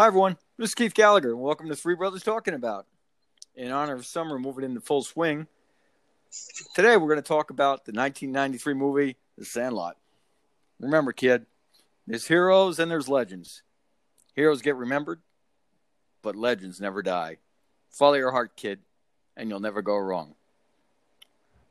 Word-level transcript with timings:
Hi, 0.00 0.06
everyone. 0.06 0.38
This 0.56 0.70
is 0.70 0.74
Keith 0.74 0.94
Gallagher, 0.94 1.28
and 1.28 1.42
welcome 1.42 1.68
to 1.68 1.76
Three 1.76 1.94
Brothers 1.94 2.22
Talking 2.22 2.54
About. 2.54 2.86
In 3.54 3.70
honor 3.70 3.92
of 3.92 4.06
summer 4.06 4.38
moving 4.38 4.64
into 4.64 4.80
full 4.80 5.02
swing, 5.02 5.46
today 6.74 6.96
we're 6.96 7.10
going 7.10 7.16
to 7.16 7.22
talk 7.22 7.50
about 7.50 7.84
the 7.84 7.92
1993 7.92 8.72
movie, 8.72 9.16
The 9.36 9.44
Sandlot. 9.44 9.98
Remember, 10.80 11.12
kid, 11.12 11.44
there's 12.06 12.26
heroes 12.26 12.78
and 12.78 12.90
there's 12.90 13.10
legends. 13.10 13.62
Heroes 14.34 14.62
get 14.62 14.76
remembered, 14.76 15.20
but 16.22 16.34
legends 16.34 16.80
never 16.80 17.02
die. 17.02 17.36
Follow 17.90 18.14
your 18.14 18.32
heart, 18.32 18.56
kid, 18.56 18.78
and 19.36 19.50
you'll 19.50 19.60
never 19.60 19.82
go 19.82 19.98
wrong. 19.98 20.34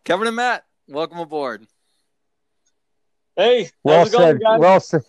Kevin 0.03 0.27
and 0.27 0.35
Matt, 0.35 0.65
welcome 0.87 1.17
aboard. 1.17 1.65
Hey, 3.35 3.71
Well 3.83 3.97
how's 3.97 4.13
it 4.13 4.17
going, 4.17 4.27
said. 4.33 4.41
guys? 4.41 4.59
Well 4.59 4.79
said. 4.79 5.03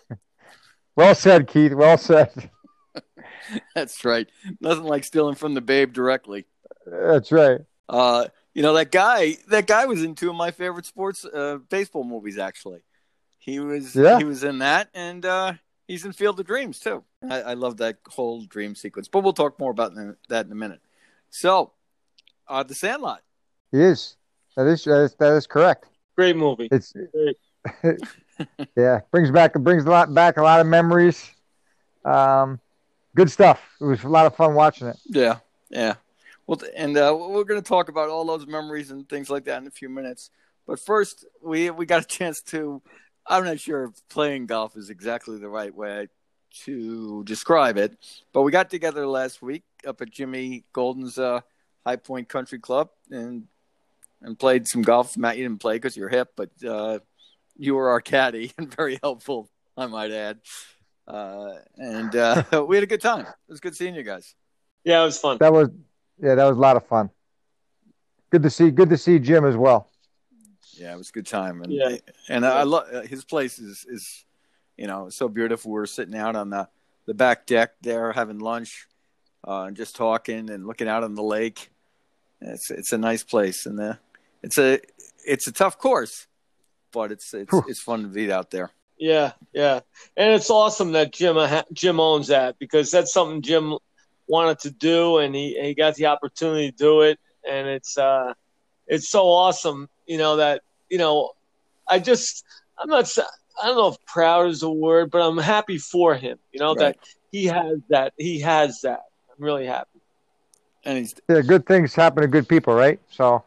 Well 0.97 1.15
said, 1.15 1.49
Keith. 1.49 1.75
Well 1.75 1.99
said. 1.99 2.51
That's 3.75 4.05
right. 4.05 4.29
Nothing 4.61 4.85
like 4.85 5.05
stealing 5.05 5.35
from 5.35 5.55
the 5.55 5.61
babe 5.61 5.93
directly. 5.93 6.47
That's 6.87 7.33
right. 7.33 7.61
Uh, 7.89 8.27
you 8.55 8.63
know 8.63 8.75
that 8.75 8.91
guy. 8.91 9.37
That 9.49 9.67
guy 9.67 9.87
was 9.87 10.03
in 10.03 10.15
two 10.15 10.31
of 10.31 10.37
my 10.37 10.51
favorite 10.51 10.87
sports 10.87 11.25
uh, 11.25 11.59
baseball 11.69 12.05
movies. 12.05 12.39
Actually, 12.39 12.81
he 13.39 13.61
was. 13.61 13.95
Yeah. 13.95 14.19
He 14.19 14.25
was 14.25 14.45
in 14.45 14.59
that, 14.59 14.89
and 14.95 15.25
uh, 15.25 15.55
he's 15.87 16.05
in 16.05 16.13
Field 16.13 16.41
of 16.41 16.47
Dreams 16.47 16.79
too. 16.79 17.05
I, 17.29 17.43
I 17.43 17.55
love 17.55 17.79
that 17.79 17.99
whole 18.09 18.45
dream 18.45 18.75
sequence. 18.75 19.09
But 19.09 19.23
we'll 19.23 19.33
talk 19.33 19.59
more 19.59 19.71
about 19.71 19.95
that 20.29 20.47
in 20.47 20.53
a 20.53 20.57
minute. 20.57 20.81
So, 21.31 21.73
uh, 22.49 22.63
the 22.63 22.75
Sandlot. 22.75 23.23
He 23.71 23.81
is. 23.81 24.17
That 24.57 24.67
is 24.67 24.85
that 24.85 25.01
is, 25.03 25.15
that 25.15 25.33
is 25.35 25.47
correct. 25.47 25.87
Great 26.17 26.37
movie. 26.37 26.69
It's 26.71 26.93
Great. 26.93 27.37
yeah 28.77 29.01
brings 29.11 29.31
back 29.31 29.53
brings 29.53 29.85
a 29.85 29.91
lot 29.91 30.13
back 30.15 30.37
a 30.39 30.43
lot 30.43 30.61
of 30.61 30.67
memories. 30.67 31.31
Um, 32.05 32.59
good 33.15 33.31
stuff. 33.31 33.63
It 33.81 33.85
was 33.85 34.05
a 34.05 34.09
lot 34.09 34.27
of 34.27 34.37
fun 34.37 34.55
watching 34.55 34.89
it. 34.89 34.99
Yeah, 35.07 35.39
yeah. 35.71 35.95
Well, 36.47 36.61
and 36.77 36.97
uh, 36.97 37.17
we're 37.17 37.45
going 37.45 37.63
to 37.63 37.69
talk 37.69 37.89
about 37.89 38.09
all 38.09 38.25
those 38.25 38.47
memories 38.47 38.91
and 38.91 39.09
things 39.09 39.31
like 39.31 39.45
that 39.45 39.61
in 39.61 39.69
a 39.69 39.71
few 39.71 39.89
minutes. 39.89 40.31
But 40.67 40.81
first, 40.81 41.25
we 41.43 41.71
we 41.71 41.87
got 41.87 42.03
a 42.03 42.07
chance 42.07 42.43
to. 42.43 42.83
I'm 43.27 43.45
not 43.45 43.61
sure 43.61 43.85
if 43.85 44.09
playing 44.09 44.47
golf 44.47 44.77
is 44.77 44.91
exactly 44.91 45.39
the 45.39 45.49
right 45.49 45.75
way 45.75 46.09
to 46.65 47.23
describe 47.25 47.77
it, 47.77 47.97
but 48.33 48.43
we 48.43 48.51
got 48.51 48.71
together 48.71 49.07
last 49.07 49.41
week 49.41 49.63
up 49.87 50.01
at 50.01 50.11
Jimmy 50.11 50.65
Golden's 50.73 51.19
uh, 51.19 51.41
High 51.87 51.97
Point 51.97 52.29
Country 52.29 52.59
Club 52.59 52.91
and 53.11 53.47
and 54.23 54.39
played 54.39 54.67
some 54.67 54.83
golf. 54.83 55.17
Matt, 55.17 55.39
you 55.39 55.45
didn't 55.45 55.61
play 55.61 55.77
because 55.77 55.97
you're 55.97 56.09
hip, 56.09 56.33
but 56.37 56.51
uh, 56.67 56.99
you 57.57 57.75
were 57.75 57.91
our 57.91 58.01
caddy 58.01 58.53
and 58.59 58.75
very 58.75 58.99
helpful, 59.03 59.49
I 59.77 59.87
might 59.87 60.11
add. 60.11 60.41
Uh, 61.11 61.59
and 61.77 62.15
uh, 62.15 62.43
we 62.69 62.77
had 62.77 62.85
a 62.85 62.87
good 62.87 63.01
time. 63.01 63.21
It 63.27 63.35
was 63.49 63.61
good 63.61 63.75
seeing 63.77 63.95
you 63.95 64.03
guys. 64.03 64.35
Yeah, 64.85 65.03
it 65.03 65.05
was 65.07 65.19
fun. 65.19 65.39
That 65.41 65.53
was 65.53 65.69
yeah, 66.23 66.35
that 66.35 66.45
was 66.45 66.57
a 66.57 66.61
lot 66.61 66.77
of 66.77 66.87
fun. 66.87 67.11
Good 68.31 68.43
to 68.45 68.51
see. 68.51 68.71
Good 68.71 68.91
to 68.91 68.97
see 68.97 69.19
Jim 69.19 69.45
as 69.45 69.57
well. 69.57 69.89
Yeah, 70.75 70.95
it 70.95 70.99
was 70.99 71.09
a 71.11 71.13
good 71.13 71.27
time, 71.27 71.63
and 71.63 71.73
Yeah. 71.73 71.97
and 72.29 72.47
I 72.47 72.63
love 72.63 72.87
his 73.07 73.25
place 73.25 73.59
is 73.59 73.85
is 73.89 74.25
you 74.77 74.87
know 74.87 75.11
so 75.11 75.29
beautiful. 75.29 75.73
We 75.73 75.81
are 75.81 75.87
sitting 75.87 76.15
out 76.17 76.37
on 76.37 76.51
the 76.51 76.69
the 77.07 77.15
back 77.15 77.47
deck 77.47 77.73
there 77.83 78.13
having 78.13 78.39
lunch, 78.39 78.87
uh, 79.47 79.63
and 79.65 79.77
just 79.77 79.97
talking 79.97 80.49
and 80.51 80.67
looking 80.67 80.89
out 80.89 81.03
on 81.03 81.15
the 81.15 81.23
lake. 81.23 81.71
It's 82.41 82.71
it's 82.71 82.93
a 82.93 82.99
nice 82.99 83.23
place, 83.25 83.67
and 83.67 83.79
uh, 83.81 83.95
it's 84.43 84.59
a 84.59 84.81
it's 85.27 85.47
a 85.47 85.53
tough 85.53 85.77
course, 85.77 86.27
but 86.93 87.13
it's 87.13 87.35
it's 87.35 87.51
Whew. 87.53 87.65
it's 87.69 87.81
fun 87.83 88.03
to 88.03 88.09
be 88.09 88.33
out 88.33 88.51
there. 88.51 88.71
Yeah, 89.01 89.33
yeah, 89.55 89.81
and 90.17 90.35
it's 90.35 90.51
awesome 90.51 90.93
that 90.93 91.13
Jim 91.13 91.39
uh, 91.39 91.63
Jim 91.73 92.01
owns 92.01 92.29
that 92.29 92.59
because 92.59 92.91
that's 92.91 93.13
something 93.13 93.43
Jim 93.43 93.79
wanted 94.29 94.61
to 94.61 94.71
do, 94.71 95.19
and 95.19 95.35
he 95.35 95.59
he 95.61 95.75
got 95.75 95.97
the 95.97 96.07
opportunity 96.07 96.71
to 96.71 96.77
do 96.77 97.01
it, 97.03 97.19
and 97.49 97.67
it's 97.67 97.97
uh, 97.99 98.35
it's 98.87 99.09
so 99.09 99.27
awesome, 99.27 99.89
you 100.07 100.19
know 100.19 100.37
that 100.37 100.63
you 100.91 100.99
know, 100.99 101.31
I 101.89 101.99
just 101.99 102.45
I'm 102.79 102.91
not 102.91 103.11
I 103.63 103.67
don't 103.67 103.77
know 103.77 103.89
if 103.89 103.97
proud 104.07 104.49
is 104.51 104.63
a 104.63 104.71
word, 104.71 105.11
but 105.11 105.23
I'm 105.23 105.39
happy 105.39 105.79
for 105.79 106.15
him, 106.15 106.39
you 106.53 106.61
know 106.61 106.75
Right. 106.75 106.95
that 106.95 106.97
he 107.31 107.47
has 107.47 107.79
that 107.89 108.13
he 108.19 108.41
has 108.41 108.81
that. 108.83 109.01
I'm 109.31 109.45
really 109.45 109.67
happy. 109.67 110.01
And 110.85 110.99
he's 110.99 111.15
Yeah, 111.29 111.41
good 111.43 111.67
things 111.67 111.95
happen 111.95 112.23
to 112.23 112.29
good 112.29 112.49
people, 112.49 112.75
right? 112.75 113.01
So, 113.11 113.45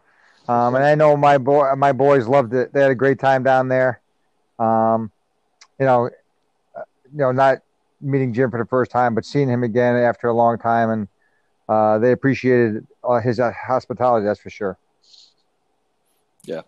um, 0.47 0.75
and 0.75 0.83
I 0.83 0.95
know 0.95 1.15
my 1.17 1.37
boy, 1.37 1.73
my 1.75 1.91
boys 1.91 2.27
loved 2.27 2.53
it. 2.53 2.73
They 2.73 2.81
had 2.81 2.91
a 2.91 2.95
great 2.95 3.19
time 3.19 3.43
down 3.43 3.67
there. 3.69 4.01
Um, 4.59 5.11
you 5.79 5.85
know, 5.85 6.09
uh, 6.75 6.81
you 7.11 7.17
know, 7.19 7.31
not 7.31 7.59
meeting 8.01 8.33
Jim 8.33 8.51
for 8.51 8.59
the 8.59 8.65
first 8.67 8.91
time, 8.91 9.15
but 9.15 9.25
seeing 9.25 9.49
him 9.49 9.63
again 9.63 9.95
after 9.95 10.27
a 10.27 10.33
long 10.33 10.57
time, 10.57 10.89
and 10.89 11.07
uh, 11.69 11.99
they 11.99 12.11
appreciated 12.11 12.85
uh, 13.03 13.19
his 13.19 13.39
uh, 13.39 13.51
hospitality. 13.51 14.25
That's 14.25 14.39
for 14.39 14.49
sure. 14.49 14.77
yeah, 16.43 16.61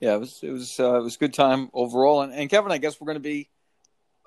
yeah, 0.00 0.14
it 0.14 0.20
was 0.20 0.40
it 0.42 0.50
was 0.50 0.78
uh, 0.78 0.98
it 0.98 1.02
was 1.02 1.16
a 1.16 1.18
good 1.18 1.34
time 1.34 1.70
overall. 1.72 2.22
And, 2.22 2.32
and 2.32 2.48
Kevin, 2.48 2.72
I 2.72 2.78
guess 2.78 3.00
we're 3.00 3.06
going 3.06 3.16
to 3.16 3.20
be 3.20 3.48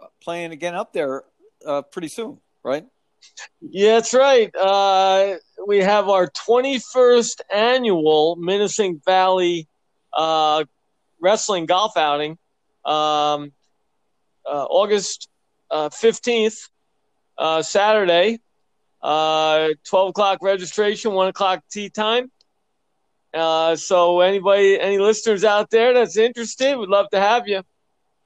uh, 0.01 0.07
playing 0.21 0.51
again 0.51 0.75
up 0.75 0.93
there 0.93 1.23
uh, 1.65 1.81
pretty 1.83 2.07
soon, 2.09 2.39
right? 2.63 2.85
Yeah, 3.61 3.95
that's 3.95 4.13
right. 4.13 4.53
Uh, 4.55 5.35
we 5.67 5.79
have 5.79 6.07
our 6.07 6.27
21st 6.27 7.41
annual 7.53 8.37
Minisink 8.37 9.03
Valley 9.03 9.67
uh, 10.13 10.63
wrestling 11.19 11.65
golf 11.65 11.97
outing, 11.97 12.37
um, 12.85 13.51
August 14.69 15.29
uh, 15.71 15.89
15th, 15.89 16.69
uh, 17.37 17.61
Saturday, 17.61 18.39
uh, 19.01 19.69
12 19.85 20.09
o'clock 20.09 20.39
registration, 20.41 21.13
1 21.13 21.27
o'clock 21.27 21.63
tee 21.71 21.89
time. 21.89 22.31
Uh, 23.33 23.75
so, 23.75 24.21
anybody, 24.21 24.79
any 24.79 24.97
listeners 24.97 25.43
out 25.43 25.69
there 25.69 25.93
that's 25.93 26.17
interested, 26.17 26.75
would 26.75 26.89
love 26.89 27.09
to 27.11 27.19
have 27.19 27.47
you. 27.47 27.61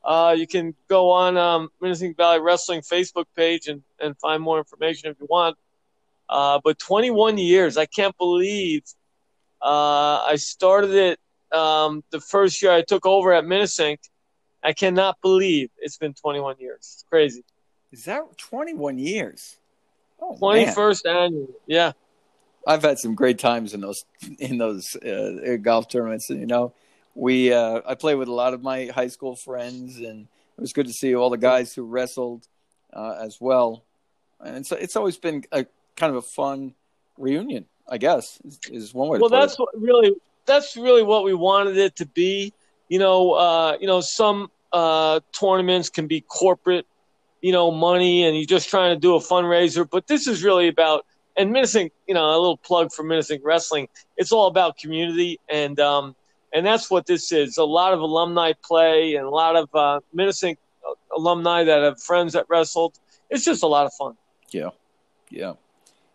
Uh, 0.03 0.35
you 0.37 0.47
can 0.47 0.75
go 0.87 1.09
on 1.11 1.37
um, 1.37 1.69
Minisink 1.81 2.17
Valley 2.17 2.39
Wrestling 2.39 2.81
Facebook 2.81 3.25
page 3.35 3.67
and, 3.67 3.83
and 3.99 4.17
find 4.17 4.41
more 4.41 4.57
information 4.57 5.09
if 5.09 5.17
you 5.19 5.27
want. 5.29 5.57
Uh, 6.29 6.59
but 6.63 6.79
21 6.79 7.37
years, 7.37 7.77
I 7.77 7.85
can't 7.85 8.17
believe 8.17 8.83
uh, 9.61 10.23
I 10.25 10.35
started 10.35 10.91
it 10.91 11.19
um, 11.57 12.03
the 12.09 12.19
first 12.19 12.61
year 12.61 12.71
I 12.71 12.81
took 12.81 13.05
over 13.05 13.33
at 13.33 13.45
Minisink. 13.45 13.99
I 14.63 14.73
cannot 14.73 15.21
believe 15.21 15.69
it's 15.77 15.97
been 15.97 16.13
21 16.13 16.55
years. 16.59 16.77
It's 16.79 17.05
crazy. 17.09 17.43
Is 17.91 18.05
that 18.05 18.37
21 18.37 18.97
years? 18.97 19.57
Oh, 20.19 20.37
man. 20.39 20.73
21st 20.73 21.05
annual. 21.05 21.49
Yeah. 21.67 21.91
I've 22.65 22.81
had 22.81 22.97
some 22.97 23.13
great 23.13 23.39
times 23.39 23.73
in 23.73 23.81
those 23.81 24.05
in 24.39 24.57
those 24.57 24.95
uh, 24.95 25.57
golf 25.61 25.89
tournaments, 25.89 26.29
you 26.29 26.45
know, 26.45 26.73
we 27.15 27.53
uh, 27.53 27.81
I 27.85 27.95
play 27.95 28.15
with 28.15 28.27
a 28.27 28.33
lot 28.33 28.53
of 28.53 28.63
my 28.63 28.85
high 28.87 29.07
school 29.07 29.35
friends, 29.35 29.97
and 29.97 30.27
it 30.57 30.61
was 30.61 30.73
good 30.73 30.87
to 30.87 30.93
see 30.93 31.15
all 31.15 31.29
the 31.29 31.37
guys 31.37 31.73
who 31.73 31.83
wrestled 31.83 32.47
uh, 32.91 33.17
as 33.21 33.39
well. 33.39 33.83
And 34.39 34.65
so 34.65 34.75
it's 34.75 34.95
always 34.95 35.17
been 35.17 35.43
a 35.51 35.65
kind 35.95 36.09
of 36.09 36.17
a 36.17 36.21
fun 36.21 36.73
reunion, 37.17 37.65
I 37.87 37.97
guess, 37.97 38.39
is, 38.43 38.59
is 38.71 38.93
one 38.93 39.09
way. 39.09 39.19
well 39.19 39.29
that's 39.29 39.53
it. 39.53 39.59
what 39.59 39.69
really 39.79 40.15
that's 40.45 40.75
really 40.75 41.03
what 41.03 41.23
we 41.23 41.33
wanted 41.33 41.77
it 41.77 41.95
to 41.97 42.05
be 42.05 42.53
you 42.93 42.99
know 42.99 43.31
uh, 43.31 43.75
you 43.81 43.87
know 43.87 44.01
some 44.01 44.51
uh, 44.71 45.19
tournaments 45.31 45.89
can 45.89 46.05
be 46.05 46.21
corporate 46.21 46.85
you 47.41 47.51
know 47.51 47.71
money 47.71 48.23
and 48.23 48.37
you're 48.37 48.45
just 48.45 48.69
trying 48.69 48.95
to 48.95 48.99
do 48.99 49.15
a 49.15 49.19
fundraiser 49.19 49.83
but 49.89 50.05
this 50.05 50.27
is 50.27 50.43
really 50.43 50.67
about 50.67 51.03
and 51.35 51.51
Minisink 51.51 51.89
you 52.07 52.13
know 52.13 52.23
a 52.29 52.37
little 52.37 52.57
plug 52.57 52.91
for 52.91 53.03
Minisink 53.03 53.39
wrestling. 53.43 53.87
It's 54.15 54.31
all 54.31 54.45
about 54.45 54.77
community 54.77 55.39
and 55.49 55.79
um, 55.79 56.15
and 56.53 56.63
that's 56.63 56.91
what 56.91 57.07
this 57.07 57.31
is. 57.31 57.57
A 57.57 57.63
lot 57.63 57.93
of 57.95 57.99
alumni 57.99 58.53
play 58.63 59.15
and 59.15 59.25
a 59.25 59.29
lot 59.31 59.55
of 59.55 59.69
uh, 59.73 59.99
Minisink 60.15 60.57
alumni 61.17 61.63
that 61.63 61.81
have 61.81 61.99
friends 61.99 62.33
that 62.33 62.45
wrestled. 62.47 62.99
It's 63.31 63.43
just 63.43 63.63
a 63.63 63.67
lot 63.67 63.87
of 63.87 63.93
fun. 63.93 64.13
Yeah, 64.51 64.69
yeah. 65.31 65.53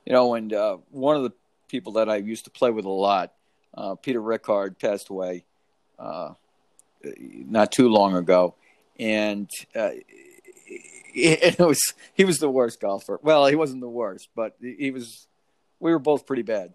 You 0.06 0.12
know, 0.12 0.34
and 0.34 0.52
uh, 0.52 0.76
one 0.92 1.16
of 1.16 1.24
the 1.24 1.32
people 1.66 1.94
that 1.94 2.08
I 2.08 2.16
used 2.18 2.44
to 2.44 2.50
play 2.50 2.70
with 2.70 2.84
a 2.84 2.96
lot, 3.08 3.32
uh, 3.76 3.96
Peter 3.96 4.22
Rickard, 4.22 4.78
passed 4.78 5.08
away 5.08 5.44
uh, 5.98 6.34
not 7.04 7.72
too 7.72 7.88
long 7.88 8.14
ago, 8.16 8.54
and 8.98 9.50
uh, 9.74 9.90
it, 11.14 11.58
was 11.58 11.94
he 12.14 12.24
was 12.24 12.38
the 12.38 12.50
worst 12.50 12.80
golfer. 12.80 13.18
Well, 13.22 13.46
he 13.46 13.56
wasn't 13.56 13.80
the 13.80 13.88
worst, 13.88 14.28
but 14.34 14.56
he 14.60 14.90
was. 14.90 15.26
We 15.80 15.92
were 15.92 15.98
both 15.98 16.26
pretty 16.26 16.42
bad, 16.42 16.74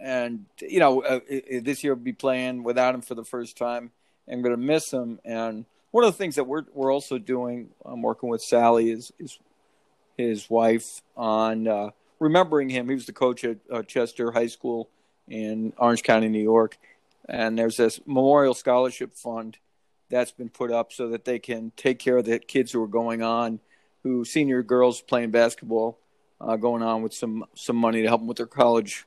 and 0.00 0.46
you 0.60 0.78
know, 0.78 1.02
uh, 1.02 1.20
this 1.62 1.82
year 1.82 1.94
we'll 1.94 2.04
be 2.04 2.12
playing 2.12 2.62
without 2.62 2.94
him 2.94 3.02
for 3.02 3.14
the 3.14 3.24
first 3.24 3.56
time. 3.56 3.90
I'm 4.30 4.42
going 4.42 4.54
to 4.54 4.60
miss 4.62 4.92
him, 4.92 5.18
and 5.24 5.64
one 5.90 6.04
of 6.04 6.12
the 6.12 6.18
things 6.18 6.36
that 6.36 6.44
we're 6.44 6.64
we're 6.72 6.92
also 6.92 7.18
doing, 7.18 7.70
I'm 7.84 8.02
working 8.02 8.28
with 8.28 8.42
Sally, 8.42 8.90
is 8.90 9.12
is 9.18 9.38
his 10.16 10.48
wife 10.48 11.02
on 11.16 11.66
uh, 11.66 11.90
remembering 12.18 12.68
him. 12.68 12.88
He 12.88 12.94
was 12.94 13.06
the 13.06 13.12
coach 13.12 13.44
at 13.44 13.58
uh, 13.72 13.82
Chester 13.82 14.30
High 14.30 14.46
School 14.46 14.88
in 15.28 15.72
Orange 15.78 16.02
County, 16.02 16.28
New 16.28 16.42
York, 16.42 16.76
and 17.30 17.58
there's 17.58 17.76
this 17.76 18.00
memorial 18.06 18.54
scholarship 18.54 19.14
fund 19.14 19.56
that's 20.10 20.32
been 20.32 20.48
put 20.50 20.70
up 20.70 20.92
so 20.92 21.08
that 21.08 21.24
they 21.24 21.38
can 21.38 21.72
take 21.76 21.98
care 21.98 22.18
of 22.18 22.24
the 22.24 22.38
kids 22.38 22.72
who 22.72 22.82
are 22.82 22.88
going 22.88 23.22
on 23.22 23.60
who 24.02 24.24
senior 24.24 24.62
girls 24.62 25.00
playing 25.00 25.30
basketball, 25.30 25.98
uh, 26.40 26.56
going 26.56 26.82
on 26.82 27.02
with 27.02 27.14
some 27.14 27.44
some 27.54 27.76
money 27.76 28.02
to 28.02 28.08
help 28.08 28.20
them 28.20 28.28
with 28.28 28.36
their 28.36 28.46
college 28.46 29.06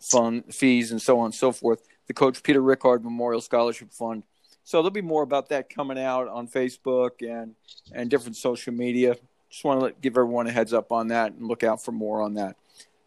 fund 0.00 0.44
fees 0.54 0.92
and 0.92 1.02
so 1.02 1.18
on 1.18 1.26
and 1.26 1.34
so 1.34 1.52
forth. 1.52 1.82
The 2.06 2.14
Coach 2.14 2.42
Peter 2.42 2.60
Rickard 2.60 3.02
Memorial 3.02 3.40
Scholarship 3.40 3.92
Fund. 3.92 4.22
So 4.62 4.78
there'll 4.78 4.90
be 4.90 5.00
more 5.00 5.22
about 5.22 5.48
that 5.48 5.68
coming 5.68 5.98
out 5.98 6.28
on 6.28 6.46
Facebook 6.48 7.20
and 7.20 7.54
and 7.92 8.10
different 8.10 8.36
social 8.36 8.72
media. 8.72 9.16
Just 9.50 9.64
want 9.64 9.80
to 9.80 9.84
let, 9.86 10.00
give 10.00 10.16
everyone 10.16 10.46
a 10.46 10.52
heads 10.52 10.72
up 10.72 10.92
on 10.92 11.08
that 11.08 11.32
and 11.32 11.46
look 11.46 11.62
out 11.62 11.84
for 11.84 11.92
more 11.92 12.22
on 12.22 12.34
that. 12.34 12.56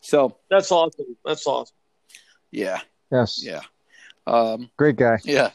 So 0.01 0.37
that's 0.49 0.71
awesome. 0.71 1.17
That's 1.23 1.45
awesome. 1.45 1.75
Yeah. 2.51 2.79
Yes. 3.11 3.43
Yeah. 3.43 3.61
Um, 4.27 4.69
Great 4.77 4.95
guy. 4.95 5.19
Yeah, 5.23 5.51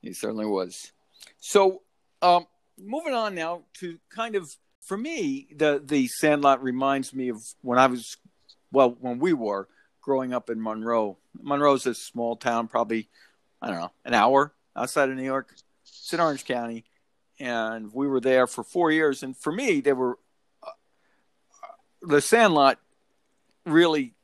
he 0.00 0.12
certainly 0.12 0.46
was. 0.46 0.92
So, 1.40 1.82
um, 2.20 2.46
moving 2.78 3.14
on 3.14 3.34
now 3.34 3.62
to 3.80 3.98
kind 4.10 4.36
of 4.36 4.54
for 4.80 4.96
me, 4.96 5.48
the 5.56 5.82
the 5.84 6.06
Sandlot 6.08 6.62
reminds 6.62 7.14
me 7.14 7.30
of 7.30 7.42
when 7.62 7.78
I 7.78 7.86
was, 7.86 8.16
well, 8.70 8.96
when 9.00 9.18
we 9.18 9.32
were 9.32 9.68
growing 10.00 10.34
up 10.34 10.50
in 10.50 10.60
Monroe. 10.62 11.16
Monroe's 11.40 11.86
a 11.86 11.94
small 11.94 12.36
town, 12.36 12.68
probably 12.68 13.08
I 13.60 13.68
don't 13.68 13.80
know, 13.80 13.92
an 14.04 14.14
hour 14.14 14.52
outside 14.76 15.08
of 15.08 15.16
New 15.16 15.24
York. 15.24 15.54
It's 15.86 16.12
in 16.12 16.20
Orange 16.20 16.44
County, 16.44 16.84
and 17.38 17.92
we 17.92 18.06
were 18.06 18.20
there 18.20 18.46
for 18.46 18.64
four 18.64 18.90
years. 18.90 19.22
And 19.22 19.36
for 19.36 19.52
me, 19.52 19.80
they 19.80 19.92
were 19.92 20.18
uh, 20.62 20.70
the 22.02 22.20
Sandlot 22.20 22.78
really 23.64 24.14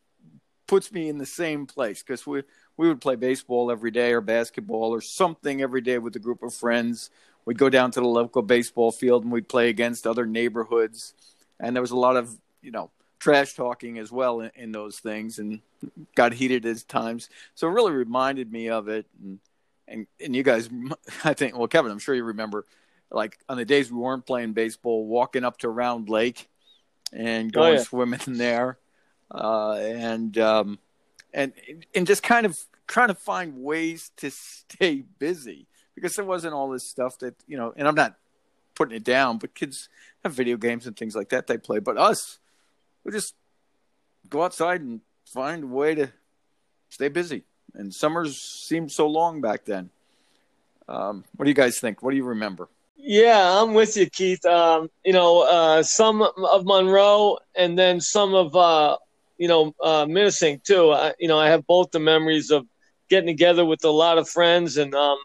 puts 0.67 0.93
me 0.93 1.09
in 1.09 1.19
the 1.19 1.27
same 1.27 1.67
place 1.67 2.03
because 2.03 2.27
we 2.27 2.43
we 2.79 2.89
would 2.89 3.03
play 3.03 3.17
baseball 3.17 3.71
every 3.71 3.91
day 3.91 4.13
or 4.13 4.23
basketball 4.23 4.95
or 4.95 5.03
something 5.03 5.61
every 5.61 5.83
day 5.83 5.99
with 5.99 6.17
a 6.17 6.21
group 6.21 6.43
of 6.43 6.55
friends. 6.55 7.11
We'd 7.45 7.59
go 7.59 7.69
down 7.69 7.91
to 7.91 8.01
the 8.01 8.07
local 8.07 8.41
baseball 8.41 8.93
field 8.93 9.25
and 9.25 9.33
we'd 9.33 9.49
play 9.49 9.69
against 9.69 10.07
other 10.07 10.25
neighborhoods, 10.25 11.13
and 11.61 11.77
there 11.77 11.83
was 11.83 11.91
a 11.91 11.97
lot 11.97 12.17
of 12.17 12.35
you 12.63 12.71
know 12.71 12.91
trash 13.19 13.55
talking 13.55 13.99
as 13.99 14.13
well 14.13 14.41
in, 14.41 14.51
in 14.55 14.73
those 14.73 15.01
things 15.01 15.39
and 15.41 15.61
got 16.15 16.33
heated 16.33 16.65
at 16.65 16.89
times. 16.89 17.29
So 17.55 17.69
it 17.69 17.73
really 17.73 17.93
reminded 17.93 18.53
me 18.53 18.69
of 18.69 18.89
it 18.89 19.07
and 19.21 19.41
and 19.89 20.07
and 20.23 20.37
you 20.37 20.43
guys, 20.43 20.71
I 21.25 21.35
think, 21.35 21.57
well, 21.57 21.69
Kevin, 21.69 21.91
I'm 21.91 21.99
sure 21.99 22.15
you 22.15 22.25
remember, 22.25 22.67
like 23.11 23.39
on 23.49 23.57
the 23.57 23.65
days 23.65 23.91
we 23.91 23.99
weren't 23.99 24.27
playing 24.27 24.53
baseball, 24.53 25.07
walking 25.07 25.45
up 25.45 25.59
to 25.59 25.69
Round 25.69 26.09
Lake 26.09 26.49
and 27.13 27.53
going 27.53 27.75
oh, 27.75 27.77
yeah. 27.79 27.83
swimming 27.83 28.21
there, 28.27 28.79
uh, 29.31 29.75
and 29.75 30.37
um, 30.39 30.79
and 31.33 31.53
and 31.95 32.07
just 32.07 32.23
kind 32.23 32.47
of 32.47 32.59
trying 32.87 33.09
to 33.09 33.15
find 33.15 33.63
ways 33.63 34.11
to 34.17 34.31
stay 34.31 35.05
busy 35.19 35.67
because 35.95 36.17
there 36.17 36.25
wasn't 36.25 36.55
all 36.55 36.71
this 36.71 36.87
stuff 36.87 37.19
that 37.19 37.35
you 37.47 37.57
know. 37.57 37.73
And 37.77 37.87
I'm 37.87 37.95
not 37.95 38.17
putting 38.75 38.97
it 38.97 39.05
down, 39.05 39.39
but 39.39 39.55
kids 39.55 39.89
have 40.25 40.33
video 40.33 40.57
games 40.57 40.87
and 40.87 40.97
things 40.97 41.15
like 41.15 41.31
that 41.31 41.47
they 41.47 41.59
play. 41.59 41.81
But 41.81 41.99
us, 41.99 42.39
we 43.05 43.13
just 43.13 43.35
go 44.29 44.43
outside 44.43 44.81
and 44.81 45.01
find 45.25 45.65
a 45.65 45.67
way 45.67 45.95
to 45.95 46.13
stay 46.89 47.09
busy 47.09 47.45
and 47.75 47.95
summers 47.95 48.41
seemed 48.41 48.93
so 48.93 49.07
long 49.07 49.41
back 49.41 49.65
then. 49.65 49.91
Um, 50.89 51.25
what 51.37 51.45
do 51.45 51.51
you 51.51 51.55
guys 51.55 51.79
think? 51.79 52.03
What 52.03 52.11
do 52.11 52.17
you 52.17 52.25
remember? 52.25 52.69
Yeah, 52.97 53.63
I'm 53.63 53.75
with 53.75 53.97
you, 53.97 54.09
Keith. 54.11 54.45
Um, 54.45 54.91
you 55.05 55.13
know, 55.13 55.43
uh, 55.43 55.83
some 55.83 56.23
of 56.23 56.65
Monroe 56.65 57.39
and 57.55 57.79
then 57.79 58.01
some 58.01 58.35
of 58.35 58.57
uh, 58.57 58.97
you 59.39 59.49
know 59.49 59.75
uh, 59.83 60.07
Minisink 60.07 60.65
too. 60.65 60.93
I, 60.93 61.15
you 61.19 61.29
know, 61.29 61.39
I 61.39 61.49
have 61.51 61.67
both 61.67 61.91
the 61.93 62.01
memories 62.01 62.51
of 62.51 62.67
getting 63.11 63.29
together 63.29 63.65
with 63.65 63.85
a 63.85 63.91
lot 63.91 64.19
of 64.19 64.29
friends 64.29 64.77
and 64.79 64.95
um, 64.95 65.19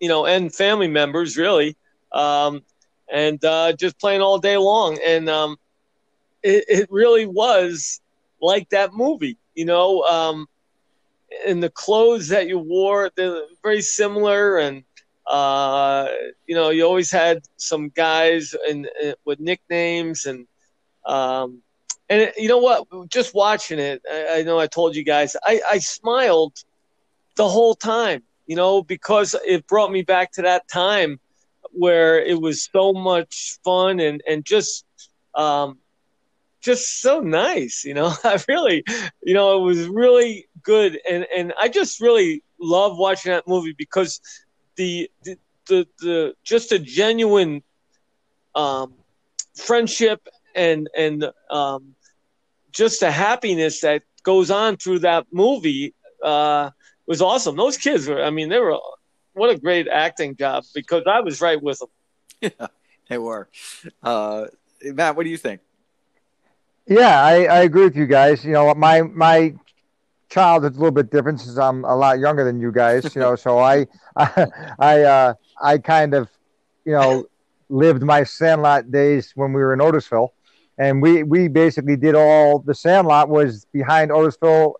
you 0.00 0.08
know 0.08 0.26
and 0.26 0.54
family 0.54 0.88
members 0.88 1.36
really, 1.36 1.76
um, 2.12 2.62
and 3.12 3.42
uh, 3.44 3.72
just 3.74 3.98
playing 4.00 4.22
all 4.22 4.38
day 4.38 4.56
long. 4.56 4.98
And 5.06 5.28
um, 5.28 5.56
it, 6.42 6.64
it 6.68 6.88
really 6.90 7.26
was 7.26 8.00
like 8.40 8.68
that 8.70 8.92
movie. 8.94 9.38
You 9.54 9.66
know, 9.66 10.02
um, 10.02 10.46
and 11.46 11.62
the 11.62 11.70
clothes 11.70 12.28
that 12.28 12.46
you 12.48 12.58
wore 12.58 13.10
they're 13.16 13.42
very 13.62 13.82
similar 13.82 14.58
and 14.58 14.84
uh, 15.26 16.08
you 16.46 16.54
know 16.54 16.70
you 16.70 16.84
always 16.84 17.10
had 17.10 17.40
some 17.56 17.90
guys 17.90 18.54
and 18.68 18.88
with 19.24 19.40
nicknames 19.40 20.26
and 20.26 20.46
um, 21.06 21.62
and 22.08 22.32
you 22.36 22.48
know 22.48 22.58
what 22.58 22.86
just 23.08 23.34
watching 23.34 23.78
it 23.78 24.02
I, 24.10 24.38
I, 24.38 24.42
know 24.42 24.58
i 24.58 24.66
told 24.66 24.94
you 24.94 25.04
guys 25.04 25.36
I, 25.44 25.60
I 25.70 25.78
smiled 25.78 26.54
the 27.36 27.48
whole 27.48 27.74
time 27.74 28.22
you 28.46 28.56
know 28.56 28.82
because 28.82 29.34
it 29.46 29.66
brought 29.66 29.90
me 29.90 30.02
back 30.02 30.32
to 30.32 30.42
that 30.42 30.68
time 30.68 31.18
where 31.72 32.22
it 32.22 32.40
was 32.40 32.68
so 32.72 32.92
much 32.92 33.58
fun 33.64 34.00
and 34.00 34.22
and 34.26 34.44
just 34.44 34.84
um, 35.34 35.78
just 36.60 37.00
so 37.00 37.20
nice, 37.20 37.84
you 37.84 37.94
know. 37.94 38.12
I 38.24 38.42
really, 38.48 38.84
you 39.22 39.34
know, 39.34 39.58
it 39.58 39.64
was 39.64 39.86
really 39.86 40.48
good, 40.62 40.98
and 41.08 41.26
and 41.36 41.52
I 41.60 41.68
just 41.68 42.00
really 42.00 42.42
love 42.58 42.96
watching 42.96 43.32
that 43.32 43.46
movie 43.46 43.74
because 43.76 44.20
the 44.76 45.10
the 45.24 45.36
the, 45.66 45.86
the 46.00 46.34
just 46.42 46.72
a 46.72 46.78
genuine 46.78 47.62
um, 48.54 48.94
friendship 49.56 50.26
and 50.54 50.88
and 50.96 51.24
um, 51.50 51.94
just 52.72 53.00
the 53.00 53.10
happiness 53.10 53.80
that 53.80 54.02
goes 54.22 54.50
on 54.50 54.76
through 54.76 55.00
that 55.00 55.26
movie 55.32 55.94
uh, 56.22 56.70
was 57.06 57.20
awesome. 57.20 57.56
Those 57.56 57.76
kids 57.76 58.08
were, 58.08 58.22
I 58.22 58.30
mean, 58.30 58.48
they 58.48 58.58
were 58.58 58.78
what 59.34 59.50
a 59.50 59.58
great 59.58 59.88
acting 59.88 60.36
job 60.36 60.64
because 60.74 61.04
I 61.06 61.20
was 61.20 61.40
right 61.40 61.60
with 61.60 61.78
them. 61.78 61.88
Yeah, 62.40 62.66
they 63.08 63.18
were. 63.18 63.48
Uh, 64.02 64.46
Matt, 64.82 65.16
what 65.16 65.24
do 65.24 65.30
you 65.30 65.38
think? 65.38 65.60
Yeah, 66.86 67.22
I, 67.22 67.44
I 67.44 67.60
agree 67.60 67.84
with 67.84 67.96
you 67.96 68.06
guys. 68.06 68.44
You 68.44 68.52
know, 68.52 68.74
my 68.74 69.02
my 69.02 69.54
child 70.28 70.64
is 70.64 70.72
a 70.72 70.74
little 70.74 70.90
bit 70.90 71.10
different 71.10 71.40
since 71.40 71.56
I'm 71.56 71.84
a 71.84 71.96
lot 71.96 72.18
younger 72.18 72.44
than 72.44 72.60
you 72.60 72.72
guys. 72.72 73.14
You 73.14 73.20
know, 73.20 73.36
so 73.36 73.58
I 73.58 73.86
I 74.16 74.46
I, 74.78 75.02
uh, 75.02 75.34
I 75.62 75.78
kind 75.78 76.12
of 76.14 76.28
you 76.84 76.92
know 76.92 77.26
lived 77.68 78.02
my 78.02 78.24
Sandlot 78.24 78.90
days 78.90 79.32
when 79.34 79.52
we 79.52 79.62
were 79.62 79.72
in 79.72 79.80
Otisville, 79.80 80.30
and 80.78 81.00
we 81.00 81.22
we 81.22 81.48
basically 81.48 81.96
did 81.96 82.14
all 82.14 82.58
the 82.58 82.74
Sandlot 82.74 83.28
was 83.28 83.66
behind 83.72 84.10
Otisville 84.10 84.74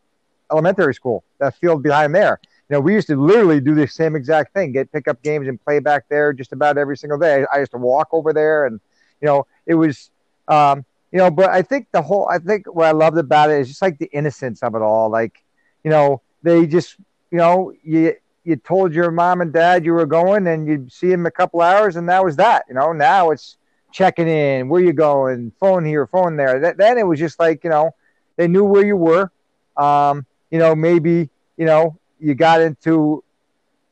Elementary 0.50 0.94
School. 0.94 1.24
That 1.38 1.54
field 1.56 1.82
behind 1.82 2.14
there. 2.14 2.40
You 2.68 2.74
know, 2.74 2.80
we 2.80 2.94
used 2.94 3.08
to 3.08 3.20
literally 3.20 3.60
do 3.60 3.74
the 3.74 3.86
same 3.86 4.16
exact 4.16 4.54
thing: 4.54 4.72
get 4.72 4.90
pickup 4.92 5.22
games 5.22 5.48
and 5.48 5.62
play 5.62 5.78
back 5.78 6.04
there 6.08 6.32
just 6.32 6.52
about 6.52 6.78
every 6.78 6.96
single 6.96 7.18
day. 7.18 7.44
I 7.52 7.58
used 7.58 7.72
to 7.72 7.78
walk 7.78 8.08
over 8.12 8.32
there, 8.32 8.66
and 8.66 8.80
you 9.20 9.26
know, 9.26 9.46
it 9.66 9.74
was. 9.74 10.10
Um, 10.48 10.84
you 11.14 11.18
know, 11.18 11.30
but 11.30 11.50
I 11.50 11.62
think 11.62 11.86
the 11.92 12.02
whole, 12.02 12.28
I 12.28 12.38
think 12.38 12.66
what 12.66 12.86
I 12.86 12.90
loved 12.90 13.16
about 13.18 13.48
it 13.48 13.60
is 13.60 13.68
just 13.68 13.80
like 13.80 13.98
the 13.98 14.10
innocence 14.12 14.64
of 14.64 14.74
it 14.74 14.82
all. 14.82 15.08
Like, 15.08 15.44
you 15.84 15.90
know, 15.90 16.22
they 16.42 16.66
just, 16.66 16.96
you 17.30 17.38
know, 17.38 17.72
you, 17.84 18.16
you 18.42 18.56
told 18.56 18.92
your 18.92 19.12
mom 19.12 19.40
and 19.40 19.52
dad 19.52 19.84
you 19.84 19.92
were 19.92 20.06
going 20.06 20.48
and 20.48 20.66
you'd 20.66 20.92
see 20.92 21.08
them 21.08 21.24
a 21.24 21.30
couple 21.30 21.60
hours 21.60 21.94
and 21.94 22.08
that 22.08 22.24
was 22.24 22.34
that, 22.36 22.64
you 22.68 22.74
know, 22.74 22.92
now 22.92 23.30
it's 23.30 23.58
checking 23.94 24.28
in, 24.28 24.68
where 24.68 24.82
you 24.82 24.92
going, 24.92 25.52
phone 25.60 25.84
here, 25.84 26.06
phone 26.06 26.36
there. 26.36 26.58
That, 26.58 26.76
then 26.76 26.98
it 26.98 27.06
was 27.06 27.18
just 27.18 27.38
like, 27.38 27.62
you 27.64 27.70
know, 27.70 27.94
they 28.36 28.48
knew 28.48 28.64
where 28.64 28.84
you 28.84 28.96
were. 28.96 29.30
Um, 29.76 30.26
you 30.50 30.58
know, 30.58 30.74
maybe, 30.74 31.30
you 31.56 31.64
know, 31.64 31.98
you 32.18 32.34
got 32.34 32.60
into 32.60 33.22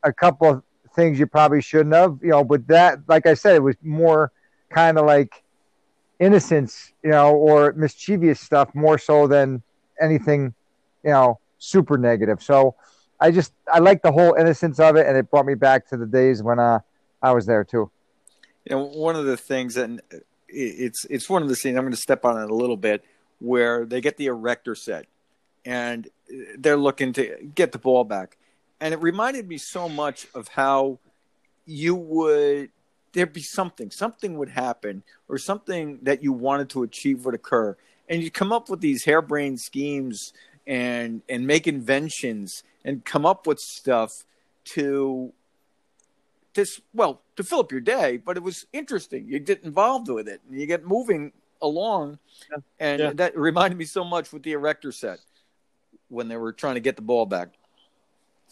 a 0.02 0.12
couple 0.12 0.50
of 0.50 0.62
things 0.94 1.18
you 1.18 1.26
probably 1.26 1.62
shouldn't 1.62 1.94
have, 1.94 2.18
you 2.20 2.30
know, 2.30 2.42
but 2.42 2.66
that, 2.66 2.98
like 3.06 3.26
I 3.26 3.34
said, 3.34 3.54
it 3.54 3.62
was 3.62 3.76
more 3.82 4.32
kind 4.68 4.98
of 4.98 5.06
like, 5.06 5.42
innocence, 6.22 6.92
you 7.02 7.10
know, 7.10 7.34
or 7.34 7.72
mischievous 7.72 8.40
stuff 8.40 8.72
more 8.74 8.96
so 8.96 9.26
than 9.26 9.60
anything, 10.00 10.54
you 11.02 11.10
know, 11.10 11.40
super 11.58 11.98
negative. 11.98 12.40
So 12.40 12.76
I 13.20 13.32
just 13.32 13.52
I 13.72 13.80
like 13.80 14.02
the 14.02 14.12
whole 14.12 14.34
innocence 14.34 14.78
of 14.78 14.94
it, 14.96 15.06
and 15.06 15.16
it 15.16 15.30
brought 15.30 15.46
me 15.46 15.54
back 15.54 15.88
to 15.88 15.96
the 15.96 16.06
days 16.06 16.40
when 16.42 16.60
uh, 16.60 16.78
I 17.20 17.32
was 17.32 17.44
there 17.44 17.64
too. 17.64 17.90
You 18.64 18.76
know, 18.76 18.84
one 18.84 19.16
of 19.16 19.24
the 19.24 19.36
things, 19.36 19.76
and 19.76 20.00
it's 20.48 21.04
it's 21.10 21.28
one 21.28 21.42
of 21.42 21.48
the 21.48 21.56
scenes 21.56 21.76
I'm 21.76 21.84
going 21.84 21.92
to 21.92 21.96
step 21.96 22.24
on 22.24 22.40
it 22.40 22.50
a 22.50 22.54
little 22.54 22.76
bit, 22.76 23.04
where 23.40 23.84
they 23.84 24.00
get 24.00 24.16
the 24.16 24.26
erector 24.26 24.74
set, 24.74 25.06
and 25.64 26.08
they're 26.58 26.76
looking 26.76 27.12
to 27.14 27.50
get 27.54 27.72
the 27.72 27.78
ball 27.78 28.04
back, 28.04 28.36
and 28.80 28.94
it 28.94 29.00
reminded 29.00 29.48
me 29.48 29.58
so 29.58 29.88
much 29.88 30.26
of 30.34 30.48
how 30.48 30.98
you 31.66 31.94
would 31.94 32.70
there'd 33.12 33.32
be 33.32 33.42
something, 33.42 33.90
something 33.90 34.38
would 34.38 34.48
happen, 34.48 35.02
or 35.28 35.36
something 35.36 35.98
that 36.02 36.22
you 36.22 36.32
wanted 36.32 36.70
to 36.70 36.82
achieve 36.82 37.24
would 37.24 37.34
occur, 37.34 37.76
and 38.08 38.22
you'd 38.22 38.34
come 38.34 38.52
up 38.52 38.68
with 38.68 38.80
these 38.80 39.04
harebrained 39.04 39.60
schemes 39.60 40.32
and 40.66 41.22
and 41.28 41.46
make 41.46 41.66
inventions 41.66 42.62
and 42.84 43.04
come 43.04 43.26
up 43.26 43.46
with 43.46 43.58
stuff 43.58 44.10
to 44.64 45.32
this 46.54 46.80
well 46.92 47.22
to 47.36 47.42
fill 47.42 47.60
up 47.60 47.72
your 47.72 47.80
day 47.80 48.16
but 48.16 48.36
it 48.36 48.42
was 48.42 48.66
interesting. 48.72 49.26
You 49.28 49.38
get 49.38 49.62
involved 49.62 50.08
with 50.08 50.28
it 50.28 50.40
and 50.48 50.58
you 50.58 50.66
get 50.66 50.86
moving 50.86 51.32
along. 51.60 52.18
Yeah. 52.50 52.58
and 52.80 53.00
yeah. 53.00 53.12
that 53.14 53.36
reminded 53.36 53.78
me 53.78 53.84
so 53.84 54.04
much 54.04 54.32
with 54.32 54.42
the 54.42 54.52
erector 54.52 54.92
set 54.92 55.20
when 56.08 56.28
they 56.28 56.36
were 56.36 56.52
trying 56.52 56.74
to 56.74 56.80
get 56.80 56.96
the 56.96 57.02
ball 57.02 57.26
back. 57.26 57.50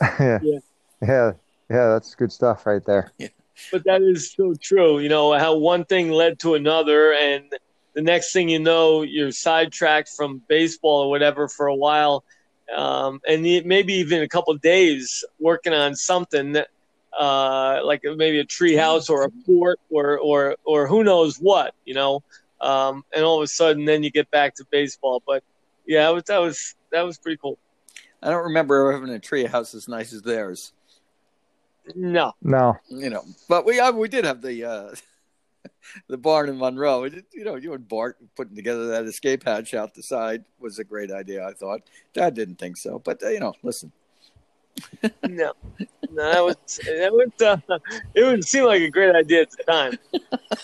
Yeah. 0.19 0.39
Yeah. 0.43 0.59
Yeah, 1.03 1.33
yeah 1.71 1.89
that's 1.89 2.15
good 2.15 2.33
stuff 2.33 2.67
right 2.67 2.85
there. 2.85 3.13
Yeah. 3.19 3.29
But 3.71 3.85
that 3.85 4.03
is 4.03 4.33
so 4.33 4.55
true. 4.55 4.99
You 5.01 5.09
know 5.09 5.37
how 5.39 5.57
one 5.57 5.85
thing 5.85 6.11
led 6.11 6.39
to 6.41 6.55
another, 6.55 7.13
and 7.13 7.45
the 7.95 8.03
next 8.03 8.33
thing 8.33 8.49
you 8.49 8.59
know, 8.59 9.03
you're 9.03 9.33
sidetracked 9.33 10.09
from 10.09 10.43
baseball 10.49 11.05
or 11.05 11.11
whatever 11.11 11.49
for 11.49 11.67
a 11.67 11.75
while, 11.75 12.25
um, 12.75 13.21
and 13.29 13.43
maybe 13.43 13.95
even 13.95 14.23
a 14.23 14.29
couple 14.29 14.55
days 14.55 15.25
working 15.39 15.73
on 15.73 15.95
something 15.95 16.53
that, 16.53 16.69
uh, 17.19 17.81
like 17.85 18.03
maybe 18.05 18.39
a 18.39 18.45
tree 18.45 18.77
house 18.77 19.09
or 19.09 19.25
a 19.25 19.31
fort 19.45 19.81
or 19.91 20.19
or 20.19 20.57
or 20.65 20.87
who 20.87 21.05
knows 21.05 21.37
what, 21.37 21.75
you 21.85 21.95
know. 21.95 22.23
Um, 22.61 23.05
and 23.15 23.25
all 23.25 23.39
of 23.39 23.45
a 23.45 23.49
sudden, 23.49 23.85
then 23.87 24.03
you 24.03 24.11
get 24.11 24.31
back 24.31 24.55
to 24.57 24.67
baseball. 24.71 25.23
But 25.27 25.43
yeah, 25.87 26.05
that 26.05 26.15
was 26.15 26.25
that 26.25 26.39
was, 26.39 26.75
that 26.93 27.03
was 27.03 27.19
pretty 27.19 27.39
cool. 27.39 27.59
I 28.23 28.31
don't 28.31 28.45
remember 28.45 28.93
having 28.93 29.11
a 29.11 29.19
tree 29.19 29.45
house 29.45 29.75
as 29.75 29.89
nice 29.89 30.13
as 30.13 30.23
theirs. 30.23 30.73
No, 31.95 32.33
no, 32.43 32.77
you 32.89 33.11
know, 33.11 33.25
but 33.49 33.65
we 33.65 33.81
uh, 33.81 33.93
we 33.93 34.09
did 34.09 34.25
have 34.25 34.43
the 34.43 34.65
uh, 34.65 34.95
the 36.09 36.19
barn 36.19 36.49
in 36.49 36.59
Monroe. 36.59 37.05
It, 37.05 37.25
you 37.33 37.45
know, 37.45 37.57
you 37.57 37.73
and 37.73 37.89
Bart 37.89 38.19
putting 38.37 38.55
together 38.55 38.89
that 38.89 39.05
escape 39.05 39.45
hatch 39.45 39.75
out 39.75 39.95
the 39.95 40.03
side 40.03 40.45
was 40.59 40.79
a 40.79 40.85
great 40.85 41.11
idea. 41.11 41.47
I 41.47 41.55
thought 41.55 41.81
Dad 42.13 42.35
didn't 42.35 42.57
think 42.57 42.77
so, 42.77 42.99
but 42.99 43.23
uh, 43.23 43.29
you 43.29 43.41
know, 43.41 43.55
listen. 43.63 43.93
No, 45.29 45.53
no, 46.11 46.33
that 46.33 46.45
was 46.45 46.57
that 46.85 47.13
would 47.13 47.43
uh, 47.43 47.79
it 48.15 48.25
would 48.25 48.45
seem 48.45 48.65
like 48.65 48.83
a 48.83 48.91
great 48.91 49.15
idea 49.15 49.43
at 49.43 49.51
the 49.51 49.65
time. 49.65 49.99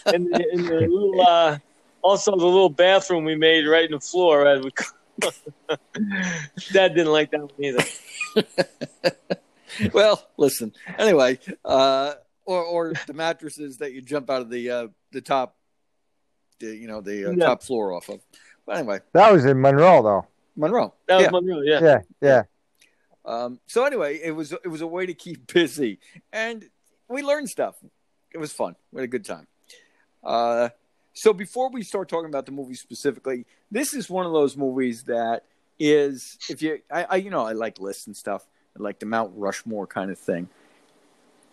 And, 0.07 0.29
and 0.35 0.67
the 0.67 0.81
little, 0.81 1.21
uh, 1.21 1.59
also 2.03 2.33
the 2.33 2.45
little 2.45 2.69
bathroom 2.69 3.25
we 3.25 3.37
made 3.37 3.67
right 3.67 3.85
in 3.85 3.93
the 3.93 4.01
floor. 4.01 4.47
As 4.47 4.65
we, 4.65 4.71
Dad 6.73 6.95
didn't 6.95 7.13
like 7.13 7.31
that 7.31 7.41
one 7.41 7.51
either. 7.59 7.85
well, 9.93 10.29
listen. 10.37 10.73
Anyway, 10.99 11.39
uh, 11.65 12.15
or 12.45 12.63
or 12.63 12.93
the 13.07 13.15
mattresses 13.15 13.79
that 13.79 13.93
you 13.93 14.03
jump 14.03 14.31
out 14.31 14.43
of 14.43 14.51
the 14.51 14.71
uh, 14.71 14.89
the 15.13 15.21
top, 15.21 15.57
the, 16.61 16.75
you 16.77 16.87
know, 16.87 17.01
the 17.01 17.27
uh, 17.27 17.31
yeah. 17.33 17.47
top 17.47 17.63
floor 17.63 17.93
off 17.93 18.09
of. 18.09 18.21
But 18.67 18.79
anyway, 18.79 19.01
that 19.13 19.33
was 19.33 19.45
in 19.45 19.61
Monroe, 19.61 20.03
though. 20.03 20.27
Monroe. 20.57 20.95
That 21.07 21.17
was 21.17 21.25
yeah. 21.25 21.31
Monroe. 21.31 21.61
Yeah. 21.61 21.81
Yeah. 21.81 21.99
Yeah. 22.21 22.43
Um, 23.27 23.61
so 23.67 23.85
anyway, 23.85 24.21
it 24.23 24.31
was 24.31 24.53
it 24.53 24.69
was 24.69 24.81
a 24.81 24.87
way 24.87 25.07
to 25.07 25.15
keep 25.15 25.53
busy, 25.53 25.99
and 26.33 26.65
we 27.09 27.23
learned 27.23 27.51
stuff. 27.51 27.77
It 28.33 28.39
was 28.39 28.53
fun. 28.53 28.77
We 28.93 29.01
had 29.01 29.05
a 29.05 29.09
good 29.09 29.25
time. 29.25 29.47
Uh, 30.23 30.71
so 31.13 31.33
before 31.33 31.71
we 31.71 31.83
start 31.83 32.09
talking 32.09 32.29
about 32.29 32.47
the 32.47 32.53
movie 32.53 32.75
specifically, 32.75 33.47
this 33.71 33.95
is 33.95 34.11
one 34.11 34.27
of 34.27 34.33
those 34.33 34.57
movies 34.57 35.05
that 35.05 35.45
is 35.79 36.39
if 36.49 36.63
you 36.63 36.81
I, 36.91 37.05
I 37.05 37.17
you 37.17 37.31
know 37.31 37.45
I 37.45 37.53
like 37.53 37.81
lists 37.81 38.07
and 38.07 38.17
stuff 38.17 38.47
I 38.79 38.83
like 38.83 38.99
the 38.99 39.07
Mount 39.07 39.33
Rushmore 39.35 39.87
kind 39.87 40.11
of 40.11 40.19
thing. 40.19 40.49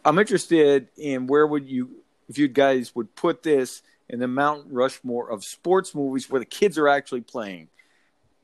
I'm 0.06 0.20
interested 0.20 0.90
in 0.98 1.28
where 1.28 1.48
would 1.48 1.68
you, 1.68 1.90
if 2.28 2.38
you 2.38 2.48
guys 2.48 2.94
would 2.96 3.16
put 3.16 3.44
this 3.44 3.82
in 4.10 4.20
the 4.20 4.28
Mount 4.28 4.68
Rushmore 4.70 5.30
of 5.30 5.44
sports 5.44 5.96
movies 5.96 6.30
where 6.30 6.40
the 6.40 6.46
kids 6.46 6.78
are 6.78 6.90
actually 6.90 7.22
playing, 7.22 7.70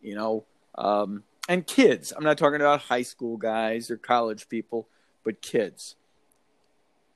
you 0.02 0.16
know, 0.16 0.46
um, 0.76 1.24
and 1.50 1.68
kids. 1.68 2.14
I'm 2.16 2.24
not 2.24 2.38
talking 2.38 2.62
about 2.62 2.80
high 2.80 3.02
school 3.02 3.36
guys 3.36 3.92
or 3.92 3.98
college 3.98 4.48
people, 4.48 4.88
but 5.26 5.42
kids. 5.42 5.98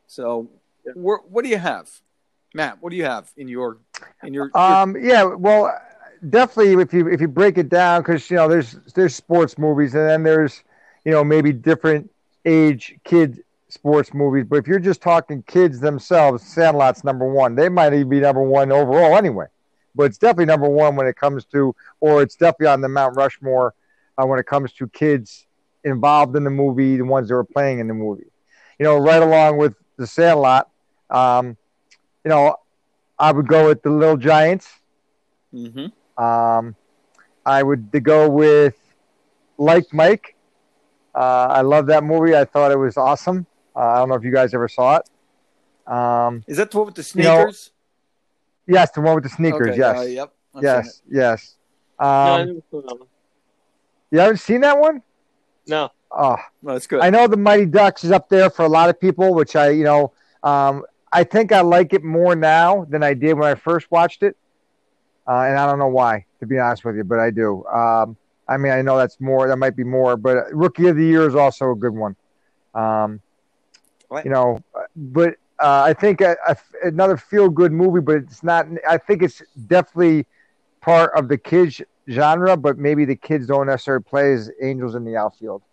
So, 0.08 0.50
what 0.96 1.44
do 1.44 1.50
you 1.50 1.58
have, 1.58 1.90
Matt? 2.54 2.82
What 2.82 2.90
do 2.90 2.98
you 2.98 3.06
have 3.06 3.32
in 3.38 3.48
your 3.48 3.78
in 4.22 4.34
your? 4.34 4.52
Um, 4.54 4.98
yeah, 5.00 5.24
well, 5.24 5.74
definitely 6.30 6.74
if 6.82 6.94
you 6.94 7.08
if 7.08 7.22
you 7.22 7.30
break 7.30 7.58
it 7.58 7.70
down, 7.70 8.02
because 8.02 8.30
you 8.30 8.36
know 8.36 8.50
there's 8.50 8.74
there's 8.94 9.16
sports 9.16 9.58
movies 9.58 9.96
and 9.96 10.10
then 10.10 10.24
there's 10.24 10.64
you 11.06 11.12
know, 11.12 11.24
maybe 11.24 11.52
different 11.52 12.10
age 12.46 12.96
kid 13.04 13.44
sports 13.70 14.14
movies. 14.14 14.46
But 14.48 14.58
if 14.58 14.68
you're 14.68 14.80
just 14.80 15.02
talking 15.02 15.44
kids 15.44 15.80
themselves, 15.80 16.44
Sandlot's 16.44 17.04
number 17.04 17.28
one. 17.28 17.56
They 17.56 17.70
might 17.70 17.94
even 17.94 18.10
be 18.10 18.20
number 18.20 18.44
one 18.44 18.72
overall 18.72 19.18
anyway. 19.18 19.48
But 19.96 20.04
it's 20.06 20.18
definitely 20.18 20.46
number 20.46 20.68
one 20.68 20.96
when 20.96 21.08
it 21.08 21.16
comes 21.16 21.46
to, 21.46 21.76
or 22.00 22.22
it's 22.22 22.36
definitely 22.36 22.68
on 22.68 22.82
the 22.82 22.90
Mount 22.90 23.16
Rushmore 23.16 23.74
uh, 24.18 24.26
when 24.26 24.40
it 24.40 24.46
comes 24.46 24.74
to 24.74 24.88
kids 24.88 25.46
involved 25.84 26.36
in 26.36 26.44
the 26.44 26.50
movie, 26.50 26.98
the 26.98 27.06
ones 27.06 27.30
that 27.30 27.36
were 27.36 27.44
playing 27.44 27.80
in 27.80 27.88
the 27.88 27.94
movie. 27.94 28.32
You 28.80 28.86
know, 28.86 28.98
right 28.98 29.22
along 29.22 29.58
with 29.58 29.76
the 29.98 30.08
Sandlot, 30.08 30.70
um, 31.10 31.58
you 32.24 32.30
know, 32.30 32.56
I 33.20 33.32
would 33.32 33.48
go 33.48 33.68
with 33.68 33.84
the 33.84 33.90
Little 33.90 34.18
Giants. 34.18 34.68
Mm-hmm. 35.54 36.24
Um, 36.24 36.76
I 37.46 37.62
would 37.62 37.92
go 38.04 38.30
with 38.30 38.76
Like 39.58 39.94
Mike. 39.94 40.36
Uh, 41.14 41.48
I 41.50 41.62
love 41.62 41.88
that 41.88 42.04
movie. 42.04 42.36
I 42.36 42.46
thought 42.46 42.72
it 42.72 42.78
was 42.78 42.98
awesome. 42.98 43.46
Uh, 43.76 43.80
I 43.80 43.98
don't 43.98 44.10
know 44.10 44.16
if 44.16 44.24
you 44.24 44.32
guys 44.32 44.54
ever 44.54 44.68
saw 44.68 44.98
it. 44.98 45.92
Um, 45.92 46.44
Is 46.48 46.58
that 46.58 46.72
the 46.72 46.78
one 46.78 46.88
with 46.88 46.96
the 46.96 47.04
sneakers? 47.04 47.72
You 48.66 48.74
know, 48.74 48.80
yes, 48.80 48.92
the 48.92 49.02
one 49.02 49.16
with 49.16 49.24
the 49.24 49.30
sneakers. 49.30 49.70
Okay, 49.70 49.78
yes. 49.78 49.98
Uh, 49.98 50.02
yep. 50.02 50.34
I've 50.56 50.64
yes. 50.64 51.02
Yes. 51.10 51.56
Um, 52.00 52.62
no, 52.72 53.08
you 54.14 54.20
haven't 54.20 54.38
seen 54.38 54.62
that 54.62 54.80
one? 54.80 55.02
No. 55.68 55.90
Oh, 56.12 56.38
well, 56.62 56.76
that's 56.76 56.86
good. 56.86 57.02
I 57.02 57.10
know 57.10 57.28
the 57.28 57.38
Mighty 57.38 57.66
Ducks 57.66 58.04
is 58.04 58.12
up 58.12 58.30
there 58.30 58.50
for 58.50 58.64
a 58.64 58.70
lot 58.70 58.90
of 58.90 59.00
people, 59.00 59.34
which 59.34 59.56
I, 59.56 59.70
you 59.70 59.84
know, 59.84 60.14
um, 60.44 60.84
I 61.12 61.24
think 61.24 61.52
I 61.52 61.62
like 61.62 61.94
it 61.94 62.04
more 62.04 62.36
now 62.36 62.86
than 62.86 63.02
I 63.02 63.16
did 63.16 63.34
when 63.34 63.50
I 63.50 63.56
first 63.56 63.90
watched 63.90 64.22
it. 64.22 64.38
Uh, 65.28 65.42
and 65.42 65.58
I 65.58 65.66
don't 65.66 65.80
know 65.80 65.88
why, 65.88 66.26
to 66.42 66.46
be 66.46 66.60
honest 66.60 66.86
with 66.86 66.96
you, 66.96 67.04
but 67.04 67.18
I 67.20 67.32
do. 67.32 67.66
Um, 67.66 68.16
I 68.48 68.58
mean, 68.58 68.72
I 68.72 68.82
know 68.82 68.98
that's 68.98 69.20
more. 69.20 69.48
That 69.48 69.58
might 69.58 69.76
be 69.76 69.84
more, 69.84 70.18
but 70.18 70.54
Rookie 70.54 70.88
of 70.90 70.98
the 70.98 71.06
Year 71.06 71.28
is 71.28 71.34
also 71.34 71.72
a 71.72 71.76
good 71.76 71.94
one. 71.94 72.16
Um, 72.76 73.22
you 74.24 74.30
know, 74.30 74.60
but 74.96 75.38
uh, 75.60 75.82
I 75.84 75.94
think 75.94 76.22
a, 76.22 76.36
a, 76.48 76.58
another 76.84 77.18
feel-good 77.18 77.72
movie, 77.72 78.02
but 78.02 78.18
it's 78.18 78.44
not. 78.44 78.68
I 78.88 78.98
think 78.98 79.24
it's 79.24 79.42
definitely 79.66 80.28
part 80.82 81.18
of 81.18 81.30
the 81.30 81.38
kids 81.38 81.82
genre, 82.10 82.58
but 82.58 82.78
maybe 82.78 83.06
the 83.06 83.16
kids 83.16 83.48
don't 83.48 83.68
necessarily 83.68 84.04
play 84.04 84.34
as 84.34 84.52
Angels 84.62 84.96
in 84.96 85.06
the 85.06 85.16
Outfield. 85.16 85.64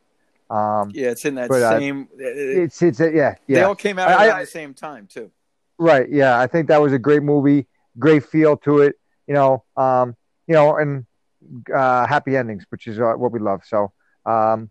Um, 0.48 0.90
yeah, 0.92 1.10
it's 1.10 1.24
in 1.24 1.36
that 1.36 1.48
but, 1.48 1.62
uh, 1.62 1.78
same. 1.78 2.08
Uh, 2.12 2.24
it's 2.24 2.82
it's 2.82 3.00
uh, 3.00 3.10
yeah 3.10 3.36
yeah. 3.46 3.58
They 3.58 3.62
all 3.62 3.76
came 3.76 3.98
out 3.98 4.08
I, 4.08 4.28
at 4.28 4.40
the 4.40 4.46
same 4.46 4.74
time 4.74 5.06
too. 5.06 5.30
Right. 5.78 6.10
Yeah, 6.10 6.40
I 6.40 6.46
think 6.46 6.68
that 6.68 6.80
was 6.80 6.92
a 6.92 6.98
great 6.98 7.22
movie. 7.22 7.66
Great 7.98 8.24
feel 8.24 8.56
to 8.58 8.80
it. 8.80 8.96
You 9.26 9.34
know. 9.34 9.64
Um, 9.76 10.16
you 10.50 10.54
know, 10.54 10.76
and 10.76 11.06
uh, 11.72 12.08
happy 12.08 12.36
endings, 12.36 12.64
which 12.70 12.88
is 12.88 12.98
uh, 12.98 13.12
what 13.12 13.30
we 13.30 13.38
love. 13.38 13.62
So, 13.64 13.92
um, 14.26 14.68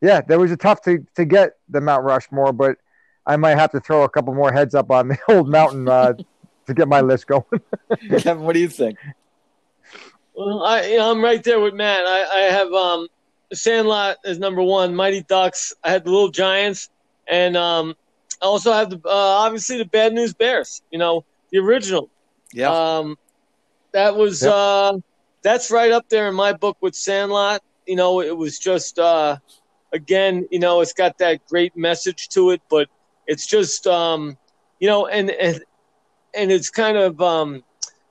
yeah, 0.00 0.22
there 0.22 0.38
was 0.38 0.50
a 0.50 0.56
tough 0.56 0.80
to, 0.84 1.04
to 1.16 1.26
get 1.26 1.52
the 1.68 1.82
Mount 1.82 2.04
Rushmore, 2.04 2.54
but 2.54 2.78
I 3.26 3.36
might 3.36 3.58
have 3.58 3.70
to 3.72 3.80
throw 3.80 4.04
a 4.04 4.08
couple 4.08 4.32
more 4.32 4.50
heads 4.50 4.74
up 4.74 4.90
on 4.90 5.08
the 5.08 5.18
old 5.28 5.46
mountain 5.46 5.86
uh, 5.88 6.14
to 6.66 6.74
get 6.74 6.88
my 6.88 7.02
list 7.02 7.26
going. 7.26 7.44
Kevin, 8.18 8.44
what 8.44 8.54
do 8.54 8.60
you 8.60 8.68
think? 8.68 8.98
Well, 10.40 10.62
I, 10.62 10.80
am 10.80 11.22
right 11.22 11.44
there 11.44 11.60
with 11.60 11.74
Matt. 11.74 12.06
I, 12.06 12.24
I 12.24 12.40
have 12.50 12.72
um, 12.72 13.08
Sandlot 13.52 14.16
as 14.24 14.38
number 14.38 14.62
one, 14.62 14.94
Mighty 14.94 15.22
Ducks. 15.22 15.74
I 15.84 15.90
had 15.90 16.02
the 16.04 16.10
Little 16.10 16.30
Giants, 16.30 16.88
and 17.28 17.58
um, 17.58 17.94
I 18.40 18.46
also 18.46 18.72
have 18.72 18.88
the 18.88 18.96
uh, 19.04 19.10
obviously 19.10 19.76
the 19.76 19.84
Bad 19.84 20.14
News 20.14 20.32
Bears. 20.32 20.80
You 20.90 20.98
know, 20.98 21.26
the 21.50 21.58
original. 21.58 22.08
Yeah. 22.54 22.70
Um, 22.70 23.18
that 23.92 24.16
was 24.16 24.42
yep. 24.42 24.50
uh, 24.54 24.98
that's 25.42 25.70
right 25.70 25.92
up 25.92 26.08
there 26.08 26.26
in 26.28 26.34
my 26.34 26.54
book 26.54 26.78
with 26.80 26.94
Sandlot. 26.94 27.62
You 27.86 27.96
know, 27.96 28.22
it 28.22 28.34
was 28.34 28.58
just 28.58 28.98
uh, 28.98 29.36
again, 29.92 30.48
you 30.50 30.58
know, 30.58 30.80
it's 30.80 30.94
got 30.94 31.18
that 31.18 31.46
great 31.48 31.76
message 31.76 32.30
to 32.30 32.48
it, 32.48 32.62
but 32.70 32.88
it's 33.26 33.46
just 33.46 33.86
um, 33.86 34.38
you 34.78 34.88
know, 34.88 35.06
and 35.06 35.28
and 35.28 35.62
and 36.32 36.50
it's 36.50 36.70
kind 36.70 36.96
of 36.96 37.20
um, 37.20 37.62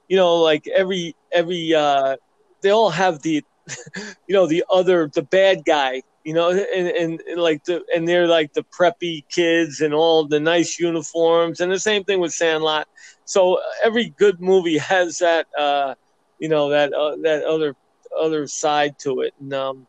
you 0.07 0.15
know, 0.15 0.35
like 0.35 0.67
every 0.67 1.15
every 1.31 1.73
uh, 1.73 2.17
they 2.61 2.69
all 2.69 2.89
have 2.89 3.21
the 3.21 3.43
you 4.27 4.33
know 4.33 4.47
the 4.47 4.63
other 4.69 5.09
the 5.13 5.21
bad 5.21 5.63
guy 5.65 6.01
you 6.23 6.33
know 6.33 6.49
and, 6.49 6.87
and, 6.87 7.21
and 7.21 7.41
like 7.41 7.63
the 7.65 7.83
and 7.95 8.07
they're 8.07 8.27
like 8.27 8.53
the 8.53 8.63
preppy 8.77 9.23
kids 9.29 9.81
and 9.81 9.93
all 9.93 10.27
the 10.27 10.39
nice 10.39 10.79
uniforms 10.79 11.59
and 11.59 11.71
the 11.71 11.79
same 11.79 12.03
thing 12.03 12.19
with 12.19 12.33
sandlot 12.33 12.87
so 13.25 13.59
every 13.83 14.09
good 14.17 14.41
movie 14.41 14.77
has 14.77 15.19
that 15.19 15.45
uh 15.57 15.93
you 16.39 16.49
know 16.49 16.69
that 16.69 16.93
uh, 16.93 17.15
that 17.21 17.43
other 17.43 17.75
other 18.17 18.47
side 18.47 18.97
to 18.99 19.21
it, 19.21 19.33
and 19.39 19.53
um, 19.53 19.87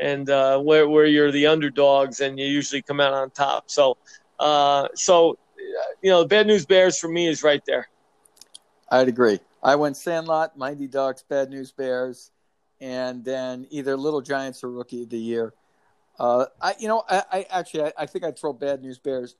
and 0.00 0.30
uh, 0.30 0.58
where 0.58 0.88
where 0.88 1.06
you're 1.06 1.32
the 1.32 1.46
underdogs 1.46 2.20
and 2.20 2.38
you 2.38 2.46
usually 2.46 2.82
come 2.82 3.00
out 3.00 3.12
on 3.12 3.30
top. 3.30 3.64
So 3.70 3.98
uh, 4.38 4.88
so 4.94 5.36
you 6.02 6.10
know, 6.10 6.22
the 6.22 6.28
bad 6.28 6.46
news 6.46 6.64
bears 6.64 6.98
for 6.98 7.08
me 7.08 7.26
is 7.26 7.42
right 7.42 7.62
there. 7.66 7.88
I'd 8.90 9.08
agree. 9.08 9.40
I 9.62 9.76
went 9.76 9.96
Sandlot, 9.96 10.56
Mighty 10.56 10.86
Ducks, 10.86 11.22
Bad 11.22 11.50
News 11.50 11.70
Bears, 11.72 12.30
and 12.80 13.24
then 13.24 13.66
either 13.70 13.96
Little 13.96 14.20
Giants 14.20 14.64
or 14.64 14.70
Rookie 14.70 15.02
of 15.02 15.10
the 15.10 15.18
Year. 15.18 15.52
Uh, 16.18 16.46
I, 16.60 16.74
you 16.78 16.88
know, 16.88 17.02
I, 17.08 17.22
I 17.32 17.46
actually, 17.50 17.84
I, 17.84 17.92
I, 17.98 18.06
think 18.06 18.24
I'd 18.24 18.38
throw 18.38 18.52
Bad 18.52 18.82
News 18.82 18.98
Bears 18.98 19.36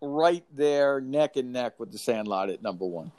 right 0.00 0.44
there, 0.54 1.00
neck 1.00 1.36
and 1.36 1.52
neck 1.52 1.78
with 1.78 1.92
the 1.92 1.98
Sandlot 1.98 2.48
at 2.48 2.62
number 2.62 2.86
one. 2.86 3.12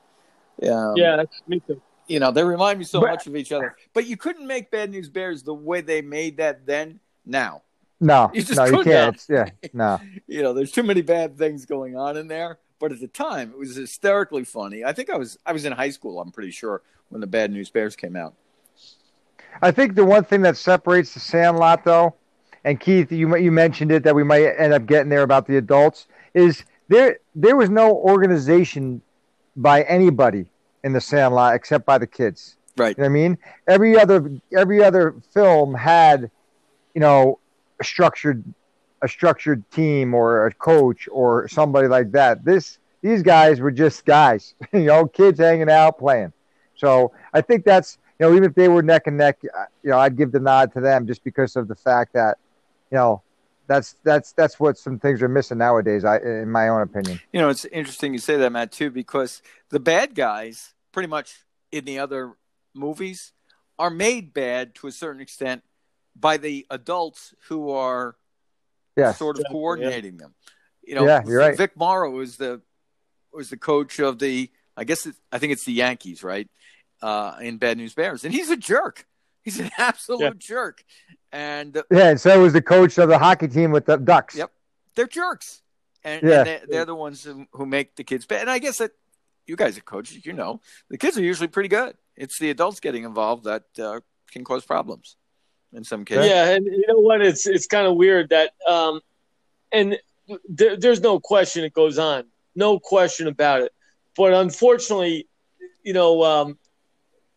Um, 0.63 0.93
yeah, 0.95 1.15
that's 1.15 1.41
me 1.47 1.61
too 1.65 1.81
you 2.09 2.19
know, 2.19 2.31
they 2.31 2.43
remind 2.43 2.79
me 2.79 2.85
so 2.85 2.99
but, 2.99 3.11
much 3.11 3.27
of 3.27 3.35
each 3.35 3.51
other. 3.51 3.75
But 3.93 4.07
you 4.07 4.17
couldn't 4.17 4.45
make 4.45 4.71
Bad 4.71 4.89
News 4.89 5.07
Bears 5.07 5.43
the 5.43 5.53
way 5.53 5.81
they 5.81 6.01
made 6.01 6.37
that 6.37 6.65
then. 6.65 6.99
Now, 7.25 7.61
No, 7.99 8.31
You 8.33 8.41
just 8.41 8.57
no, 8.57 8.65
you 8.65 8.71
couldn't 8.71 8.91
can't. 8.91 9.25
Yeah, 9.29 9.69
no. 9.71 10.01
you 10.27 10.41
know, 10.41 10.53
there's 10.53 10.71
too 10.71 10.83
many 10.83 11.01
bad 11.01 11.37
things 11.37 11.65
going 11.65 11.95
on 11.95 12.17
in 12.17 12.27
there. 12.27 12.57
But 12.79 12.93
at 12.93 12.99
the 12.99 13.07
time, 13.07 13.51
it 13.51 13.57
was 13.57 13.75
hysterically 13.75 14.45
funny. 14.45 14.85
I 14.85 14.93
think 14.93 15.09
I 15.09 15.17
was 15.17 15.37
I 15.45 15.51
was 15.51 15.65
in 15.65 15.73
high 15.73 15.89
school. 15.89 16.19
I'm 16.19 16.31
pretty 16.31 16.51
sure 16.51 16.81
when 17.09 17.21
the 17.21 17.27
Bad 17.27 17.51
News 17.51 17.69
Bears 17.69 17.95
came 17.95 18.15
out. 18.15 18.33
I 19.61 19.71
think 19.71 19.95
the 19.95 20.05
one 20.05 20.23
thing 20.23 20.41
that 20.43 20.57
separates 20.57 21.13
the 21.13 21.19
Sandlot, 21.19 21.83
though, 21.83 22.15
and 22.63 22.79
Keith, 22.79 23.11
you 23.11 23.35
you 23.37 23.51
mentioned 23.51 23.91
it 23.91 24.03
that 24.03 24.15
we 24.15 24.23
might 24.23 24.45
end 24.45 24.73
up 24.73 24.85
getting 24.85 25.09
there 25.09 25.23
about 25.23 25.47
the 25.47 25.57
adults 25.57 26.07
is 26.33 26.63
there. 26.87 27.19
There 27.35 27.55
was 27.55 27.69
no 27.69 27.95
organization 27.95 29.01
by 29.55 29.83
anybody 29.83 30.45
in 30.83 30.93
the 30.93 31.01
Sandlot 31.01 31.55
except 31.55 31.85
by 31.85 31.97
the 31.97 32.07
kids. 32.07 32.55
Right. 32.77 32.97
You 32.97 33.03
know 33.03 33.09
what 33.09 33.11
I 33.11 33.21
mean? 33.21 33.37
Every 33.67 33.99
other 33.99 34.31
every 34.55 34.83
other 34.83 35.15
film 35.33 35.73
had, 35.73 36.31
you 36.93 37.01
know, 37.01 37.39
structured 37.81 38.43
a 39.01 39.07
structured 39.07 39.69
team 39.71 40.13
or 40.13 40.47
a 40.47 40.53
coach 40.53 41.07
or 41.11 41.47
somebody 41.47 41.87
like 41.87 42.11
that. 42.11 42.43
This 42.43 42.79
these 43.01 43.23
guys 43.23 43.59
were 43.59 43.71
just 43.71 44.05
guys, 44.05 44.55
you 44.73 44.85
know, 44.85 45.07
kids 45.07 45.39
hanging 45.39 45.69
out 45.69 45.97
playing. 45.97 46.33
So 46.75 47.11
I 47.33 47.41
think 47.41 47.65
that's 47.65 47.97
you 48.19 48.25
know 48.25 48.33
even 48.33 48.49
if 48.49 48.55
they 48.55 48.67
were 48.67 48.81
neck 48.81 49.07
and 49.07 49.17
neck, 49.17 49.39
you 49.43 49.89
know, 49.89 49.99
I'd 49.99 50.17
give 50.17 50.31
the 50.31 50.39
nod 50.39 50.73
to 50.73 50.81
them 50.81 51.07
just 51.07 51.23
because 51.23 51.55
of 51.55 51.67
the 51.67 51.75
fact 51.75 52.13
that, 52.13 52.37
you 52.91 52.97
know, 52.97 53.21
that's 53.67 53.95
that's 54.03 54.33
that's 54.33 54.59
what 54.59 54.77
some 54.77 54.99
things 54.99 55.21
are 55.21 55.29
missing 55.29 55.59
nowadays. 55.59 56.03
I 56.03 56.17
in 56.17 56.49
my 56.49 56.69
own 56.69 56.81
opinion. 56.81 57.21
You 57.31 57.39
know, 57.39 57.49
it's 57.49 57.65
interesting 57.65 58.13
you 58.13 58.19
say 58.19 58.35
that, 58.37 58.51
Matt, 58.51 58.71
too, 58.71 58.89
because 58.89 59.41
the 59.69 59.79
bad 59.79 60.15
guys, 60.15 60.73
pretty 60.91 61.07
much 61.07 61.45
in 61.71 61.85
the 61.85 61.99
other 61.99 62.33
movies, 62.73 63.31
are 63.77 63.91
made 63.91 64.33
bad 64.33 64.73
to 64.75 64.87
a 64.87 64.91
certain 64.91 65.21
extent 65.21 65.63
by 66.15 66.37
the 66.37 66.65
adults 66.69 67.33
who 67.47 67.69
are 67.69 68.15
Yes. 68.99 69.17
sort 69.17 69.35
of 69.37 69.41
Exactly, 69.41 69.53
coordinating 69.53 70.17
them. 70.17 70.33
You 70.83 70.95
know, 70.95 71.05
Yeah, 71.05 71.21
you're 71.25 71.39
right. 71.39 71.57
Vic 71.57 71.75
Morrow 71.75 72.09
was 72.11 72.37
the 72.37 72.61
was 73.33 73.49
the 73.49 73.57
coach 73.57 73.99
of 73.99 74.19
the. 74.19 74.49
I 74.77 74.83
guess 74.85 75.05
it, 75.05 75.15
I 75.31 75.37
think 75.39 75.51
it's 75.53 75.65
the 75.65 75.73
Yankees, 75.73 76.23
right? 76.23 76.47
Uh, 77.01 77.35
in 77.41 77.57
Bad 77.57 77.77
News 77.77 77.93
Bears, 77.93 78.23
and 78.25 78.33
he's 78.33 78.49
a 78.49 78.57
jerk. 78.57 79.05
He's 79.43 79.59
an 79.59 79.69
absolute 79.77 80.21
Yeah. 80.21 80.31
jerk, 80.37 80.83
and 81.31 81.75
Yeah, 81.91 82.09
and 82.09 82.19
so 82.21 82.41
was 82.41 82.53
the 82.53 82.61
coach 82.61 82.97
of 82.97 83.07
the 83.09 83.17
hockey 83.19 83.47
team 83.47 83.71
with 83.71 83.85
the 83.85 83.97
Ducks. 83.97 84.35
Yep. 84.35 84.51
they're 84.95 85.07
jerks, 85.07 85.61
and, 86.03 86.23
Yeah. 86.23 86.37
and 86.39 86.47
they're, 86.47 86.61
they're 86.67 86.85
the 86.85 86.95
ones 86.95 87.23
who, 87.23 87.45
who 87.53 87.65
make 87.65 87.95
the 87.95 88.03
kids 88.03 88.25
bad. 88.25 88.41
And 88.41 88.49
I 88.49 88.59
guess 88.59 88.77
that 88.79 88.91
you 89.47 89.55
guys 89.55 89.77
are 89.77 89.81
coaches, 89.81 90.25
you 90.25 90.33
know, 90.33 90.59
the 90.89 90.97
kids 90.97 91.17
are 91.17 91.23
usually 91.23 91.47
pretty 91.47 91.69
good. 91.69 91.95
It's 92.17 92.37
the 92.39 92.49
adults 92.49 92.79
getting 92.81 93.03
involved 93.05 93.45
that 93.45 93.63
uh, 93.81 94.01
can 94.31 94.43
cause 94.43 94.65
problems 94.65 95.15
in 95.73 95.83
some 95.83 96.05
cases. 96.05 96.27
Yeah, 96.27 96.49
and 96.49 96.65
you 96.65 96.85
know 96.87 96.99
what? 96.99 97.21
It's 97.21 97.47
it's 97.47 97.67
kind 97.67 97.87
of 97.87 97.95
weird 97.95 98.29
that, 98.29 98.51
um, 98.67 99.01
and 99.71 99.97
there, 100.47 100.77
there's 100.77 101.01
no 101.01 101.19
question 101.19 101.63
it 101.63 101.73
goes 101.73 101.97
on, 101.97 102.25
no 102.55 102.79
question 102.79 103.27
about 103.27 103.61
it. 103.61 103.73
But 104.15 104.33
unfortunately, 104.33 105.27
you 105.83 105.93
know, 105.93 106.23
um, 106.23 106.57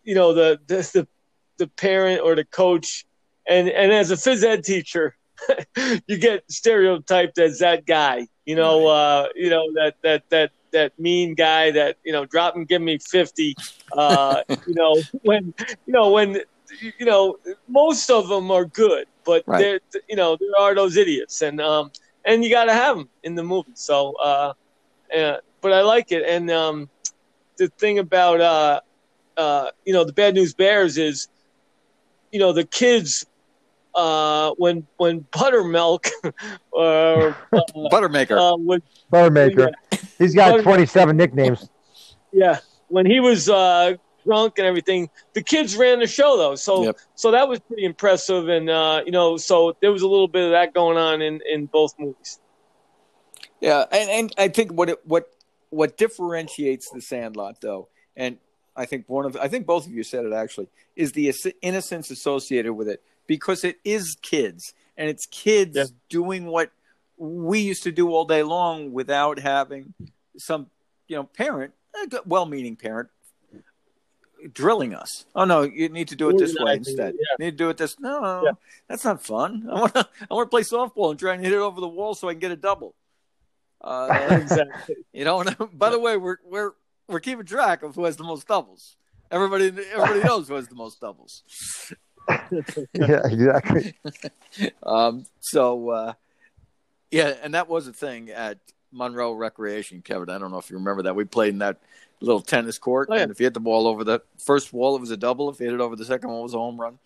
you 0.05 0.15
know 0.15 0.35
the, 0.35 0.61
the 0.67 0.77
the 0.77 1.09
the 1.59 1.67
parent 1.69 2.23
or 2.23 2.35
the 2.35 2.45
coach, 2.45 3.05
and 3.47 3.69
and 3.69 3.93
as 3.93 4.11
a 4.11 4.17
phys 4.17 4.43
ed 4.45 4.65
teacher, 4.65 5.17
you 6.07 6.17
get 6.19 6.51
stereotyped 6.51 7.39
as 7.39 7.59
that 7.61 7.87
guy. 7.87 8.27
You 8.45 8.57
know, 8.57 8.89
uh, 8.89 9.29
you 9.35 9.51
know 9.51 9.73
that 9.75 9.95
that 10.03 10.29
that 10.31 10.51
that 10.73 10.99
mean 10.99 11.35
guy 11.35 11.71
that 11.71 11.99
you 12.05 12.13
know 12.13 12.25
drop 12.25 12.57
and 12.57 12.67
give 12.67 12.83
me 12.83 12.99
fifty. 12.99 13.55
Uh, 13.93 14.43
you 14.67 14.75
know 14.75 15.01
when 15.23 15.55
you 15.87 15.93
know 15.93 16.11
when 16.11 16.41
you 16.81 17.07
know 17.07 17.37
most 17.69 18.11
of 18.11 18.29
them 18.29 18.51
are 18.51 18.65
good, 18.65 19.07
but 19.25 19.45
Right. 19.47 19.59
there 19.59 19.81
you 20.09 20.17
know 20.17 20.37
there 20.39 20.51
are 20.59 20.75
those 20.75 20.97
idiots, 20.97 21.43
and 21.43 21.61
um 21.61 21.91
and 22.25 22.45
you 22.45 22.51
got 22.51 22.65
to 22.67 22.73
have 22.73 22.97
them 22.97 23.09
in 23.23 23.35
the 23.35 23.43
movie. 23.43 23.73
So, 23.75 24.15
uh, 24.23 24.53
uh, 25.17 25.37
but 25.61 25.73
I 25.73 25.83
like 25.83 26.11
it, 26.13 26.23
and 26.27 26.51
um, 26.51 26.89
the 27.59 27.69
thing 27.79 27.99
about 27.99 28.41
uh, 28.41 28.81
uh, 29.37 29.71
you 29.85 29.93
know 29.93 30.05
the 30.05 30.13
Bad 30.13 30.35
News 30.35 30.55
Bears 30.55 30.99
is, 30.99 31.29
you 32.31 32.39
know 32.41 32.53
the 32.53 32.67
kids. 32.67 33.25
Uh, 33.95 34.53
when 34.57 34.87
when 34.97 35.27
buttermilk 35.33 36.07
or 36.73 37.37
uh, 37.57 37.61
Buttermaker. 37.91 38.37
uh, 38.37 38.57
when 38.57 38.81
Buttermaker. 39.13 39.71
he's 40.19 40.35
got 40.35 40.59
27 40.59 41.17
nicknames. 41.17 41.69
yeah, 42.33 42.59
when 42.89 43.07
he 43.07 43.21
was 43.21 43.49
uh, 43.49 43.95
drunk 44.25 44.59
and 44.59 44.67
everything, 44.67 45.11
the 45.35 45.43
kids 45.43 45.77
ran 45.77 46.01
the 46.01 46.07
show 46.07 46.37
though. 46.37 46.55
So 46.55 46.85
Yep. 46.85 46.97
so 47.15 47.31
that 47.31 47.49
was 47.49 47.61
pretty 47.61 47.85
impressive, 47.85 48.49
and 48.49 48.69
uh, 48.71 49.03
you 49.05 49.13
know, 49.13 49.37
so 49.37 49.77
there 49.81 49.93
was 49.93 50.03
a 50.03 50.09
little 50.09 50.29
bit 50.29 50.45
of 50.45 50.51
that 50.53 50.75
going 50.75 50.97
on 50.99 51.23
in 51.23 51.41
in 51.51 51.67
both 51.67 51.95
movies. 51.99 52.41
Yeah, 53.61 53.85
and, 53.93 54.11
and 54.11 54.35
I 54.39 54.49
think 54.49 54.73
what 54.73 54.89
it, 54.91 55.07
what 55.07 55.29
what 55.71 55.97
differentiates 55.97 56.91
the 56.91 57.01
Sandlot, 57.01 57.61
though, 57.61 57.89
and 58.17 58.39
I 58.77 58.87
think 58.87 59.09
one 59.09 59.25
of 59.25 59.37
I 59.37 59.49
think 59.49 59.67
both 59.67 59.87
of 59.87 59.93
you 59.93 60.03
said 60.03 60.25
it 60.25 60.33
actually 60.33 60.69
is 60.97 61.13
the 61.13 61.33
innocence 61.63 62.11
associated 62.11 62.73
with 62.75 62.89
it 62.89 63.03
because 63.27 63.65
it 63.65 63.79
is 63.85 64.17
kids 64.21 64.75
and 64.97 65.09
it's 65.09 65.27
kids 65.27 65.77
Yeah. 65.77 65.85
doing 66.09 66.47
what 66.47 66.71
we 67.17 67.61
used 67.61 67.85
to 67.85 67.93
do 67.93 68.11
all 68.11 68.25
day 68.25 68.43
long 68.43 68.93
without 68.93 69.39
having 69.39 69.95
some 70.39 70.67
you 71.09 71.17
know 71.17 71.25
parent, 71.25 71.73
a 71.95 72.21
well-meaning 72.27 72.77
parent, 72.77 73.11
drilling 74.53 74.95
us. 74.95 75.25
Oh 75.35 75.45
no, 75.45 75.63
you 75.63 75.89
need 75.89 76.09
to 76.09 76.17
do 76.17 76.31
it 76.31 76.39
this 76.39 76.55
way 76.59 76.75
instead. 76.75 77.15
yeah. 77.15 77.37
You 77.39 77.45
need 77.47 77.51
to 77.53 77.57
do 77.57 77.69
it 77.71 77.77
this. 77.77 77.99
No, 78.01 78.43
Yeah. 78.45 78.53
that's 78.89 79.05
not 79.05 79.23
fun. 79.23 79.69
I 79.71 79.75
want 79.81 79.95
to 79.95 80.09
I 80.31 80.35
want 80.35 80.47
to 80.47 80.51
play 80.51 80.63
softball 80.63 81.11
and 81.11 81.19
try 81.19 81.35
and 81.35 81.43
hit 81.45 81.53
it 81.53 81.59
over 81.59 81.81
the 81.81 81.89
wall 81.89 82.15
so 82.15 82.29
I 82.29 82.33
can 82.33 82.41
get 82.41 82.51
a 82.53 82.57
double. 82.57 82.95
Uh, 83.81 84.09
exactly. 84.31 84.97
you 85.13 85.25
know, 85.25 85.41
and 85.41 85.57
by 85.73 85.91
the 85.91 85.99
way, 85.99 86.17
we're 86.17 86.39
we're 86.45 86.73
we're 87.09 87.21
keeping 87.21 87.45
track 87.45 87.83
of 87.83 87.95
who 87.95 88.05
has 88.05 88.17
the 88.17 88.25
most 88.25 88.47
doubles. 88.47 88.97
Everybody 89.31 89.67
everybody 89.93 90.21
knows 90.29 90.49
who 90.49 90.55
has 90.55 90.69
the 90.69 90.75
most 90.77 91.01
doubles. 91.01 91.43
Yeah, 92.93 93.21
exactly. 93.25 93.95
Um, 94.85 95.27
so 95.41 95.89
uh, 95.91 96.13
yeah, 97.11 97.35
and 97.43 97.55
that 97.55 97.69
was 97.69 97.89
a 97.89 97.93
thing 97.93 98.31
at 98.31 98.59
Monroe 98.93 99.33
Recreation, 99.33 100.03
Kevin. 100.03 100.29
I 100.31 100.39
don't 100.39 100.51
know 100.51 100.59
if 100.59 100.71
you 100.71 100.77
remember 100.77 101.03
that. 101.05 101.17
We 101.17 101.25
played 101.25 101.51
in 101.55 101.59
that 101.59 101.79
little 102.21 102.41
tennis 102.41 102.79
court, 102.79 103.09
Oh, 103.11 103.15
yeah. 103.17 103.23
and 103.23 103.33
if 103.33 103.41
you 103.41 103.47
hit 103.47 103.55
the 103.55 103.61
ball 103.61 103.87
over 103.87 104.05
the 104.05 104.21
first 104.39 104.73
wall, 104.73 104.95
it 104.97 105.01
was 105.01 105.11
a 105.11 105.17
double. 105.17 105.51
If 105.51 105.59
you 105.61 105.67
hit 105.67 105.75
it 105.75 105.81
over 105.81 105.97
the 105.97 106.05
second 106.05 106.31
one, 106.31 106.39
it 106.41 106.43
was 106.43 106.55
a 106.55 106.59
home 106.59 106.81
run. 106.81 106.99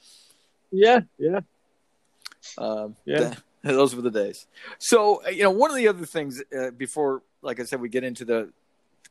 Yeah, 0.71 1.01
yeah. 1.19 1.41
Um, 2.59 2.97
Yeah. 3.05 3.19
th- 3.31 3.39
those 3.63 3.95
were 3.97 4.03
the 4.03 4.11
days. 4.11 4.47
So, 4.79 5.23
uh, 5.27 5.31
you 5.31 5.43
know, 5.43 5.51
one 5.51 5.71
of 5.71 5.77
the 5.77 5.89
other 5.89 6.07
things 6.07 6.43
uh, 6.57 6.71
before, 6.71 7.23
like 7.43 7.61
I 7.61 7.65
said, 7.65 7.81
we 7.81 7.89
get 7.89 8.05
into 8.05 8.25
the 8.25 8.51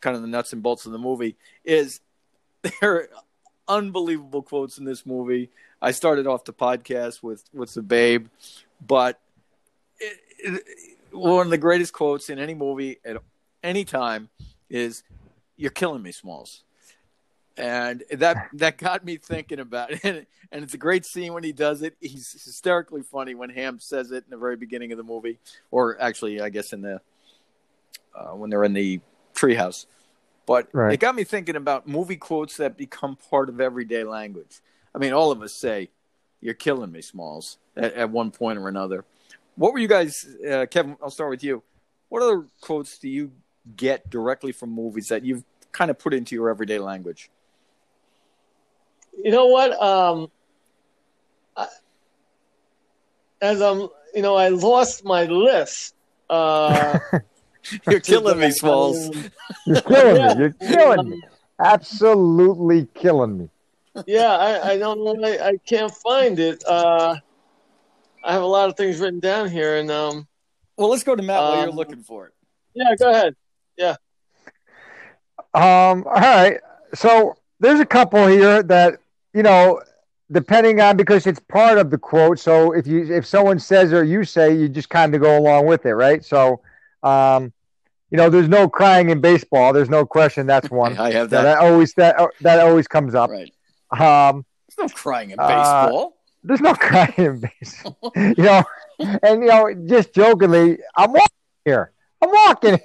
kind 0.02 0.16
of 0.16 0.22
the 0.22 0.28
nuts 0.28 0.54
and 0.54 0.62
bolts 0.62 0.86
of 0.86 0.92
the 0.92 0.98
movie 0.98 1.36
is 1.64 2.00
there 2.82 2.96
are 2.96 3.10
unbelievable 3.68 4.44
quotes 4.44 4.78
in 4.78 4.86
this 4.86 5.06
movie. 5.06 5.50
I 5.82 5.92
started 5.92 6.28
off 6.28 6.46
the 6.46 6.54
podcast 6.54 7.22
with 7.24 7.44
with 7.54 7.74
the 7.74 7.82
babe, 7.82 8.28
but 8.86 9.20
it, 10.00 10.18
it, 10.40 10.64
one 11.16 11.48
of 11.48 11.52
the 11.52 11.58
greatest 11.58 11.94
quotes 11.94 12.30
in 12.30 12.40
any 12.40 12.54
movie 12.54 13.00
at 13.06 13.18
any 13.64 13.86
time 13.86 14.30
is 14.70 15.04
"You're 15.58 15.72
killing 15.72 16.02
me, 16.02 16.12
Smalls." 16.12 16.64
and 17.58 18.04
that 18.12 18.50
that 18.54 18.78
got 18.78 19.06
me 19.06 19.18
thinking 19.18 19.60
about 19.60 19.92
it. 19.92 20.02
And, 20.04 20.26
and 20.52 20.64
it's 20.64 20.74
a 20.74 20.78
great 20.78 21.06
scene 21.06 21.34
when 21.34 21.44
he 21.44 21.52
does 21.52 21.82
it. 21.82 21.96
He's 22.00 22.32
hysterically 22.44 23.02
funny 23.02 23.34
when 23.34 23.50
Ham 23.50 23.80
says 23.80 24.12
it 24.12 24.24
in 24.26 24.30
the 24.30 24.38
very 24.38 24.56
beginning 24.56 24.92
of 24.92 24.98
the 24.98 25.04
movie, 25.04 25.40
or 25.72 26.00
actually, 26.00 26.40
I 26.40 26.50
guess 26.50 26.72
in 26.72 26.82
the 26.82 27.02
uh, 28.16 28.36
when 28.36 28.50
they're 28.50 28.64
in 28.64 28.74
the 28.74 29.02
treehouse. 29.34 29.86
But 30.46 30.68
Right. 30.74 30.94
it 30.94 30.98
got 31.00 31.16
me 31.16 31.24
thinking 31.24 31.56
about 31.56 31.88
movie 31.88 32.18
quotes 32.18 32.58
that 32.58 32.78
become 32.78 33.18
part 33.30 33.50
of 33.50 33.60
everyday 33.60 34.04
language. 34.04 34.62
I 34.94 35.00
mean, 35.00 35.14
all 35.14 35.32
of 35.32 35.42
us 35.42 35.54
say, 35.54 35.90
"You're 36.42 36.54
killing 36.54 36.92
me, 36.92 37.02
Smalls," 37.02 37.58
at, 37.76 37.94
at 37.94 38.10
one 38.12 38.32
point 38.32 38.60
or 38.60 38.68
another. 38.68 39.04
What 39.56 39.74
were 39.74 39.80
you 39.80 39.88
guys, 39.88 40.26
uh, 40.50 40.66
Kevin? 40.70 40.98
I'll 41.02 41.10
start 41.10 41.30
with 41.30 41.44
you. 41.44 41.64
What 42.10 42.22
other 42.22 42.46
quotes 42.62 42.98
do 42.98 43.08
you 43.10 43.32
get 43.76 44.10
directly 44.10 44.52
from 44.52 44.70
movies 44.72 45.08
that 45.08 45.24
you've 45.24 45.44
kind 45.72 45.90
of 45.90 45.98
put 45.98 46.14
into 46.14 46.36
your 46.36 46.50
everyday 46.50 46.80
language? 46.80 47.30
You 49.24 49.32
know 49.32 49.48
what? 49.48 49.82
Um, 49.82 50.30
I, 51.56 51.68
as 53.42 53.62
I'm, 53.62 53.88
you 54.14 54.22
know, 54.22 54.36
I 54.36 54.50
lost 54.50 55.06
my 55.06 55.24
list. 55.26 55.96
Uh, 56.30 57.00
You're 57.90 58.00
killing 58.02 58.40
me, 58.40 58.52
Smalls. 58.52 59.10
You're 59.66 59.82
killing 59.82 60.16
Yeah. 60.18 60.34
me. 60.34 60.40
You're 60.40 60.52
killing 60.54 61.10
me. 61.10 61.24
Absolutely 61.60 62.88
killing 62.94 63.38
me. 63.38 63.50
yeah, 64.06 64.36
I, 64.36 64.72
I 64.72 64.78
don't 64.78 65.04
know. 65.04 65.28
I, 65.28 65.48
I 65.50 65.58
can't 65.66 65.94
find 65.94 66.38
it. 66.40 66.62
Uh, 66.68 67.16
I 68.26 68.34
have 68.34 68.42
a 68.42 68.46
lot 68.46 68.70
of 68.70 68.76
things 68.76 69.00
written 69.00 69.20
down 69.20 69.50
here, 69.50 69.78
and 69.78 69.90
um, 69.92 70.28
Well, 70.78 70.90
let's 70.90 71.04
go 71.04 71.16
to 71.16 71.24
Matt 71.24 71.42
while 71.42 71.60
you're 71.62 71.70
Um, 71.70 71.76
looking 71.76 72.02
for 72.04 72.28
it. 72.28 72.34
yeah, 72.74 72.96
go 73.00 73.10
ahead. 73.12 73.36
Yeah. 73.78 73.96
Um, 75.54 76.04
all 76.06 76.14
right. 76.14 76.60
So 76.94 77.36
there's 77.60 77.80
a 77.80 77.86
couple 77.86 78.26
here 78.28 78.64
that, 78.64 79.00
you 79.34 79.44
know, 79.44 79.82
depending 80.32 80.82
on 80.82 80.98
because 80.98 81.28
it's 81.28 81.40
part 81.40 81.78
of 81.78 81.92
the 81.92 81.98
quote. 81.98 82.40
So 82.40 82.72
if 82.74 82.88
you 82.88 83.14
if 83.14 83.26
someone 83.26 83.60
says 83.60 83.94
or 83.94 84.04
you 84.04 84.24
say, 84.24 84.54
you 84.56 84.68
just 84.70 84.90
kind 84.90 85.14
of 85.16 85.22
go 85.22 85.38
along 85.38 85.68
with 85.68 85.86
it, 85.86 85.94
right? 85.94 86.24
So, 86.26 86.62
um, 87.04 87.54
you 88.12 88.18
know, 88.18 88.30
there's 88.30 88.50
no 88.50 88.68
crying 88.70 89.10
in 89.10 89.22
baseball. 89.22 89.72
There's 89.74 89.90
no 89.90 90.06
question. 90.06 90.48
That's 90.48 90.70
one. 90.70 90.98
I 91.00 91.12
have 91.12 91.30
that. 91.30 91.44
that 91.44 91.58
always 91.60 91.94
that 91.94 92.18
that 92.42 92.60
always 92.60 92.88
comes 92.88 93.14
up. 93.16 93.30
Right. 93.30 93.52
Um, 93.92 94.46
There's 94.76 94.90
no 94.90 94.96
crying 94.96 95.32
in 95.32 95.40
Uh, 95.40 95.48
baseball. 95.48 96.15
There's 96.46 96.62
no 96.62 96.74
crying 96.74 97.14
in 97.18 97.40
baseball. 97.40 98.12
you 98.16 98.36
know, 98.38 98.64
and 99.00 99.42
you 99.42 99.48
know, 99.48 99.74
just 99.86 100.14
jokingly, 100.14 100.78
I'm 100.96 101.12
walking 101.12 101.28
here. 101.66 101.92
I'm 102.22 102.30
walking. 102.32 102.80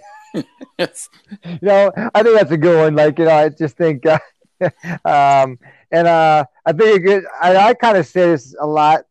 Yes. 0.78 1.08
you 1.44 1.58
know, 1.62 1.92
I 2.14 2.22
think 2.22 2.38
that's 2.38 2.50
a 2.50 2.56
good 2.56 2.78
one. 2.78 2.96
Like, 2.96 3.18
you 3.18 3.26
know, 3.26 3.32
I 3.32 3.48
just 3.50 3.76
think, 3.76 4.06
uh, 4.06 4.18
um, 5.04 5.58
and 5.90 6.06
uh, 6.06 6.44
I 6.64 6.72
think 6.72 7.06
it. 7.06 7.24
I, 7.40 7.56
I 7.56 7.74
kind 7.74 7.98
of 7.98 8.06
say 8.06 8.30
this 8.30 8.54
a 8.58 8.66
lot. 8.66 9.04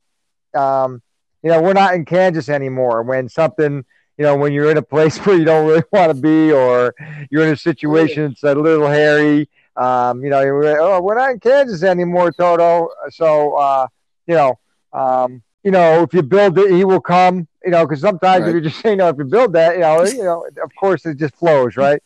Um, 0.55 1.01
you 1.43 1.49
know, 1.49 1.61
we're 1.61 1.73
not 1.73 1.93
in 1.93 2.05
Kansas 2.05 2.49
anymore. 2.49 3.03
When 3.03 3.29
something, 3.29 3.85
you 4.17 4.23
know, 4.23 4.35
when 4.35 4.51
you're 4.51 4.71
in 4.71 4.77
a 4.77 4.81
place 4.81 5.17
where 5.25 5.37
you 5.37 5.45
don't 5.45 5.67
really 5.67 5.83
want 5.91 6.15
to 6.15 6.19
be, 6.19 6.51
or 6.51 6.95
you're 7.29 7.45
in 7.45 7.53
a 7.53 7.57
situation 7.57 8.29
that's 8.29 8.43
a 8.43 8.55
little 8.55 8.87
hairy. 8.87 9.49
Um, 9.75 10.23
you 10.23 10.29
know, 10.29 10.41
you're, 10.41 10.81
oh, 10.81 10.99
we're 11.01 11.15
not 11.15 11.31
in 11.31 11.39
Kansas 11.39 11.83
anymore, 11.83 12.31
Toto. 12.31 12.89
So, 13.11 13.55
uh, 13.55 13.87
you 14.29 14.35
know, 14.35 14.59
um, 14.93 15.41
you 15.63 15.71
know, 15.71 16.03
if 16.03 16.13
you 16.13 16.21
build 16.21 16.57
it, 16.57 16.71
he 16.71 16.85
will 16.85 17.01
come. 17.01 17.47
You 17.65 17.71
know, 17.71 17.85
because 17.85 17.99
sometimes 18.01 18.43
Right. 18.43 18.49
if 18.49 18.55
you 18.55 18.61
just 18.69 18.79
say, 18.83 18.91
you 18.91 18.95
know, 18.95 19.09
if 19.09 19.17
you 19.17 19.25
build 19.25 19.53
that, 19.53 19.73
you 19.75 19.81
know, 19.81 20.05
you 20.05 20.23
know, 20.23 20.45
of 20.63 20.71
course 20.79 21.05
it 21.05 21.17
just 21.17 21.35
flows, 21.35 21.75
right? 21.75 22.01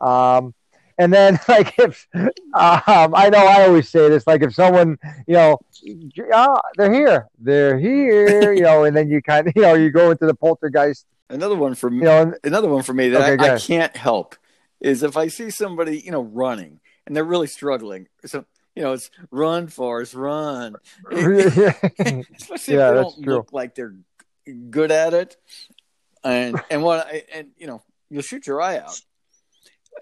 Um, 0.00 0.54
and 0.98 1.12
then 1.12 1.40
like 1.48 1.74
if 1.78 2.06
um, 2.14 2.30
I 2.54 3.28
know 3.32 3.44
I 3.54 3.66
always 3.66 3.88
say 3.88 4.08
this, 4.08 4.26
like 4.26 4.42
if 4.42 4.54
someone, 4.54 4.98
you 5.26 5.34
know, 5.34 5.58
oh, 6.32 6.60
they're 6.76 6.92
here, 6.92 7.28
they're 7.38 7.78
here, 7.78 8.52
you 8.58 8.62
know, 8.62 8.84
and 8.84 8.96
then 8.96 9.08
you 9.10 9.22
kind 9.22 9.48
of, 9.48 9.54
you 9.56 9.62
know, 9.62 9.74
you 9.74 9.90
go 9.90 10.10
into 10.10 10.26
the 10.26 10.34
poltergeist, 10.34 11.06
Another 11.30 11.56
one 11.56 11.74
for 11.74 11.88
me. 11.90 11.98
you 11.98 12.04
know, 12.04 12.34
another 12.44 12.68
one 12.68 12.82
for 12.82 12.92
me 12.92 13.08
that 13.08 13.22
Okay, 13.22 13.44
I, 13.44 13.54
I 13.54 13.58
can't 13.58 13.96
help 13.96 14.36
is 14.80 15.02
if 15.02 15.16
I 15.16 15.28
see 15.28 15.48
somebody, 15.50 15.98
you 16.00 16.10
know, 16.12 16.22
running 16.22 16.80
and 17.06 17.16
they're 17.16 17.24
really 17.24 17.46
struggling. 17.46 18.08
So, 18.26 18.44
you 18.74 18.82
know, 18.82 18.92
it's 18.92 19.10
run, 19.30 19.66
for 19.68 20.02
Forrest, 20.04 20.14
run. 20.14 20.76
Especially 21.10 22.24
if 22.24 22.68
Yeah, 22.68 22.90
they 22.90 22.96
don't 22.96 23.22
true. 23.22 23.34
look 23.34 23.52
like 23.52 23.74
they're 23.74 23.94
good 24.70 24.90
at 24.90 25.14
it. 25.14 25.36
And 26.24 26.60
and 26.70 26.82
what 26.82 27.06
I, 27.06 27.24
and 27.34 27.50
you 27.56 27.66
know, 27.66 27.82
you'll 28.10 28.22
shoot 28.22 28.46
your 28.46 28.62
eye 28.62 28.78
out. 28.78 29.00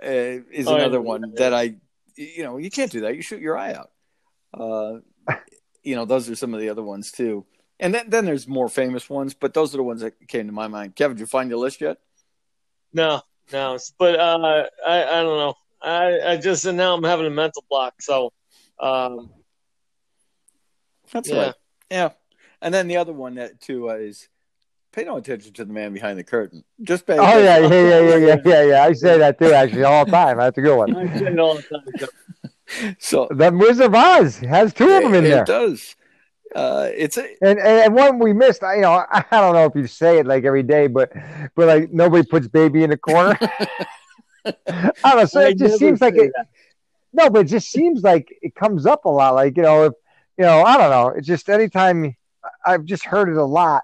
Uh, 0.03 0.45
is 0.53 0.67
Oh, 0.67 0.73
yeah. 0.77 0.83
another 0.83 1.01
one 1.01 1.35
that 1.37 1.53
I, 1.53 1.77
you 2.17 2.43
know, 2.45 2.59
you 2.59 2.71
can't 2.71 2.93
do 2.93 3.01
that. 3.03 3.17
You 3.17 3.23
shoot 3.23 3.41
your 3.41 3.57
eye 3.59 3.75
out. 3.75 3.91
Uh, 4.53 5.01
you 5.83 5.97
know, 5.97 6.05
those 6.05 6.29
are 6.31 6.37
some 6.37 6.55
of 6.55 6.61
the 6.61 6.69
other 6.69 6.83
ones 6.83 7.11
too. 7.11 7.45
And 7.79 7.95
then, 7.95 8.11
then 8.11 8.27
there's 8.27 8.47
more 8.47 8.69
famous 8.69 9.09
ones, 9.09 9.33
but 9.33 9.55
those 9.55 9.73
are 9.75 9.79
the 9.79 9.83
ones 9.83 10.03
that 10.03 10.29
came 10.29 10.47
to 10.47 10.53
my 10.53 10.69
mind. 10.69 10.95
Kevin, 10.95 11.17
did 11.17 11.21
you 11.21 11.27
find 11.27 11.49
your 11.49 11.59
list 11.59 11.81
yet? 11.81 11.97
No, 12.93 13.23
no. 13.53 13.79
But 13.99 14.21
uh, 14.21 14.67
I, 14.87 15.03
I 15.05 15.23
don't 15.23 15.39
know. 15.39 15.55
I, 15.81 16.33
I 16.33 16.37
just 16.37 16.67
and 16.67 16.77
now 16.77 16.95
I'm 16.95 17.03
having 17.03 17.25
a 17.27 17.31
mental 17.31 17.65
block. 17.71 17.95
So, 18.03 18.33
um, 18.81 19.31
That's 21.13 21.29
Yeah. 21.29 21.39
right. 21.39 21.55
Yeah. 21.91 22.11
And 22.63 22.73
then 22.75 22.89
the 22.89 22.97
other 22.99 23.13
one 23.13 23.35
that 23.37 23.61
too 23.61 23.91
uh, 23.91 23.95
is 23.95 24.29
pay 24.93 25.05
no 25.05 25.17
attention 25.17 25.53
to 25.55 25.65
the 25.65 25.73
man 25.73 25.93
behind 25.93 26.19
the 26.19 26.25
curtain. 26.25 26.65
Just 26.83 27.07
pay. 27.07 27.17
oh 27.19 27.39
yeah, 27.39 27.59
yeah, 27.59 27.69
yeah, 27.69 28.01
yeah, 28.01 28.17
yeah, 28.17 28.37
yeah, 28.45 28.63
yeah. 28.65 28.85
I 28.85 28.93
say 28.93 29.19
that 29.19 29.39
too, 29.39 29.53
actually, 29.53 29.85
all 29.85 30.05
the 30.05 30.11
time. 30.11 30.39
That's 30.39 30.57
a 30.59 30.61
good 30.61 30.77
one. 30.77 30.95
I 30.97 31.07
say 31.19 31.27
it 31.33 31.39
all 31.39 31.57
the 31.57 31.63
time. 31.63 32.15
So, 32.99 33.27
So 33.29 33.29
The 33.35 33.51
Wizard 33.51 33.87
of 33.87 33.95
Oz 33.95 34.37
has 34.39 34.73
two 34.73 34.91
of 34.91 35.03
them 35.03 35.15
in 35.15 35.25
it, 35.25 35.29
there. 35.31 35.43
it 35.43 35.47
does. 35.47 35.97
Uh, 36.55 36.89
it's 36.95 37.17
a 37.17 37.23
And, 37.43 37.59
and 37.61 37.85
and 37.85 37.95
one 37.95 38.19
we 38.19 38.33
missed, 38.33 38.63
I- 38.63 38.77
you 38.77 38.81
know, 38.83 39.05
I 39.11 39.25
don't 39.31 39.55
know 39.55 39.65
if 39.67 39.75
you 39.75 39.87
say 39.87 40.19
it 40.19 40.27
like 40.27 40.45
every 40.45 40.63
day, 40.65 40.87
but 40.89 41.13
but 41.55 41.67
like 41.67 41.93
nobody 41.93 42.27
puts 42.29 42.47
baby 42.49 42.83
in 42.85 42.91
the 42.91 42.97
corner. 42.97 43.39
I 44.45 44.93
don't 45.05 45.17
know. 45.17 45.25
So 45.27 45.41
I 45.41 45.49
it 45.51 45.59
just 45.59 45.79
seems 45.79 46.01
like 46.01 46.15
say 46.15 46.27
it. 46.27 46.33
No, 47.13 47.29
but 47.31 47.41
it 47.41 47.49
just 47.49 47.71
seems 47.71 48.03
like 48.03 48.29
it 48.43 48.55
comes 48.55 48.87
up 48.87 49.05
a 49.05 49.09
lot. 49.09 49.35
Like 49.35 49.57
you 49.57 49.63
know, 49.63 49.85
if 49.85 49.93
you 50.39 50.45
know, 50.45 50.63
I 50.63 50.77
don't 50.77 50.91
know. 50.91 51.09
It's 51.09 51.27
just 51.27 51.49
anytime 51.49 52.17
I've 52.65 52.85
just 52.85 53.05
heard 53.05 53.29
it 53.29 53.37
a 53.37 53.45
lot. 53.45 53.83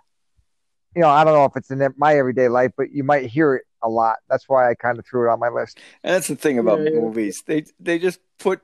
You 0.94 1.02
know, 1.02 1.10
I 1.10 1.24
don't 1.24 1.34
know 1.34 1.44
if 1.44 1.56
it's 1.56 1.70
in 1.70 1.86
my 1.98 2.16
everyday 2.16 2.48
life, 2.48 2.72
but 2.76 2.90
you 2.90 3.04
might 3.04 3.26
hear 3.26 3.56
it 3.56 3.64
a 3.82 3.88
lot. 3.88 4.16
That's 4.30 4.48
why 4.48 4.70
I 4.70 4.74
kind 4.74 4.98
of 4.98 5.04
threw 5.04 5.28
it 5.28 5.32
on 5.32 5.38
my 5.38 5.48
list. 5.50 5.78
and 6.02 6.14
that's 6.14 6.28
the 6.28 6.36
thing 6.36 6.58
about 6.58 6.78
Yeah, 6.80 6.90
yeah. 6.90 7.00
movies. 7.00 7.42
They 7.46 7.66
they 7.78 7.98
just 7.98 8.18
put, 8.38 8.62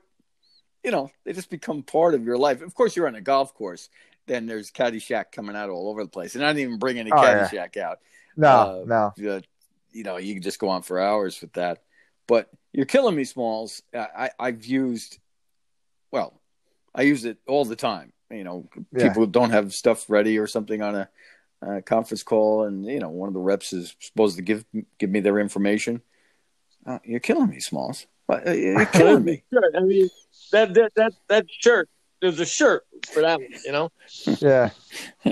you 0.83 0.89
know, 0.89 1.11
they 1.25 1.33
just 1.33 1.51
become 1.51 1.83
part 1.83 2.15
of 2.15 2.23
your 2.23 2.37
life. 2.37 2.61
Of 2.61 2.73
course, 2.73 2.95
you're 2.95 3.07
on 3.07 3.15
a 3.15 3.21
golf 3.21 3.53
course. 3.53 3.89
Then 4.25 4.47
there's 4.47 4.71
Caddyshack 4.71 5.31
coming 5.31 5.55
out 5.55 5.69
all 5.69 5.89
over 5.89 6.01
the 6.03 6.09
place, 6.09 6.33
and 6.35 6.43
I 6.43 6.49
didn't 6.53 6.61
even 6.61 6.79
bring 6.79 6.97
any 6.97 7.11
Oh, 7.11 7.21
yeah. 7.21 7.47
Caddyshack 7.47 7.77
out. 7.77 7.99
No, 8.35 8.47
Uh, 8.47 8.83
no. 8.87 9.41
you 9.91 10.03
know, 10.03 10.17
you 10.17 10.33
can 10.33 10.41
just 10.41 10.57
go 10.59 10.69
on 10.69 10.81
for 10.81 10.99
hours 10.99 11.39
with 11.41 11.53
that. 11.53 11.83
But 12.27 12.49
you're 12.71 12.85
killing 12.85 13.15
me, 13.15 13.23
Smalls. 13.23 13.81
I, 13.93 14.07
I, 14.17 14.29
I've 14.39 14.65
used, 14.65 15.19
well, 16.11 16.39
I 16.95 17.03
use 17.03 17.25
it 17.25 17.37
all 17.47 17.65
the 17.65 17.75
time. 17.75 18.13
You 18.31 18.43
know, 18.43 18.67
Yeah. 18.95 19.07
people 19.09 19.25
don't 19.27 19.51
have 19.51 19.73
stuff 19.73 20.09
ready 20.09 20.39
or 20.39 20.47
something 20.47 20.81
on 20.81 20.95
a, 20.95 21.09
a 21.61 21.81
conference 21.81 22.23
call, 22.23 22.63
and 22.63 22.85
you 22.85 22.99
know, 22.99 23.09
one 23.09 23.27
of 23.27 23.33
the 23.33 23.39
reps 23.39 23.73
is 23.73 23.95
supposed 23.99 24.37
to 24.37 24.41
give 24.41 24.65
give 24.97 25.09
me 25.09 25.19
their 25.19 25.39
information. 25.39 26.01
Uh, 26.85 26.99
you're 27.05 27.19
killing 27.19 27.49
me, 27.49 27.59
Smalls. 27.59 28.07
Uh, 28.29 28.51
You're 28.51 28.85
killing 28.93 29.23
me. 29.23 29.43
Sure. 29.53 29.71
I 29.75 29.79
mean, 29.81 30.09
that 30.51 30.73
that 30.73 30.91
that 30.95 31.13
that 31.29 31.45
shirt. 31.49 31.89
There's 32.21 32.39
a 32.39 32.45
shirt 32.45 32.85
for 33.11 33.21
that 33.21 33.39
one. 33.39 33.49
You 33.65 33.71
know. 33.73 33.91
Yeah. 34.39 34.69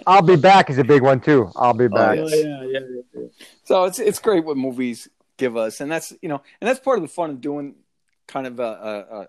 I'll 0.05 0.21
be 0.21 0.35
back 0.35 0.69
is 0.69 0.77
a 0.77 0.83
big 0.83 1.01
one 1.01 1.19
too. 1.21 1.49
I'll 1.55 1.73
be 1.73 1.87
back. 1.87 2.19
Oh, 2.19 2.27
yeah, 2.27 2.35
yeah, 2.35 2.79
yeah, 2.79 3.01
yeah. 3.15 3.21
So 3.63 3.85
it's 3.85 3.97
it's 3.99 4.19
great 4.19 4.43
what 4.45 4.57
movies 4.57 5.07
give 5.41 5.57
us, 5.57 5.81
and 5.81 5.91
that's 5.91 6.13
you 6.21 6.29
know, 6.29 6.41
and 6.61 6.69
that's 6.69 6.79
part 6.79 6.99
of 6.99 7.01
the 7.01 7.07
fun 7.07 7.31
of 7.31 7.41
doing 7.41 7.75
kind 8.27 8.45
of 8.45 8.59
a, 8.59 8.63
a, 8.63 9.15
a 9.21 9.27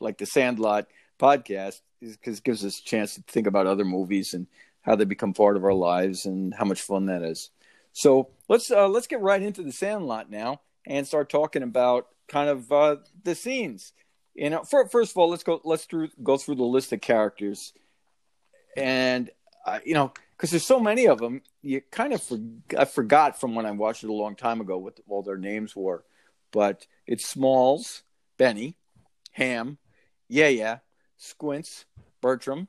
like 0.00 0.18
the 0.18 0.26
Sandlot 0.26 0.88
podcast, 1.18 1.80
is 2.00 2.16
because 2.16 2.38
it 2.38 2.44
gives 2.44 2.64
us 2.64 2.80
a 2.80 2.84
chance 2.84 3.14
to 3.14 3.22
think 3.22 3.46
about 3.46 3.68
other 3.68 3.84
movies 3.84 4.34
and 4.34 4.48
how 4.82 4.96
they 4.96 5.04
become 5.04 5.32
part 5.32 5.56
of 5.56 5.64
our 5.64 5.72
lives 5.72 6.26
and 6.26 6.52
how 6.52 6.64
much 6.64 6.82
fun 6.82 7.06
that 7.06 7.22
is. 7.22 7.50
So 7.92 8.30
let's 8.48 8.70
uh, 8.70 8.88
let's 8.88 9.06
get 9.06 9.20
right 9.20 9.40
into 9.40 9.62
the 9.62 9.72
Sandlot 9.72 10.28
now 10.28 10.60
and 10.84 11.06
start 11.06 11.30
talking 11.30 11.62
about 11.62 12.08
kind 12.28 12.50
of 12.50 12.72
uh, 12.72 12.96
the 13.22 13.34
scenes. 13.34 13.92
You 14.34 14.50
know, 14.50 14.64
for, 14.64 14.88
first 14.88 15.12
of 15.12 15.18
all, 15.18 15.30
let's 15.30 15.44
go 15.44 15.60
let's 15.64 15.84
through, 15.84 16.08
go 16.22 16.36
through 16.38 16.56
the 16.56 16.64
list 16.64 16.92
of 16.92 17.00
characters, 17.00 17.72
and 18.76 19.30
uh, 19.64 19.78
you 19.84 19.94
know, 19.94 20.12
because 20.36 20.50
there's 20.50 20.66
so 20.66 20.80
many 20.80 21.06
of 21.06 21.18
them, 21.18 21.42
you 21.62 21.80
kind 21.90 22.12
of 22.12 22.22
for, 22.22 22.38
I 22.76 22.84
forgot 22.84 23.40
from 23.40 23.54
when 23.54 23.66
I 23.66 23.70
watched 23.70 24.04
it 24.04 24.10
a 24.10 24.12
long 24.12 24.34
time 24.34 24.60
ago 24.60 24.78
what 24.78 24.98
all 25.08 25.22
their 25.22 25.38
names 25.38 25.74
were, 25.76 26.04
but 26.50 26.86
it's 27.06 27.26
Smalls, 27.26 28.02
Benny, 28.36 28.76
Ham, 29.32 29.78
Yeah 30.28 30.48
Yeah, 30.48 30.78
Squints, 31.16 31.84
Bertram, 32.20 32.68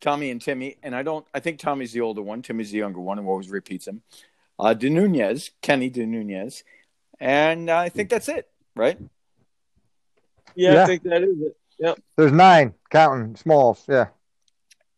Tommy 0.00 0.30
and 0.30 0.40
Timmy, 0.40 0.76
and 0.82 0.94
I 0.94 1.02
don't. 1.02 1.26
I 1.34 1.40
think 1.40 1.58
Tommy's 1.58 1.92
the 1.92 2.00
older 2.00 2.22
one. 2.22 2.42
Timmy's 2.42 2.70
the 2.70 2.78
younger 2.78 3.00
one, 3.00 3.18
who 3.18 3.28
always 3.28 3.50
repeats 3.50 3.88
him. 3.88 4.02
Uh, 4.58 4.74
De 4.74 4.88
Nunez, 4.88 5.50
Kenny 5.60 5.90
De 5.90 6.06
Nunez, 6.06 6.62
and 7.20 7.68
I 7.70 7.88
think 7.88 8.08
that's 8.10 8.28
it, 8.28 8.48
right? 8.76 8.98
Yeah, 10.54 10.74
Yeah. 10.74 10.82
I 10.82 10.86
think 10.86 11.02
that 11.04 11.22
is 11.22 11.40
it. 11.40 11.56
Yep. 11.78 11.98
There's 12.16 12.32
nine 12.32 12.74
counting 12.90 13.36
smalls. 13.36 13.84
Yeah. 13.88 14.06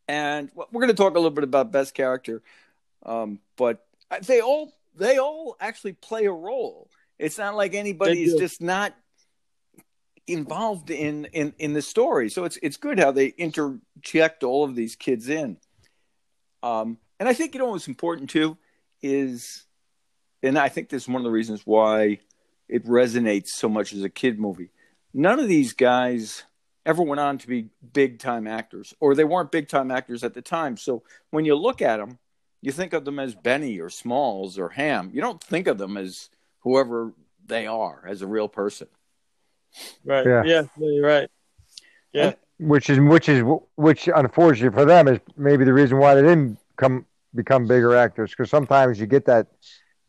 and 0.09 0.50
we're 0.55 0.81
going 0.81 0.88
to 0.88 0.94
talk 0.94 1.12
a 1.12 1.18
little 1.18 1.31
bit 1.31 1.44
about 1.44 1.70
best 1.70 1.94
character 1.94 2.42
um, 3.05 3.41
but 3.57 3.87
they 4.27 4.41
all 4.41 4.73
they 4.95 5.19
all 5.19 5.57
actually 5.61 5.93
play 5.93 6.27
a 6.27 6.33
role. 6.33 6.91
It's 7.19 7.39
not 7.39 7.55
like 7.55 7.75
anybody 7.75 8.23
is 8.23 8.35
just 8.35 8.61
not 8.61 8.95
involved 10.27 10.91
in, 10.91 11.27
in 11.27 11.55
in 11.59 11.73
the 11.73 11.83
story. 11.83 12.31
So 12.31 12.45
it's 12.45 12.59
it's 12.63 12.77
good 12.77 12.99
how 12.99 13.13
they 13.13 13.27
interject 13.27 14.43
all 14.43 14.65
of 14.65 14.75
these 14.75 14.97
kids 14.97 15.29
in. 15.29 15.57
Um, 16.63 16.99
and 17.21 17.29
i 17.29 17.35
think 17.35 17.55
you 17.55 17.61
know 17.61 17.67
what's 17.67 17.87
important 17.87 18.31
too 18.31 18.57
is 19.03 19.65
and 20.43 20.59
i 20.59 20.69
think 20.69 20.89
this 20.89 21.05
is 21.05 21.09
one 21.09 21.19
of 21.19 21.25
the 21.25 21.31
reasons 21.31 21.63
why 21.65 22.19
it 22.69 22.85
resonates 22.87 23.49
so 23.49 23.69
much 23.69 23.93
as 23.93 24.03
a 24.03 24.09
kid 24.09 24.39
movie. 24.39 24.71
None 25.13 25.41
of 25.41 25.49
these 25.49 25.73
guys 25.73 26.45
ever 26.87 27.03
went 27.03 27.21
on 27.21 27.37
to 27.39 27.49
be 27.49 27.69
big 27.93 28.21
time 28.21 28.47
actors, 28.47 28.95
or 29.01 29.15
they 29.15 29.25
weren't 29.25 29.51
big 29.51 29.69
time 29.69 29.91
actors 29.91 30.23
at 30.23 30.35
the 30.35 30.43
time. 30.43 30.77
So 30.77 31.03
when 31.31 31.45
you 31.45 31.57
look 31.57 31.83
at 31.83 31.97
them, 31.97 32.19
you 32.62 32.73
think 32.73 32.92
of 32.92 33.05
them 33.05 33.18
as 33.18 33.35
Benny 33.35 33.79
or 33.81 33.88
Smalls 33.90 34.59
or 34.59 34.68
Ham. 34.70 35.11
You 35.12 35.20
don't 35.20 35.42
think 35.42 35.66
of 35.66 35.79
them 35.79 35.96
as 35.96 36.29
whoever 36.61 37.12
they 37.46 37.66
are 37.66 38.05
as 38.07 38.23
a 38.23 38.27
real 38.27 38.49
person. 38.49 38.88
Right. 40.05 40.27
Yeah. 40.27 40.42
Yeah. 40.44 40.62
you're 40.79 41.07
right. 41.07 41.29
Yeah. 42.12 42.35
Which 42.59 42.90
is 42.90 42.99
which 43.01 43.29
is 43.29 43.42
which 43.77 44.09
unfortunately 44.14 44.77
for 44.77 44.85
them 44.85 45.09
is 45.09 45.18
maybe 45.37 45.64
the 45.64 45.73
reason 45.73 45.99
why 45.99 46.14
they 46.14 46.23
didn't 46.23 46.59
come 46.77 47.07
become 47.35 47.66
bigger 47.66 47.94
actors 47.96 48.31
because 48.31 48.51
sometimes 48.51 49.01
you 49.01 49.07
get 49.07 49.25
that 49.27 49.46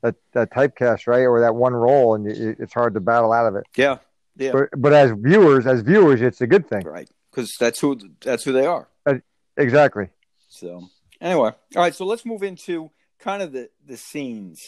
that 0.01 0.15
that 0.33 0.51
typecast 0.51 1.07
right 1.07 1.25
or 1.25 1.39
that 1.41 1.55
one 1.55 1.73
role 1.73 2.15
and 2.15 2.25
you, 2.25 2.55
it's 2.59 2.73
hard 2.73 2.93
to 2.95 2.99
battle 2.99 3.31
out 3.31 3.45
of 3.45 3.55
it. 3.55 3.65
Yeah, 3.77 3.99
yeah, 4.35 4.51
But 4.51 4.69
but 4.75 4.93
as 4.93 5.11
viewers, 5.11 5.65
as 5.67 5.81
viewers, 5.81 6.21
it's 6.21 6.41
a 6.41 6.47
good 6.47 6.67
thing. 6.67 6.83
right. 6.83 7.09
Because 7.29 7.55
that's 7.57 7.79
who 7.79 7.97
that's 8.19 8.43
who 8.43 8.51
they 8.51 8.65
are. 8.65 8.89
Exactly. 9.57 10.09
So 10.49 10.89
anyway, 11.21 11.51
all 11.75 11.81
right. 11.81 11.95
So 11.95 12.05
let's 12.05 12.25
move 12.25 12.43
into 12.43 12.91
kind 13.19 13.41
of 13.41 13.51
the 13.51 13.69
the 13.85 13.97
scenes. 13.97 14.59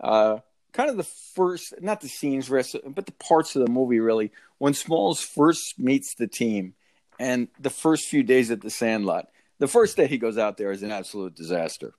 Uh, 0.00 0.38
kind 0.72 0.88
of 0.88 0.96
the 0.96 1.08
first, 1.34 1.74
not 1.82 2.00
the 2.00 2.08
scenes, 2.08 2.48
but 2.48 3.06
the 3.06 3.12
parts 3.18 3.56
of 3.56 3.66
the 3.66 3.70
movie 3.70 4.00
really. 4.00 4.32
When 4.58 4.74
Smalls 4.74 5.20
first 5.20 5.78
meets 5.78 6.14
the 6.14 6.26
team, 6.26 6.74
and 7.20 7.48
the 7.60 7.70
first 7.70 8.08
few 8.08 8.22
days 8.22 8.50
at 8.50 8.62
the 8.62 8.70
Sandlot. 8.70 9.28
The 9.58 9.68
first 9.68 9.96
day 9.96 10.06
he 10.06 10.16
goes 10.16 10.38
out 10.38 10.56
there 10.56 10.72
is 10.72 10.82
an 10.82 10.90
absolute 10.90 11.34
disaster, 11.34 11.92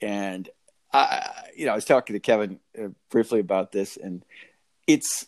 and 0.00 0.48
I, 0.92 1.30
you 1.56 1.66
know, 1.66 1.72
I 1.72 1.74
was 1.74 1.84
talking 1.84 2.14
to 2.14 2.20
Kevin 2.20 2.60
uh, 2.80 2.88
briefly 3.10 3.40
about 3.40 3.72
this, 3.72 3.96
and 3.96 4.24
it's 4.86 5.26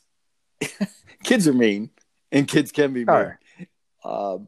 kids 1.24 1.48
are 1.48 1.52
mean, 1.52 1.90
and 2.30 2.46
kids 2.46 2.70
can 2.70 2.92
be 2.92 3.04
mean. 3.04 3.34
Uh, 4.04 4.38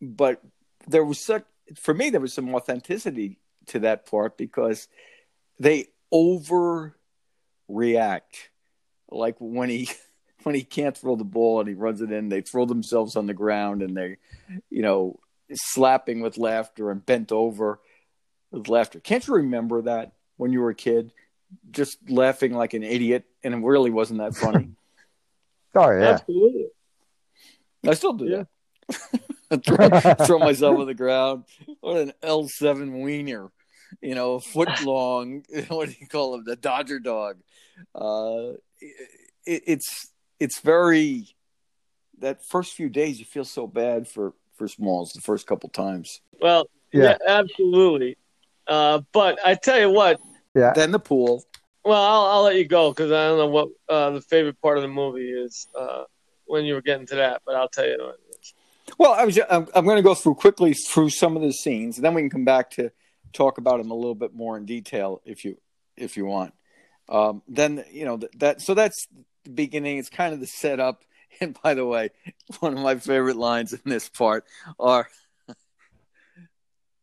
but 0.00 0.40
there 0.86 1.04
was 1.04 1.22
such 1.24 1.44
for 1.76 1.94
me 1.94 2.10
there 2.10 2.20
was 2.20 2.32
some 2.32 2.54
authenticity 2.54 3.38
to 3.66 3.80
that 3.80 4.06
part 4.06 4.36
because 4.36 4.88
they 5.58 5.88
overreact. 6.12 6.92
Like 9.10 9.36
when 9.38 9.68
he 9.68 9.90
when 10.44 10.54
he 10.54 10.62
can't 10.62 10.96
throw 10.96 11.16
the 11.16 11.24
ball 11.24 11.60
and 11.60 11.68
he 11.68 11.74
runs 11.74 12.00
it 12.00 12.12
in 12.12 12.28
they 12.28 12.40
throw 12.40 12.64
themselves 12.64 13.16
on 13.16 13.26
the 13.26 13.34
ground 13.34 13.82
and 13.82 13.96
they 13.96 14.16
you 14.70 14.82
know 14.82 15.18
slapping 15.52 16.20
with 16.20 16.38
laughter 16.38 16.90
and 16.90 17.04
bent 17.04 17.32
over 17.32 17.80
with 18.50 18.68
laughter. 18.68 19.00
Can't 19.00 19.26
you 19.26 19.34
remember 19.34 19.82
that 19.82 20.12
when 20.36 20.52
you 20.52 20.60
were 20.60 20.70
a 20.70 20.74
kid 20.74 21.12
just 21.70 21.98
laughing 22.08 22.52
like 22.52 22.74
an 22.74 22.82
idiot? 22.82 23.24
And 23.42 23.54
it 23.54 23.58
really 23.58 23.90
wasn't 23.90 24.20
that 24.20 24.34
funny. 24.34 24.70
Oh 25.74 25.90
yeah. 25.90 26.14
Absolutely. 26.14 26.64
I 27.86 27.92
still 27.92 28.14
do 28.14 28.24
yeah. 28.24 28.44
that 28.88 29.20
throw, 29.64 29.88
throw 30.26 30.38
myself 30.38 30.78
on 30.78 30.86
the 30.86 30.94
ground. 30.94 31.44
What 31.80 31.96
an 31.96 32.12
L 32.22 32.48
seven 32.48 33.00
wiener, 33.00 33.50
you 34.00 34.14
know, 34.14 34.34
a 34.34 34.40
foot 34.40 34.68
long. 34.82 35.44
What 35.68 35.88
do 35.88 35.94
you 35.98 36.06
call 36.06 36.34
him? 36.34 36.44
The 36.44 36.56
Dodger 36.56 37.00
dog. 37.00 37.38
Uh, 37.94 38.54
it, 38.80 39.62
it's 39.66 40.10
it's 40.40 40.60
very 40.60 41.34
that 42.18 42.44
first 42.44 42.74
few 42.74 42.88
days 42.88 43.18
you 43.18 43.24
feel 43.24 43.44
so 43.44 43.66
bad 43.66 44.08
for 44.08 44.34
for 44.56 44.68
Smalls 44.68 45.12
the 45.12 45.20
first 45.20 45.46
couple 45.46 45.68
times. 45.68 46.20
Well, 46.40 46.68
yeah, 46.92 47.02
yeah 47.02 47.16
absolutely. 47.26 48.16
Uh, 48.66 49.00
but 49.12 49.38
I 49.44 49.54
tell 49.54 49.80
you 49.80 49.90
what. 49.90 50.20
Yeah. 50.54 50.72
Then 50.74 50.90
the 50.90 50.98
pool. 50.98 51.44
Well, 51.84 52.02
I'll, 52.02 52.26
I'll 52.26 52.42
let 52.42 52.56
you 52.56 52.66
go 52.66 52.90
because 52.90 53.12
I 53.12 53.28
don't 53.28 53.38
know 53.38 53.46
what 53.46 53.68
uh, 53.88 54.10
the 54.10 54.20
favorite 54.20 54.60
part 54.60 54.76
of 54.76 54.82
the 54.82 54.88
movie 54.88 55.30
is 55.30 55.68
uh, 55.78 56.04
when 56.46 56.64
you 56.64 56.74
were 56.74 56.82
getting 56.82 57.06
to 57.06 57.14
that, 57.14 57.42
but 57.46 57.54
I'll 57.54 57.68
tell 57.68 57.86
you. 57.86 58.12
Well, 58.98 59.12
I 59.12 59.24
was. 59.24 59.38
I'm, 59.48 59.68
I'm 59.74 59.84
going 59.84 59.96
to 59.96 60.02
go 60.02 60.14
through 60.14 60.34
quickly 60.34 60.74
through 60.74 61.10
some 61.10 61.36
of 61.36 61.42
the 61.42 61.52
scenes, 61.52 61.96
and 61.96 62.04
then 62.04 62.14
we 62.14 62.22
can 62.22 62.30
come 62.30 62.44
back 62.44 62.70
to 62.72 62.90
talk 63.32 63.58
about 63.58 63.78
them 63.78 63.92
a 63.92 63.94
little 63.94 64.16
bit 64.16 64.34
more 64.34 64.56
in 64.56 64.66
detail 64.66 65.22
if 65.24 65.44
you 65.44 65.56
if 65.96 66.16
you 66.16 66.26
want. 66.26 66.52
Um, 67.08 67.42
then 67.46 67.84
you 67.92 68.04
know 68.04 68.18
that. 68.38 68.60
So 68.60 68.74
that's 68.74 69.06
the 69.44 69.50
beginning. 69.50 69.98
It's 69.98 70.10
kind 70.10 70.34
of 70.34 70.40
the 70.40 70.46
setup. 70.46 71.04
And 71.40 71.56
by 71.62 71.74
the 71.74 71.86
way, 71.86 72.08
one 72.60 72.72
of 72.72 72.82
my 72.82 72.96
favorite 72.96 73.36
lines 73.36 73.74
in 73.74 73.80
this 73.84 74.08
part 74.08 74.44
are, 74.80 75.08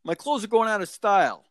"My 0.04 0.16
clothes 0.16 0.44
are 0.44 0.48
going 0.48 0.68
out 0.68 0.82
of 0.82 0.90
style." 0.90 1.46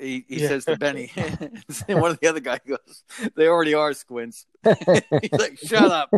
He, 0.00 0.24
he 0.26 0.40
yeah. 0.40 0.48
says 0.48 0.64
to 0.64 0.76
Benny, 0.76 1.12
and 1.88 2.00
one 2.00 2.10
of 2.10 2.18
the 2.18 2.28
other 2.28 2.40
guy 2.40 2.58
goes, 2.66 3.04
"They 3.36 3.46
already 3.46 3.74
are 3.74 3.92
squints." 3.92 4.46
He's 4.64 5.32
like, 5.32 5.58
"Shut 5.58 5.92
up!" 5.92 6.12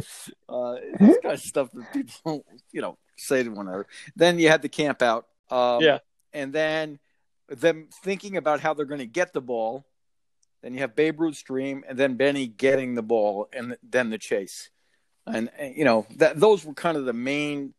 Uh, 0.48 0.76
this 1.00 1.18
kind 1.22 1.34
of 1.34 1.40
stuff 1.40 1.70
that 1.72 1.92
people, 1.92 2.46
you 2.72 2.80
know, 2.80 2.96
say 3.18 3.42
to 3.42 3.50
one 3.50 3.68
another. 3.68 3.86
Then 4.16 4.38
you 4.38 4.48
had 4.48 4.62
the 4.62 4.68
camp 4.68 5.02
out. 5.02 5.26
Um, 5.50 5.82
yeah. 5.82 5.98
And 6.32 6.52
then 6.52 6.98
them 7.48 7.88
thinking 8.02 8.36
about 8.36 8.60
how 8.60 8.74
they're 8.74 8.86
going 8.86 9.00
to 9.00 9.06
get 9.06 9.32
the 9.32 9.40
ball. 9.40 9.84
Then 10.62 10.74
you 10.74 10.80
have 10.80 10.96
Babe 10.96 11.20
Ruth's 11.20 11.42
dream, 11.42 11.84
and 11.88 11.96
then 11.96 12.16
Benny 12.16 12.48
getting 12.48 12.94
the 12.94 13.02
ball, 13.02 13.48
and 13.52 13.76
then 13.82 14.10
the 14.10 14.18
chase. 14.18 14.70
And, 15.24 15.50
and 15.58 15.76
you 15.76 15.84
know 15.84 16.06
that 16.16 16.40
those 16.40 16.64
were 16.64 16.74
kind 16.74 16.96
of 16.96 17.04
the 17.04 17.12
main 17.12 17.74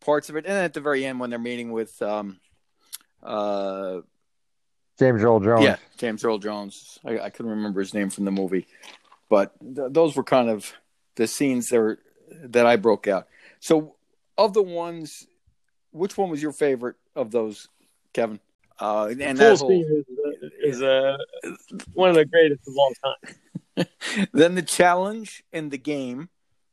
parts 0.00 0.28
of 0.28 0.36
it. 0.36 0.46
And 0.46 0.54
then 0.54 0.64
at 0.64 0.74
the 0.74 0.80
very 0.80 1.04
end, 1.04 1.18
when 1.18 1.30
they're 1.30 1.38
meeting 1.38 1.72
with 1.72 2.00
um, 2.02 2.38
uh, 3.22 4.00
James 4.98 5.22
Earl 5.22 5.40
Jones, 5.40 5.64
yeah, 5.64 5.76
James 5.96 6.24
Earl 6.24 6.38
Jones. 6.38 6.98
I, 7.04 7.18
I 7.18 7.30
couldn't 7.30 7.52
remember 7.52 7.80
his 7.80 7.92
name 7.92 8.10
from 8.10 8.24
the 8.24 8.30
movie, 8.30 8.66
but 9.28 9.52
th- 9.60 9.88
those 9.90 10.14
were 10.14 10.24
kind 10.24 10.48
of 10.48 10.72
the 11.16 11.26
scenes 11.26 11.68
there 11.70 11.98
that 12.30 12.66
I 12.66 12.76
broke 12.76 13.08
out. 13.08 13.26
So 13.58 13.95
of 14.38 14.54
the 14.54 14.62
ones, 14.62 15.26
which 15.92 16.16
one 16.16 16.30
was 16.30 16.42
your 16.42 16.52
favorite 16.52 16.96
of 17.14 17.30
those, 17.30 17.68
Kevin? 18.12 18.40
Uh, 18.78 19.06
and 19.20 19.38
that 19.38 19.58
whole, 19.58 19.70
is, 19.70 20.04
uh, 20.08 20.48
is 20.62 20.82
uh, 20.82 21.16
one 21.94 22.10
of 22.10 22.16
the 22.16 22.26
greatest 22.26 22.60
of 22.68 22.74
all 22.76 22.92
time. 23.02 23.86
then 24.32 24.54
the 24.54 24.62
challenge 24.62 25.42
in 25.52 25.70
the 25.70 25.78
game, 25.78 26.28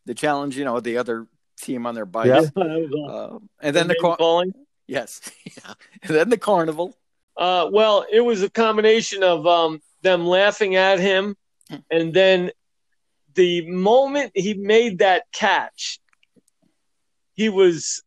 the 0.05 0.13
challenge, 0.13 0.57
you 0.57 0.65
know, 0.65 0.79
the 0.81 0.97
other 0.97 1.27
team 1.61 1.85
on 1.85 1.95
their 1.95 2.05
bikes, 2.05 2.51
yeah, 2.55 2.63
uh, 3.07 3.39
and 3.61 3.75
then 3.75 3.87
the, 3.87 3.93
the 3.93 3.99
car- 4.01 4.17
falling. 4.17 4.53
Yes, 4.85 5.21
yeah. 5.45 5.73
And 6.01 6.15
then 6.15 6.29
the 6.29 6.37
carnival. 6.37 6.97
Uh, 7.37 7.69
well, 7.71 8.05
it 8.11 8.21
was 8.21 8.43
a 8.43 8.49
combination 8.49 9.23
of 9.23 9.47
um, 9.47 9.81
them 10.01 10.25
laughing 10.25 10.75
at 10.75 10.99
him, 10.99 11.35
and 11.89 12.13
then 12.13 12.51
the 13.35 13.65
moment 13.67 14.31
he 14.35 14.53
made 14.53 14.99
that 14.99 15.23
catch, 15.31 15.99
he 17.35 17.49
was 17.49 18.03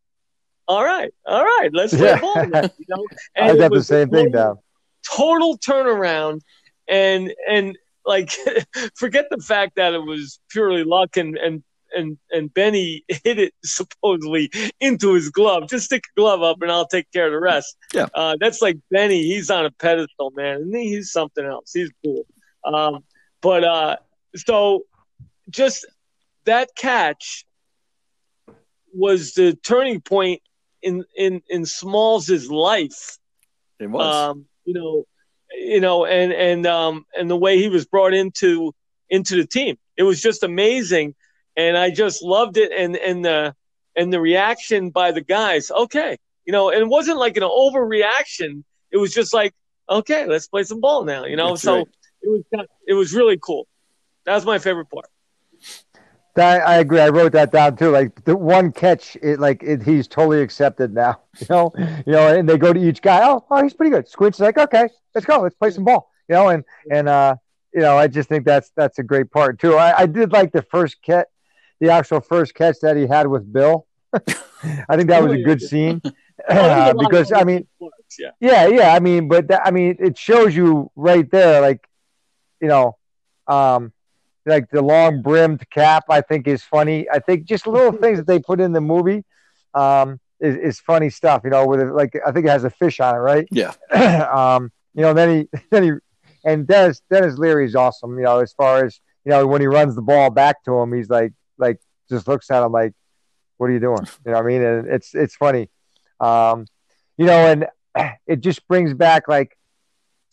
all 0.68 0.84
right, 0.84 1.12
all 1.24 1.44
right, 1.44 1.70
let's 1.72 1.94
play 1.94 2.08
yeah. 2.08 2.20
ball. 2.20 2.46
Now, 2.46 2.62
you 2.62 2.86
know, 2.88 3.06
and 3.36 3.52
I 3.52 3.56
got 3.56 3.72
the 3.72 3.84
same 3.84 4.08
total, 4.08 4.24
thing 4.24 4.32
now. 4.32 4.60
Total 5.08 5.58
turnaround, 5.58 6.40
and 6.88 7.32
and 7.48 7.78
like 8.04 8.32
forget 8.94 9.26
the 9.30 9.38
fact 9.38 9.76
that 9.76 9.94
it 9.94 10.02
was 10.02 10.40
purely 10.50 10.84
luck 10.84 11.16
and 11.16 11.36
and 11.36 11.62
and 11.94 12.18
and 12.30 12.52
Benny 12.52 13.04
hit 13.08 13.38
it 13.38 13.54
supposedly 13.64 14.50
into 14.80 15.14
his 15.14 15.30
glove. 15.30 15.68
Just 15.68 15.86
stick 15.86 16.04
a 16.16 16.20
glove 16.20 16.42
up, 16.42 16.60
and 16.62 16.72
I'll 16.72 16.88
take 16.88 17.10
care 17.12 17.26
of 17.26 17.32
the 17.32 17.40
rest. 17.40 17.76
Yeah, 17.92 18.08
uh, 18.14 18.36
that's 18.40 18.60
like 18.60 18.78
Benny. 18.90 19.22
He's 19.22 19.50
on 19.50 19.66
a 19.66 19.70
pedestal, 19.70 20.32
man, 20.32 20.62
and 20.62 20.76
he's 20.76 21.12
something 21.12 21.44
else. 21.44 21.72
He's 21.72 21.90
cool. 22.04 22.26
Um, 22.64 23.04
but 23.40 23.62
uh, 23.62 23.96
so 24.34 24.82
just 25.48 25.86
that 26.44 26.70
catch 26.76 27.44
was 28.92 29.34
the 29.34 29.54
turning 29.54 30.00
point 30.00 30.42
in 30.82 31.04
in 31.16 31.42
in 31.48 31.64
Smalls's 31.66 32.50
life. 32.50 33.18
It 33.78 33.88
was, 33.88 34.30
um, 34.30 34.46
you 34.64 34.74
know, 34.74 35.04
you 35.52 35.80
know, 35.80 36.06
and 36.06 36.32
and 36.32 36.66
um 36.66 37.04
and 37.16 37.30
the 37.30 37.36
way 37.36 37.58
he 37.58 37.68
was 37.68 37.86
brought 37.86 38.14
into 38.14 38.74
into 39.08 39.36
the 39.36 39.46
team, 39.46 39.76
it 39.96 40.02
was 40.02 40.20
just 40.20 40.42
amazing, 40.42 41.14
and 41.56 41.76
I 41.76 41.90
just 41.90 42.22
loved 42.22 42.56
it, 42.56 42.72
and 42.72 42.96
and 42.96 43.24
the 43.24 43.54
and 43.96 44.12
the 44.12 44.20
reaction 44.20 44.90
by 44.90 45.12
the 45.12 45.20
guys. 45.20 45.70
Okay, 45.70 46.16
you 46.44 46.52
know, 46.52 46.70
and 46.70 46.80
it 46.80 46.88
wasn't 46.88 47.18
like 47.18 47.36
an 47.36 47.42
overreaction. 47.42 48.64
It 48.90 48.98
was 48.98 49.12
just 49.12 49.34
like, 49.34 49.54
okay, 49.88 50.26
let's 50.26 50.48
play 50.48 50.62
some 50.62 50.80
ball 50.80 51.04
now, 51.04 51.24
you 51.24 51.36
know. 51.36 51.50
That's 51.50 51.62
so 51.62 51.78
right. 51.78 51.88
it 52.22 52.28
was 52.28 52.66
it 52.86 52.94
was 52.94 53.12
really 53.14 53.38
cool. 53.40 53.66
That 54.24 54.34
was 54.34 54.46
my 54.46 54.58
favorite 54.58 54.90
part. 54.90 55.06
I, 56.38 56.58
I 56.58 56.76
agree. 56.78 57.00
I 57.00 57.08
wrote 57.08 57.32
that 57.32 57.52
down 57.52 57.76
too. 57.76 57.90
Like 57.90 58.24
the 58.24 58.36
one 58.36 58.72
catch, 58.72 59.16
it 59.22 59.38
like 59.38 59.62
it, 59.62 59.82
he's 59.82 60.08
totally 60.08 60.42
accepted 60.42 60.94
now. 60.94 61.20
You 61.38 61.46
know, 61.50 61.72
you 61.76 62.12
know, 62.12 62.34
and 62.34 62.48
they 62.48 62.56
go 62.56 62.72
to 62.72 62.80
each 62.80 63.02
guy. 63.02 63.20
Oh, 63.22 63.44
oh, 63.50 63.62
he's 63.62 63.74
pretty 63.74 63.90
good. 63.90 64.08
Squint's 64.08 64.40
like, 64.40 64.56
okay, 64.56 64.88
let's 65.14 65.26
go, 65.26 65.40
let's 65.42 65.54
play 65.54 65.70
some 65.70 65.84
ball. 65.84 66.10
You 66.30 66.34
know, 66.34 66.48
and 66.48 66.64
and 66.90 67.10
uh, 67.10 67.36
you 67.74 67.82
know, 67.82 67.98
I 67.98 68.06
just 68.06 68.30
think 68.30 68.46
that's 68.46 68.70
that's 68.74 68.98
a 68.98 69.02
great 69.02 69.30
part 69.30 69.60
too. 69.60 69.74
I, 69.74 70.00
I 70.00 70.06
did 70.06 70.32
like 70.32 70.52
the 70.52 70.62
first 70.62 71.02
catch, 71.02 71.26
the 71.78 71.90
actual 71.90 72.20
first 72.20 72.54
catch 72.54 72.76
that 72.80 72.96
he 72.96 73.06
had 73.06 73.26
with 73.26 73.52
Bill. 73.52 73.86
I 74.88 74.96
think 74.96 75.10
that 75.10 75.22
was 75.22 75.32
a 75.32 75.42
good 75.42 75.60
scene 75.60 76.00
uh, 76.48 76.94
because 76.94 77.32
I 77.32 77.44
mean, 77.44 77.66
yeah, 78.18 78.30
yeah, 78.40 78.66
yeah. 78.66 78.94
I 78.94 79.00
mean, 79.00 79.28
but 79.28 79.48
that, 79.48 79.60
I 79.66 79.70
mean, 79.70 79.96
it 79.98 80.16
shows 80.16 80.56
you 80.56 80.90
right 80.96 81.30
there, 81.30 81.60
like, 81.60 81.86
you 82.62 82.68
know, 82.68 82.96
um, 83.46 83.92
like 84.46 84.70
the 84.70 84.82
long 84.82 85.22
brimmed 85.22 85.68
cap, 85.70 86.04
I 86.08 86.20
think 86.20 86.46
is 86.46 86.62
funny. 86.62 87.08
I 87.10 87.18
think 87.18 87.44
just 87.44 87.66
little 87.66 87.92
things 88.00 88.18
that 88.18 88.26
they 88.26 88.38
put 88.38 88.60
in 88.60 88.72
the 88.72 88.80
movie 88.80 89.24
um, 89.74 90.20
is, 90.40 90.56
is 90.56 90.80
funny 90.80 91.10
stuff. 91.10 91.42
You 91.44 91.50
know, 91.50 91.66
with 91.66 91.80
it, 91.80 91.92
like 91.92 92.16
I 92.26 92.32
think 92.32 92.46
it 92.46 92.50
has 92.50 92.64
a 92.64 92.70
fish 92.70 93.00
on 93.00 93.14
it, 93.14 93.18
right? 93.18 93.46
Yeah. 93.50 93.72
um, 94.32 94.70
you 94.94 95.02
know, 95.02 95.12
then 95.12 95.48
he 95.52 95.58
then 95.70 95.82
he 95.82 95.92
and 96.44 96.66
Dennis 96.66 97.02
Denis 97.10 97.36
Leary 97.38 97.66
is 97.66 97.74
awesome. 97.74 98.16
You 98.16 98.24
know, 98.24 98.38
as 98.38 98.52
far 98.52 98.84
as 98.84 99.00
you 99.24 99.30
know, 99.30 99.46
when 99.46 99.60
he 99.60 99.66
runs 99.66 99.94
the 99.94 100.02
ball 100.02 100.30
back 100.30 100.62
to 100.64 100.74
him, 100.78 100.92
he's 100.92 101.10
like 101.10 101.32
like 101.58 101.80
just 102.08 102.28
looks 102.28 102.50
at 102.50 102.62
him 102.62 102.72
like, 102.72 102.92
"What 103.56 103.68
are 103.68 103.72
you 103.72 103.80
doing?" 103.80 104.06
You 104.24 104.32
know, 104.32 104.38
what 104.38 104.44
I 104.44 104.46
mean, 104.46 104.62
and 104.62 104.88
it's 104.88 105.14
it's 105.14 105.34
funny. 105.34 105.68
Um, 106.20 106.66
you 107.18 107.26
know, 107.26 107.32
and 107.32 107.66
it 108.26 108.40
just 108.40 108.66
brings 108.68 108.94
back 108.94 109.28
like 109.28 109.56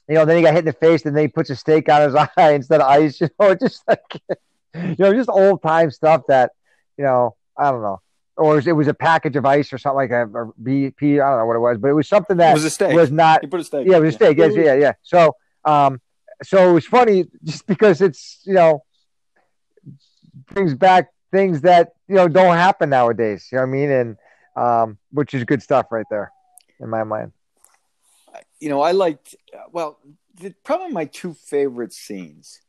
you 0.08 0.16
know, 0.16 0.26
then 0.26 0.38
he 0.38 0.44
got 0.44 0.54
hit 0.54 0.60
in 0.60 0.66
the 0.66 0.74
face, 0.74 1.06
and 1.06 1.16
then 1.16 1.24
he 1.24 1.28
puts 1.28 1.50
a 1.50 1.56
steak 1.56 1.90
on 1.90 2.02
his 2.02 2.16
eye 2.38 2.52
instead 2.52 2.82
of 2.82 2.88
ice. 2.88 3.20
You 3.22 3.30
know, 3.40 3.56
just 3.62 3.84
like 3.88 4.22
you 4.76 4.96
know, 5.00 5.14
just 5.14 5.30
old 5.30 5.62
time 5.62 5.92
stuff 5.92 6.24
that 6.28 6.52
you 6.98 7.04
know. 7.04 7.36
I 7.56 7.70
don't 7.70 7.84
know. 7.84 8.02
or 8.36 8.58
it 8.58 8.72
was 8.72 8.88
a 8.88 8.96
package 8.96 9.36
of 9.36 9.46
ice 9.46 9.72
or 9.72 9.78
something 9.78 9.98
like 9.98 10.10
a, 10.10 10.24
a 10.24 10.52
BP. 10.60 11.22
I 11.24 11.30
don't 11.30 11.38
know 11.38 11.46
what 11.46 11.56
it 11.56 11.60
was, 11.60 11.78
but 11.78 11.90
it 11.90 11.94
was 11.94 12.08
something 12.08 12.38
that 12.38 12.50
It 12.50 12.54
was 12.56 12.66
a 12.66 12.70
steak. 12.72 12.96
was 12.96 13.12
not. 13.12 13.42
He 13.42 13.48
put 13.48 13.60
a 13.60 13.64
steak. 13.64 13.86
Yeah, 13.88 13.98
it 13.98 14.02
was 14.02 14.16
a 14.16 14.18
steak. 14.18 14.38
Yes, 14.40 14.54
yeah, 14.56 14.74
yeah. 14.74 14.94
So, 15.04 15.36
um, 15.64 16.02
so 16.42 16.68
it 16.72 16.74
was 16.74 16.88
funny 16.88 17.26
just 17.44 17.68
because 17.68 18.02
it's 18.02 18.42
you 18.46 18.54
know 18.56 18.84
brings 20.48 20.74
back 20.74 21.10
things 21.32 21.62
that 21.62 21.94
you 22.08 22.16
know 22.16 22.28
don't 22.28 22.56
happen 22.56 22.90
nowadays. 22.90 23.48
You 23.52 23.58
know 23.58 23.64
what 23.64 23.70
I 23.70 23.72
mean? 23.72 23.92
And 23.92 24.18
um, 24.56 24.98
which 25.12 25.34
is 25.36 25.44
good 25.44 25.62
stuff 25.62 25.88
right 25.92 26.06
there 26.10 26.32
in 26.80 26.90
my 26.90 27.04
mind. 27.04 27.32
You 28.64 28.70
know, 28.70 28.82
I 28.82 28.92
liked. 28.94 29.36
Well, 29.72 30.00
the, 30.40 30.54
probably 30.64 30.92
my 30.92 31.06
two 31.06 31.34
favorite 31.34 31.94
scenes 31.94 32.62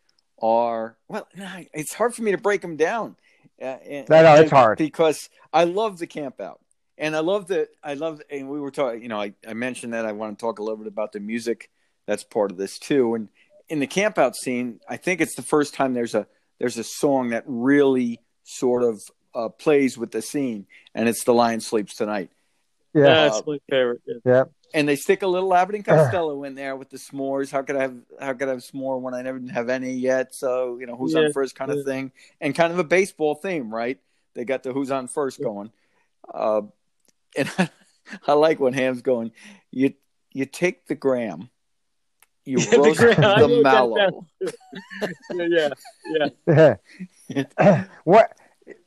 are 0.42 0.96
well. 1.08 1.28
It's 1.72 1.94
hard 1.94 2.14
for 2.14 2.22
me 2.22 2.32
to 2.32 2.38
break 2.38 2.60
them 2.62 2.76
down. 2.76 3.16
Uh, 3.60 3.64
and- 3.64 4.08
No, 4.08 4.22
no, 4.22 4.34
it's 4.42 4.50
hard. 4.50 4.78
because 4.78 5.30
I 5.52 5.64
love 5.64 5.98
the 5.98 6.06
camp 6.08 6.40
out, 6.40 6.60
and 6.98 7.14
I 7.14 7.20
love 7.20 7.46
the. 7.46 7.68
I 7.82 7.94
love, 7.94 8.20
and 8.30 8.48
we 8.50 8.58
were 8.60 8.72
talking. 8.72 9.02
You 9.02 9.08
know, 9.08 9.20
I, 9.20 9.34
I 9.46 9.54
mentioned 9.54 9.92
that 9.94 10.04
I 10.04 10.12
want 10.12 10.36
to 10.36 10.42
talk 10.44 10.58
a 10.58 10.62
little 10.62 10.78
bit 10.78 10.88
about 10.88 11.12
the 11.12 11.20
music. 11.20 11.70
That's 12.06 12.24
part 12.24 12.50
of 12.50 12.56
this 12.56 12.78
too. 12.78 13.14
And 13.14 13.28
in 13.68 13.78
the 13.78 13.86
camp 13.86 14.18
out 14.18 14.34
scene, 14.36 14.80
I 14.88 14.96
think 14.96 15.20
it's 15.20 15.36
the 15.36 15.42
first 15.42 15.74
time 15.74 15.94
there's 15.94 16.14
a 16.16 16.26
there's 16.58 16.76
a 16.76 16.84
song 16.84 17.30
that 17.30 17.44
really 17.46 18.20
sort 18.42 18.82
of 18.82 19.00
uh, 19.34 19.48
plays 19.48 19.96
with 19.96 20.10
the 20.10 20.20
scene, 20.22 20.66
and 20.94 21.08
it's 21.08 21.22
"The 21.24 21.32
Lion 21.32 21.60
Sleeps 21.60 21.94
Tonight." 21.94 22.30
Yeah, 22.92 23.02
That's 23.28 23.42
my 23.46 23.58
favorite. 23.70 24.02
Yeah. 24.06 24.14
yeah, 24.24 24.44
and 24.74 24.88
they 24.88 24.96
stick 24.96 25.22
a 25.22 25.26
little 25.26 25.54
Abbott 25.54 25.76
and 25.76 25.84
Costello 25.84 26.42
in 26.42 26.56
there 26.56 26.74
with 26.74 26.90
the 26.90 26.96
s'mores. 26.96 27.50
How 27.50 27.62
could 27.62 27.76
I 27.76 27.82
have 27.82 27.96
how 28.20 28.32
could 28.34 28.48
I 28.48 28.50
have 28.50 28.60
s'more 28.60 29.00
when 29.00 29.14
I 29.14 29.22
never 29.22 29.38
didn't 29.38 29.54
have 29.54 29.68
any 29.70 29.92
yet? 29.92 30.34
So 30.34 30.78
you 30.78 30.86
know 30.86 30.96
who's 30.96 31.14
Yeah, 31.14 31.20
on 31.20 31.32
first 31.32 31.54
kind 31.54 31.70
of 31.70 31.84
thing, 31.84 32.10
and 32.40 32.54
kind 32.54 32.72
of 32.72 32.78
a 32.80 32.84
baseball 32.84 33.36
theme, 33.36 33.72
right? 33.72 33.98
They 34.34 34.44
got 34.44 34.64
the 34.64 34.72
who's 34.72 34.90
on 34.90 35.06
first 35.06 35.40
going, 35.40 35.70
uh, 36.34 36.62
and 37.36 37.50
I 38.26 38.32
like 38.32 38.58
when 38.58 38.74
Ham's 38.74 39.00
going. 39.00 39.30
You 39.70 39.94
you 40.32 40.44
take 40.44 40.88
the 40.88 40.96
gram, 40.96 41.50
you 42.44 42.58
Yeah, 42.58 42.70
the 42.70 42.94
gram, 42.96 43.40
the 43.40 43.60
mallow. 43.62 44.26
yeah, 45.34 45.68
yeah, 46.48 46.74
yeah. 47.28 47.84
what? 48.02 48.36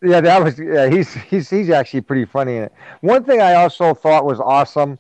Yeah, 0.02 0.22
that 0.22 0.44
was. 0.44 0.60
Yeah, 0.60 0.90
he's 0.90 1.14
he's 1.14 1.50
he's 1.50 1.70
actually 1.70 2.02
pretty 2.02 2.26
funny 2.26 2.58
in 2.58 2.64
it. 2.64 2.74
One 3.02 3.24
thing 3.24 3.42
I 3.42 3.54
also 3.54 3.94
thought 3.94 4.26
was 4.26 4.40
awesome, 4.40 5.00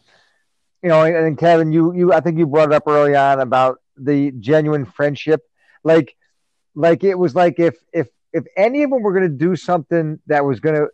you 0.83 0.89
know, 0.89 1.03
and, 1.03 1.37
Kevin, 1.37 1.71
you 1.71 1.93
you 1.93 2.13
I 2.13 2.19
think 2.19 2.37
you 2.37 2.45
brought 2.45 2.71
it 2.71 2.75
up 2.75 2.83
early 2.87 3.15
on 3.15 3.39
about 3.39 3.79
the 3.97 4.31
genuine 4.39 4.85
friendship, 4.85 5.41
like 5.83 6.15
like 6.75 7.03
it 7.03 7.15
was 7.15 7.35
like 7.35 7.59
if 7.59 7.75
if 7.93 8.07
if 8.33 8.45
any 8.55 8.83
of 8.83 8.91
them 8.91 9.01
were 9.01 9.13
going 9.13 9.29
to 9.29 9.37
do 9.37 9.55
something 9.55 10.19
that 10.27 10.45
was 10.45 10.59
going 10.59 10.75
to 10.75 10.87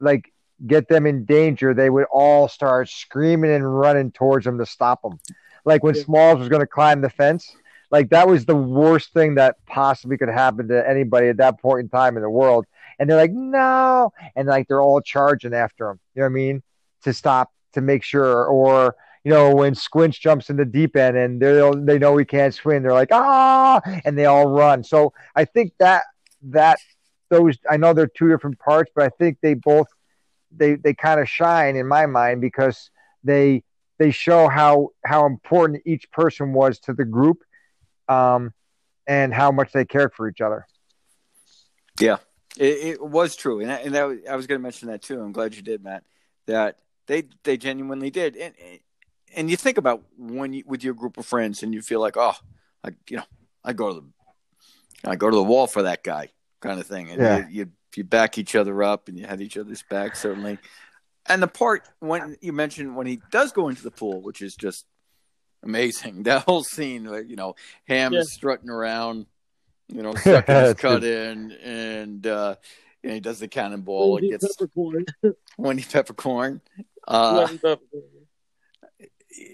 like 0.00 0.32
get 0.66 0.88
them 0.88 1.06
in 1.06 1.24
danger, 1.24 1.74
they 1.74 1.90
would 1.90 2.06
all 2.12 2.48
start 2.48 2.88
screaming 2.88 3.50
and 3.50 3.78
running 3.78 4.12
towards 4.12 4.44
them 4.44 4.58
to 4.58 4.66
stop 4.66 5.02
them. 5.02 5.18
Like 5.64 5.82
when 5.82 5.94
Smalls 5.94 6.38
was 6.38 6.48
going 6.48 6.60
to 6.60 6.66
climb 6.66 7.00
the 7.00 7.10
fence, 7.10 7.54
like 7.90 8.10
that 8.10 8.28
was 8.28 8.44
the 8.44 8.56
worst 8.56 9.12
thing 9.12 9.34
that 9.36 9.56
possibly 9.66 10.16
could 10.16 10.28
happen 10.28 10.68
to 10.68 10.88
anybody 10.88 11.28
at 11.28 11.38
that 11.38 11.60
point 11.60 11.80
in 11.80 11.88
time 11.88 12.16
in 12.16 12.22
the 12.22 12.30
world. 12.30 12.66
And 12.98 13.08
they're 13.08 13.16
like, 13.16 13.32
no, 13.32 14.12
and 14.34 14.48
like 14.48 14.68
they're 14.68 14.82
all 14.82 15.00
charging 15.00 15.54
after 15.54 15.90
him. 15.90 16.00
You 16.14 16.20
know 16.20 16.26
what 16.26 16.32
I 16.32 16.34
mean? 16.34 16.62
To 17.04 17.12
stop 17.12 17.52
to 17.72 17.80
make 17.80 18.02
sure, 18.02 18.46
or 18.46 18.96
you 19.28 19.34
know 19.34 19.54
when 19.54 19.74
Squints 19.74 20.18
jumps 20.18 20.48
in 20.48 20.56
the 20.56 20.64
deep 20.64 20.96
end 20.96 21.14
and 21.14 21.38
they 21.38 21.70
they 21.84 21.98
know 21.98 22.16
he 22.16 22.24
can't 22.24 22.54
swim, 22.54 22.82
they're 22.82 22.94
like 22.94 23.12
ah, 23.12 23.78
and 24.06 24.16
they 24.16 24.24
all 24.24 24.48
run. 24.48 24.82
So 24.82 25.12
I 25.36 25.44
think 25.44 25.74
that 25.80 26.04
that 26.44 26.78
those 27.28 27.58
I 27.68 27.76
know 27.76 27.92
they're 27.92 28.06
two 28.06 28.30
different 28.30 28.58
parts, 28.58 28.90
but 28.94 29.04
I 29.04 29.10
think 29.10 29.36
they 29.42 29.52
both 29.52 29.88
they 30.50 30.76
they 30.76 30.94
kind 30.94 31.20
of 31.20 31.28
shine 31.28 31.76
in 31.76 31.86
my 31.86 32.06
mind 32.06 32.40
because 32.40 32.90
they 33.22 33.64
they 33.98 34.12
show 34.12 34.48
how 34.48 34.92
how 35.04 35.26
important 35.26 35.82
each 35.84 36.10
person 36.10 36.54
was 36.54 36.78
to 36.80 36.94
the 36.94 37.04
group, 37.04 37.42
um, 38.08 38.54
and 39.06 39.34
how 39.34 39.52
much 39.52 39.72
they 39.72 39.84
cared 39.84 40.14
for 40.14 40.26
each 40.26 40.40
other. 40.40 40.66
It, 42.56 42.78
it 42.94 43.02
was 43.02 43.36
true, 43.36 43.60
and 43.60 43.70
I, 43.70 43.74
and 43.80 43.94
that, 43.94 44.22
I 44.30 44.36
was 44.36 44.46
going 44.46 44.58
to 44.58 44.62
mention 44.62 44.88
that 44.88 45.02
too. 45.02 45.20
I'm 45.20 45.32
glad 45.32 45.54
you 45.54 45.60
did, 45.60 45.84
Matt. 45.84 46.04
That 46.46 46.78
they 47.06 47.24
they 47.42 47.58
genuinely 47.58 48.08
did, 48.08 48.34
and 48.34 48.54
and 49.36 49.50
you 49.50 49.56
think 49.56 49.78
about 49.78 50.02
when 50.18 50.52
you 50.52 50.64
with 50.66 50.82
your 50.84 50.94
group 50.94 51.18
of 51.18 51.26
friends, 51.26 51.62
and 51.62 51.72
you 51.74 51.82
feel 51.82 52.00
like, 52.00 52.16
oh, 52.16 52.34
I 52.84 52.90
you 53.08 53.18
know, 53.18 53.24
I 53.64 53.72
go 53.72 53.88
to 53.94 54.00
the 54.00 55.10
I 55.10 55.16
go 55.16 55.30
to 55.30 55.36
the 55.36 55.42
wall 55.42 55.66
for 55.66 55.82
that 55.82 56.02
guy, 56.02 56.30
kind 56.60 56.80
of 56.80 56.86
thing, 56.86 57.10
and 57.10 57.20
Yeah. 57.20 57.38
you, 57.38 57.46
you 57.50 57.70
you 57.96 58.04
back 58.04 58.38
each 58.38 58.54
other 58.54 58.82
up, 58.82 59.08
and 59.08 59.18
you 59.18 59.26
had 59.26 59.40
each 59.40 59.56
other's 59.56 59.82
back 59.82 60.16
certainly. 60.16 60.58
And 61.26 61.42
the 61.42 61.48
part 61.48 61.82
when 62.00 62.36
you 62.40 62.52
mentioned 62.52 62.96
when 62.96 63.06
he 63.06 63.20
does 63.30 63.52
go 63.52 63.68
into 63.68 63.82
the 63.82 63.90
pool, 63.90 64.22
which 64.22 64.40
is 64.42 64.54
just 64.56 64.86
amazing, 65.62 66.22
that 66.24 66.44
whole 66.44 66.64
scene 66.64 67.08
where 67.08 67.22
you 67.22 67.36
know 67.36 67.54
Ham 67.86 68.12
Yeah. 68.12 68.20
is 68.20 68.32
strutting 68.32 68.70
around, 68.70 69.26
you 69.88 70.02
know, 70.02 70.14
sucking 70.14 70.54
his 70.54 70.64
That's 70.68 70.80
cut 70.80 71.04
in, 71.04 71.52
and 71.52 72.26
uh, 72.26 72.56
and 73.04 73.12
he 73.12 73.20
does 73.20 73.38
the 73.40 73.48
cannonball 73.48 74.04
and 74.04 74.12
Wendy 74.14 74.30
gets 74.30 74.56
peppercorn. 74.56 75.04
Wendy 75.58 75.84
peppercorn. 75.84 76.60
Uh, 77.06 77.34
Wendy 77.38 77.58
peppercorn. 77.58 78.02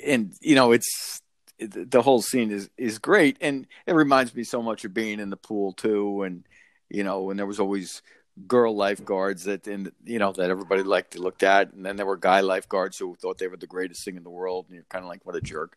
And 0.04 0.34
you 0.40 0.54
know 0.54 0.72
it's 0.72 1.20
the 1.58 2.02
whole 2.02 2.22
scene 2.22 2.50
is 2.50 2.68
is 2.76 2.98
great. 2.98 3.36
And 3.40 3.66
it 3.86 3.94
reminds 3.94 4.34
me 4.34 4.44
so 4.44 4.62
much 4.62 4.84
of 4.84 4.94
being 4.94 5.20
in 5.20 5.30
the 5.30 5.36
pool 5.36 5.72
too. 5.72 6.22
And 6.22 6.46
you 6.88 7.04
know 7.04 7.30
and 7.30 7.38
there 7.38 7.46
was 7.46 7.60
always 7.60 8.02
girl 8.48 8.74
lifeguards 8.74 9.44
that 9.44 9.68
and 9.68 9.92
you 10.04 10.18
know 10.18 10.32
that 10.32 10.50
everybody 10.50 10.82
liked 10.82 11.12
to 11.12 11.22
look 11.22 11.42
at. 11.42 11.72
And 11.72 11.84
then 11.84 11.96
there 11.96 12.06
were 12.06 12.16
guy 12.16 12.40
lifeguards 12.40 12.98
who 12.98 13.14
thought 13.16 13.38
they 13.38 13.48
were 13.48 13.56
the 13.56 13.66
greatest 13.66 14.04
thing 14.04 14.16
in 14.16 14.24
the 14.24 14.30
world. 14.30 14.66
And 14.66 14.74
you're 14.74 14.84
kind 14.88 15.04
of 15.04 15.08
like 15.08 15.24
what 15.24 15.36
a 15.36 15.40
jerk. 15.40 15.76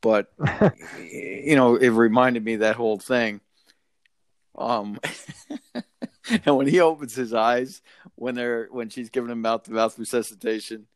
But 0.00 0.32
you 0.98 1.56
know 1.56 1.76
it 1.76 1.88
reminded 1.88 2.44
me 2.44 2.54
of 2.54 2.60
that 2.60 2.76
whole 2.76 2.98
thing. 2.98 3.40
Um 4.56 4.98
and 6.44 6.56
when 6.56 6.66
he 6.66 6.80
opens 6.80 7.14
his 7.14 7.32
eyes 7.32 7.82
when 8.16 8.34
they're 8.34 8.68
when 8.70 8.90
she's 8.90 9.10
giving 9.10 9.30
him 9.30 9.40
mouth 9.40 9.64
to 9.64 9.72
mouth 9.72 9.98
resuscitation 9.98 10.86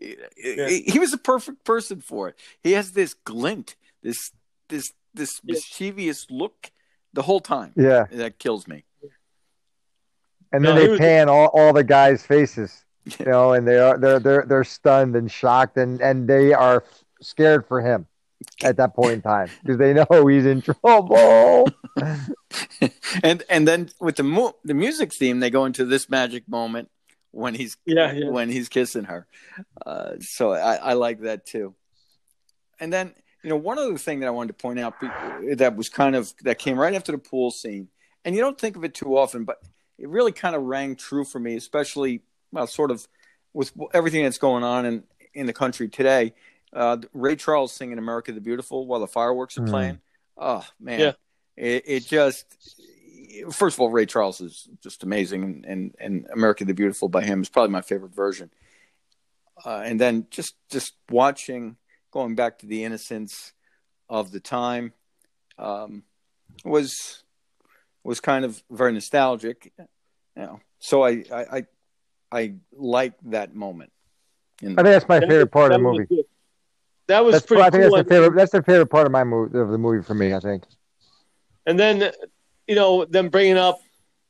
he, 0.00 0.16
he- 0.36 0.82
he 0.92 0.98
was 0.98 1.12
a 1.12 1.18
perfect 1.18 1.64
person 1.64 2.00
for 2.00 2.28
it. 2.28 2.36
He 2.62 2.72
has 2.72 2.92
this 2.92 3.14
glint 3.14 3.76
this 4.02 4.30
this 4.68 4.92
this 5.14 5.40
Yeah. 5.44 5.54
mischievous 5.54 6.26
look 6.30 6.70
the 7.12 7.22
whole 7.22 7.40
time 7.40 7.72
Yeah, 7.76 8.06
that 8.10 8.38
kills 8.38 8.66
me. 8.66 8.84
And 10.52 10.64
then 10.64 10.74
No, 10.74 10.80
they 10.80 10.88
was- 10.88 10.98
pan 10.98 11.28
all, 11.28 11.46
all 11.52 11.72
the 11.72 11.84
guys' 11.84 12.24
faces, 12.24 12.84
you 13.18 13.26
know, 13.26 13.52
and 13.52 13.66
they 13.66 13.78
are 13.78 13.98
they're 13.98 14.18
they're 14.20 14.44
they're 14.46 14.64
stunned 14.64 15.16
and 15.16 15.30
shocked, 15.30 15.76
and 15.76 16.00
and 16.00 16.28
they 16.28 16.52
are 16.52 16.84
scared 17.20 17.66
for 17.66 17.80
him 17.80 18.06
at 18.62 18.76
that 18.76 18.94
point 18.94 19.12
in 19.14 19.22
time 19.22 19.48
because 19.62 19.78
they 19.78 19.92
know 19.94 20.26
he's 20.26 20.46
in 20.46 20.60
trouble. 20.62 21.68
and 23.22 23.42
and 23.48 23.66
then 23.68 23.88
with 24.00 24.16
the 24.16 24.22
mu- 24.22 24.52
the 24.64 24.74
music 24.74 25.12
theme, 25.14 25.40
they 25.40 25.50
go 25.50 25.64
into 25.64 25.84
this 25.84 26.08
magic 26.08 26.48
moment 26.48 26.88
when 27.34 27.54
he's 27.54 27.76
Yeah, 27.84 28.12
yeah. 28.12 28.28
when 28.30 28.48
he's 28.48 28.68
kissing 28.68 29.04
her. 29.04 29.26
Uh, 29.84 30.12
so 30.20 30.52
I, 30.52 30.76
I 30.76 30.92
like 30.94 31.20
that 31.20 31.44
too. 31.46 31.74
And 32.80 32.92
then 32.92 33.14
you 33.42 33.50
know 33.50 33.56
one 33.56 33.78
other 33.78 33.98
thing 33.98 34.20
that 34.20 34.26
I 34.26 34.30
wanted 34.30 34.56
to 34.56 34.62
point 34.62 34.78
out 34.78 34.94
that 35.56 35.76
was 35.76 35.88
kind 35.88 36.16
of 36.16 36.32
that 36.42 36.58
came 36.58 36.78
right 36.78 36.94
after 36.94 37.12
the 37.12 37.18
pool 37.18 37.50
scene, 37.50 37.88
and 38.24 38.34
you 38.34 38.40
don't 38.40 38.58
think 38.58 38.76
of 38.76 38.84
it 38.84 38.94
too 38.94 39.16
often, 39.18 39.44
but 39.44 39.58
it 39.98 40.08
really 40.08 40.32
kind 40.32 40.56
of 40.56 40.62
rang 40.62 40.96
true 40.96 41.24
for 41.24 41.38
me, 41.38 41.56
especially 41.56 42.22
well, 42.52 42.66
sort 42.66 42.90
of 42.90 43.06
with 43.52 43.72
everything 43.92 44.24
that's 44.24 44.38
going 44.38 44.64
on 44.64 44.86
in 44.86 45.04
in 45.34 45.46
the 45.46 45.52
country 45.52 45.88
today. 45.88 46.34
Uh, 46.72 46.98
Ray 47.12 47.36
Charles 47.36 47.72
singing 47.72 47.98
"America 47.98 48.32
the 48.32 48.40
Beautiful" 48.40 48.86
while 48.86 49.00
the 49.00 49.06
fireworks 49.06 49.56
are 49.58 49.62
Mm. 49.62 49.70
playing. 49.70 49.98
Oh 50.36 50.66
man, 50.80 51.00
Yeah. 51.00 51.12
it, 51.56 51.84
it 51.86 52.06
just 52.06 52.46
first 53.50 53.76
of 53.76 53.80
all, 53.80 53.90
Ray 53.90 54.06
Charles 54.06 54.40
is 54.40 54.68
just 54.82 55.02
amazing, 55.02 55.42
and, 55.42 55.64
and 55.64 55.94
and 56.00 56.26
America 56.32 56.64
the 56.64 56.74
Beautiful 56.74 57.08
by 57.08 57.22
him 57.22 57.42
is 57.42 57.48
probably 57.48 57.72
my 57.72 57.82
favorite 57.82 58.14
version. 58.14 58.50
Uh, 59.64 59.82
and 59.84 60.00
then 60.00 60.26
just 60.30 60.54
just 60.70 60.94
watching, 61.10 61.76
going 62.10 62.34
back 62.34 62.58
to 62.58 62.66
the 62.66 62.84
innocence 62.84 63.52
of 64.08 64.32
the 64.32 64.40
time, 64.40 64.92
um, 65.58 66.02
was 66.64 67.22
was 68.02 68.20
kind 68.20 68.44
of 68.44 68.62
very 68.70 68.92
nostalgic. 68.92 69.72
You 69.78 70.42
know, 70.42 70.60
so 70.78 71.04
I 71.04 71.24
I 71.32 71.44
I, 71.52 71.66
I 72.32 72.54
like 72.72 73.14
that 73.26 73.54
moment. 73.54 73.92
In 74.62 74.78
I 74.78 74.82
think 74.82 74.92
that's 74.94 75.08
my 75.08 75.20
favorite 75.20 75.50
part 75.50 75.72
of 75.72 75.78
the 75.78 75.82
movie. 75.82 76.24
That 77.06 77.24
was 77.24 77.34
That's 77.34 77.46
pretty 77.46 77.62
I 77.62 77.70
think 77.70 77.84
cool. 77.84 77.96
that's 77.96 78.08
the 78.08 78.14
favorite. 78.14 78.36
That's 78.36 78.52
the 78.52 78.62
favorite 78.62 78.86
part 78.86 79.06
of 79.06 79.12
my 79.12 79.24
movie 79.24 79.58
of 79.58 79.68
the 79.68 79.78
movie 79.78 80.02
for 80.02 80.14
me. 80.14 80.32
I 80.34 80.40
think. 80.40 80.64
And 81.66 81.78
then, 81.78 82.12
you 82.66 82.74
know, 82.74 83.04
them 83.04 83.28
bringing 83.28 83.58
up, 83.58 83.78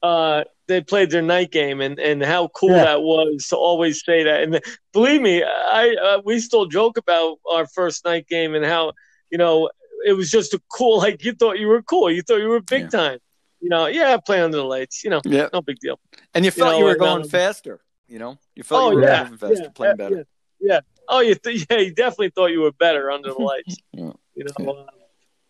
uh, 0.02 0.44
they 0.66 0.80
played 0.80 1.10
their 1.10 1.22
night 1.22 1.50
game, 1.50 1.80
and, 1.80 1.98
and 1.98 2.22
how 2.24 2.48
cool 2.48 2.70
Yeah. 2.70 2.84
that 2.84 3.02
was 3.02 3.46
to 3.48 3.56
always 3.56 4.02
say 4.04 4.22
that. 4.24 4.42
And 4.42 4.60
believe 4.92 5.20
me, 5.20 5.42
I 5.42 5.94
uh, 6.02 6.20
we 6.24 6.38
still 6.40 6.66
joke 6.66 6.96
about 6.98 7.38
our 7.50 7.66
first 7.66 8.04
night 8.04 8.26
game 8.28 8.54
and 8.54 8.64
how 8.64 8.92
you 9.30 9.38
know 9.38 9.70
it 10.06 10.12
was 10.14 10.30
just 10.30 10.54
a 10.54 10.60
cool. 10.70 10.98
Like 11.04 11.24
you 11.24 11.32
thought 11.32 11.58
you 11.58 11.66
were 11.68 11.82
cool, 11.82 12.10
you 12.10 12.22
thought 12.22 12.36
you 12.38 12.48
were 12.48 12.60
big 12.60 12.82
Yeah. 12.82 12.88
time. 12.88 13.18
You 13.60 13.70
know, 13.70 13.86
yeah, 13.86 14.16
play 14.18 14.40
under 14.42 14.58
the 14.58 14.64
lights. 14.64 15.04
You 15.04 15.10
know, 15.10 15.20
yeah, 15.24 15.48
no 15.52 15.62
big 15.62 15.78
deal. 15.80 15.98
and 16.34 16.44
you 16.44 16.50
felt 16.50 16.74
you, 16.76 16.80
know, 16.80 16.86
were 16.90 16.96
going 16.96 17.28
faster. 17.28 17.80
You 18.08 18.18
know, 18.18 18.38
you 18.54 18.62
felt 18.62 18.82
Oh 18.82 18.90
you 18.90 18.96
were 18.96 19.02
yeah, 19.04 19.08
ahead 19.14 19.26
of 19.26 19.32
invest, 19.32 19.62
yeah, 19.62 19.68
playing 19.74 19.96
better. 19.96 20.26
Yeah. 20.60 20.80
Oh, 21.08 21.20
you 21.20 21.34
th- 21.34 21.66
yeah, 21.70 21.78
you 21.78 21.94
definitely 21.94 22.30
thought 22.30 22.46
you 22.46 22.60
were 22.60 22.72
better 22.72 23.10
under 23.10 23.28
the 23.32 23.38
lights. 23.50 23.76
Yeah. 23.92 24.12
You 24.34 24.44
know. 24.44 24.70
um, 24.70 24.86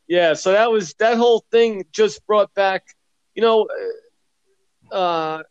yeah. 0.09 0.35
So 0.35 0.53
that 0.53 0.71
was 0.71 0.95
that 0.95 1.17
whole 1.17 1.45
thing 1.51 1.85
just 1.93 2.27
brought 2.27 2.53
back. 2.55 2.85
You 3.35 3.43
know, 3.43 3.69
uh, 4.93 4.95
uh 4.95 5.43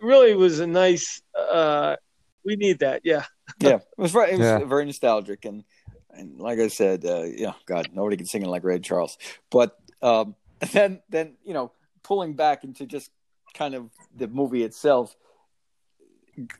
really 0.00 0.34
was 0.34 0.60
a 0.60 0.66
nice. 0.66 1.22
uh 1.36 1.96
We 2.44 2.56
need 2.56 2.80
that. 2.80 3.02
Yeah. 3.04 3.24
yeah, 3.60 3.76
it 3.76 3.82
was 3.96 4.12
very, 4.12 4.32
it 4.32 4.38
was 4.38 4.46
Yeah. 4.46 4.64
very 4.64 4.84
nostalgic, 4.84 5.44
and 5.44 5.64
and 6.10 6.40
like 6.40 6.58
I 6.58 6.68
said, 6.68 7.04
uh, 7.04 7.22
yeah, 7.24 7.52
God, 7.66 7.90
nobody 7.92 8.16
can 8.16 8.26
sing 8.26 8.42
it 8.42 8.48
like 8.48 8.64
Ray 8.64 8.78
Charles. 8.80 9.16
But 9.50 9.78
um, 10.02 10.34
then 10.72 11.02
then 11.08 11.36
you 11.44 11.54
know, 11.54 11.72
pulling 12.02 12.34
back 12.34 12.64
into 12.64 12.86
just 12.86 13.10
kind 13.54 13.74
of 13.74 13.90
the 14.14 14.28
movie 14.28 14.62
itself, 14.64 15.14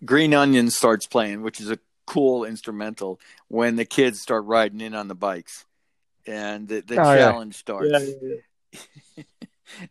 Green 0.05 0.35
Onion 0.35 0.71
starts 0.71 1.07
playing, 1.07 1.43
which 1.43 1.61
is 1.61 1.71
a 1.71 1.79
cool 2.07 2.45
instrumental 2.45 3.21
when 3.49 3.77
the 3.77 3.85
kids 3.85 4.21
start 4.21 4.45
riding 4.45 4.81
in 4.81 4.95
on 4.95 5.09
the 5.09 5.15
bikes, 5.15 5.65
and 6.27 6.69
the, 6.69 6.81
the 6.81 6.97
Oh, 7.01 7.13
yeah. 7.13 7.19
challenge 7.31 7.55
starts. 7.57 7.89
Yeah. 7.91 7.99
yeah, 7.99 9.23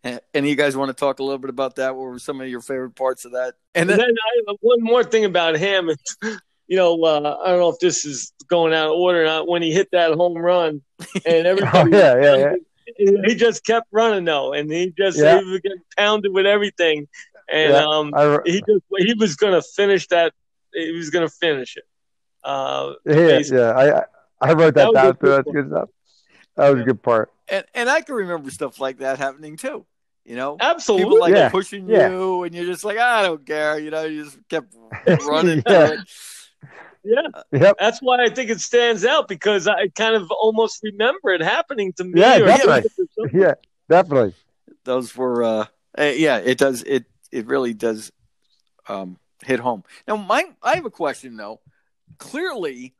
yeah. 0.05 0.17
And 0.36 0.47
you 0.47 0.55
guys 0.55 0.77
want 0.77 0.89
to 0.89 0.93
talk 0.93 1.19
a 1.19 1.23
little 1.23 1.39
bit 1.39 1.49
about 1.49 1.77
that? 1.77 1.95
What 1.95 2.03
were 2.03 2.19
some 2.19 2.39
of 2.39 2.47
your 2.47 2.61
favorite 2.61 2.93
parts 2.95 3.25
of 3.25 3.32
that? 3.32 3.55
And 3.73 3.89
And 3.89 3.89
then, 3.89 3.97
then 3.97 4.43
I, 4.47 4.53
one 4.61 4.82
more 4.84 5.03
thing 5.03 5.25
about 5.25 5.57
him, 5.57 5.89
you 6.67 6.77
know, 6.77 7.01
uh, 7.03 7.38
I 7.43 7.49
don't 7.49 7.59
know 7.59 7.69
if 7.69 7.79
this 7.79 8.05
is 8.05 8.32
going 8.47 8.73
out 8.75 8.88
of 8.88 8.91
order 8.93 9.23
or 9.23 9.25
not. 9.25 9.47
When 9.47 9.63
he 9.63 9.71
hit 9.73 9.89
that 9.91 10.13
home 10.13 10.38
run, 10.38 10.82
and 11.25 11.47
Oh 11.47 11.49
everybody, 11.49 11.91
yeah, 11.91 12.21
yeah, 12.21 12.55
yeah. 12.97 13.11
he 13.25 13.34
just 13.34 13.65
kept 13.65 13.88
running 13.91 14.23
though, 14.25 14.53
and 14.53 14.71
he 14.71 14.93
just 14.95 15.17
Yeah. 15.17 15.39
he 15.39 15.45
was 15.45 15.59
getting 15.61 15.82
pounded 15.97 16.32
with 16.32 16.45
everything, 16.45 17.07
and 17.51 17.73
Yeah. 17.73 17.84
um, 17.84 18.13
I, 18.15 18.38
he 18.45 18.61
just 18.61 18.84
he 18.97 19.13
was 19.15 19.36
gonna 19.36 19.63
finish 19.63 20.07
that. 20.09 20.32
He 20.73 20.91
was 20.91 21.09
gonna 21.09 21.27
finish 21.29 21.75
it. 21.75 21.86
Uh, 22.43 22.93
yeah, 23.05 23.13
basically. 23.15 23.59
yeah. 23.61 24.05
I 24.41 24.49
I 24.49 24.53
wrote 24.53 24.75
That 24.75 24.93
that, 24.93 25.03
down 25.03 25.17
too. 25.17 25.27
That's 25.27 25.51
good 25.51 25.69
stuff. 25.69 25.89
That 26.56 26.70
was 26.70 26.82
a 26.82 26.86
good 26.86 27.02
part. 27.02 27.32
and 27.47 27.66
and 27.74 27.89
I 27.89 28.02
can 28.02 28.16
remember 28.16 28.52
stuff 28.52 28.80
like 28.80 28.97
that 28.99 29.18
happening 29.18 29.58
too. 29.58 29.86
You 30.26 30.36
know, 30.36 30.58
absolutely, 30.60 31.06
people 31.06 31.20
like 31.20 31.34
Yeah. 31.34 31.49
pushing 31.49 31.89
Yeah. 31.89 32.10
you, 32.10 32.43
and 32.43 32.54
you're 32.54 32.66
just 32.66 32.84
like, 32.86 32.97
I 32.99 33.24
don't 33.24 33.43
care. 33.45 33.80
You 33.80 33.89
know, 33.89 34.04
you 34.06 34.24
just 34.26 34.38
kept 34.49 34.76
running. 35.26 35.64
Yeah. 35.68 35.95
yeah. 37.04 37.28
Yep. 37.52 37.78
That's 37.80 37.99
why 38.02 38.24
I 38.24 38.30
think 38.30 38.52
it 38.52 38.62
stands 38.62 39.04
out 39.04 39.28
because 39.28 39.68
I 39.68 39.88
kind 39.88 40.16
of 40.16 40.30
almost 40.30 40.82
remember 40.84 41.32
it 41.32 41.41
happening 41.41 41.91
to 41.93 42.04
me. 42.04 42.20
Yeah, 42.20 42.38
or 42.38 42.45
definitely. 42.45 42.89
Yeah, 43.34 43.54
definitely. 43.89 44.36
Those 44.84 45.16
were, 45.16 45.43
uh, 45.43 45.66
eh, 45.97 46.14
yeah, 46.18 46.38
it 46.38 46.58
does. 46.60 46.84
It 46.84 47.06
it 47.32 47.47
really 47.47 47.74
does 47.74 48.12
um, 48.88 49.18
hit 49.43 49.60
home. 49.60 49.84
Now, 50.08 50.18
my 50.18 50.43
I 50.62 50.76
have 50.76 50.86
a 50.86 50.91
question 50.91 51.36
though. 51.36 51.62
Clearly, 52.20 52.93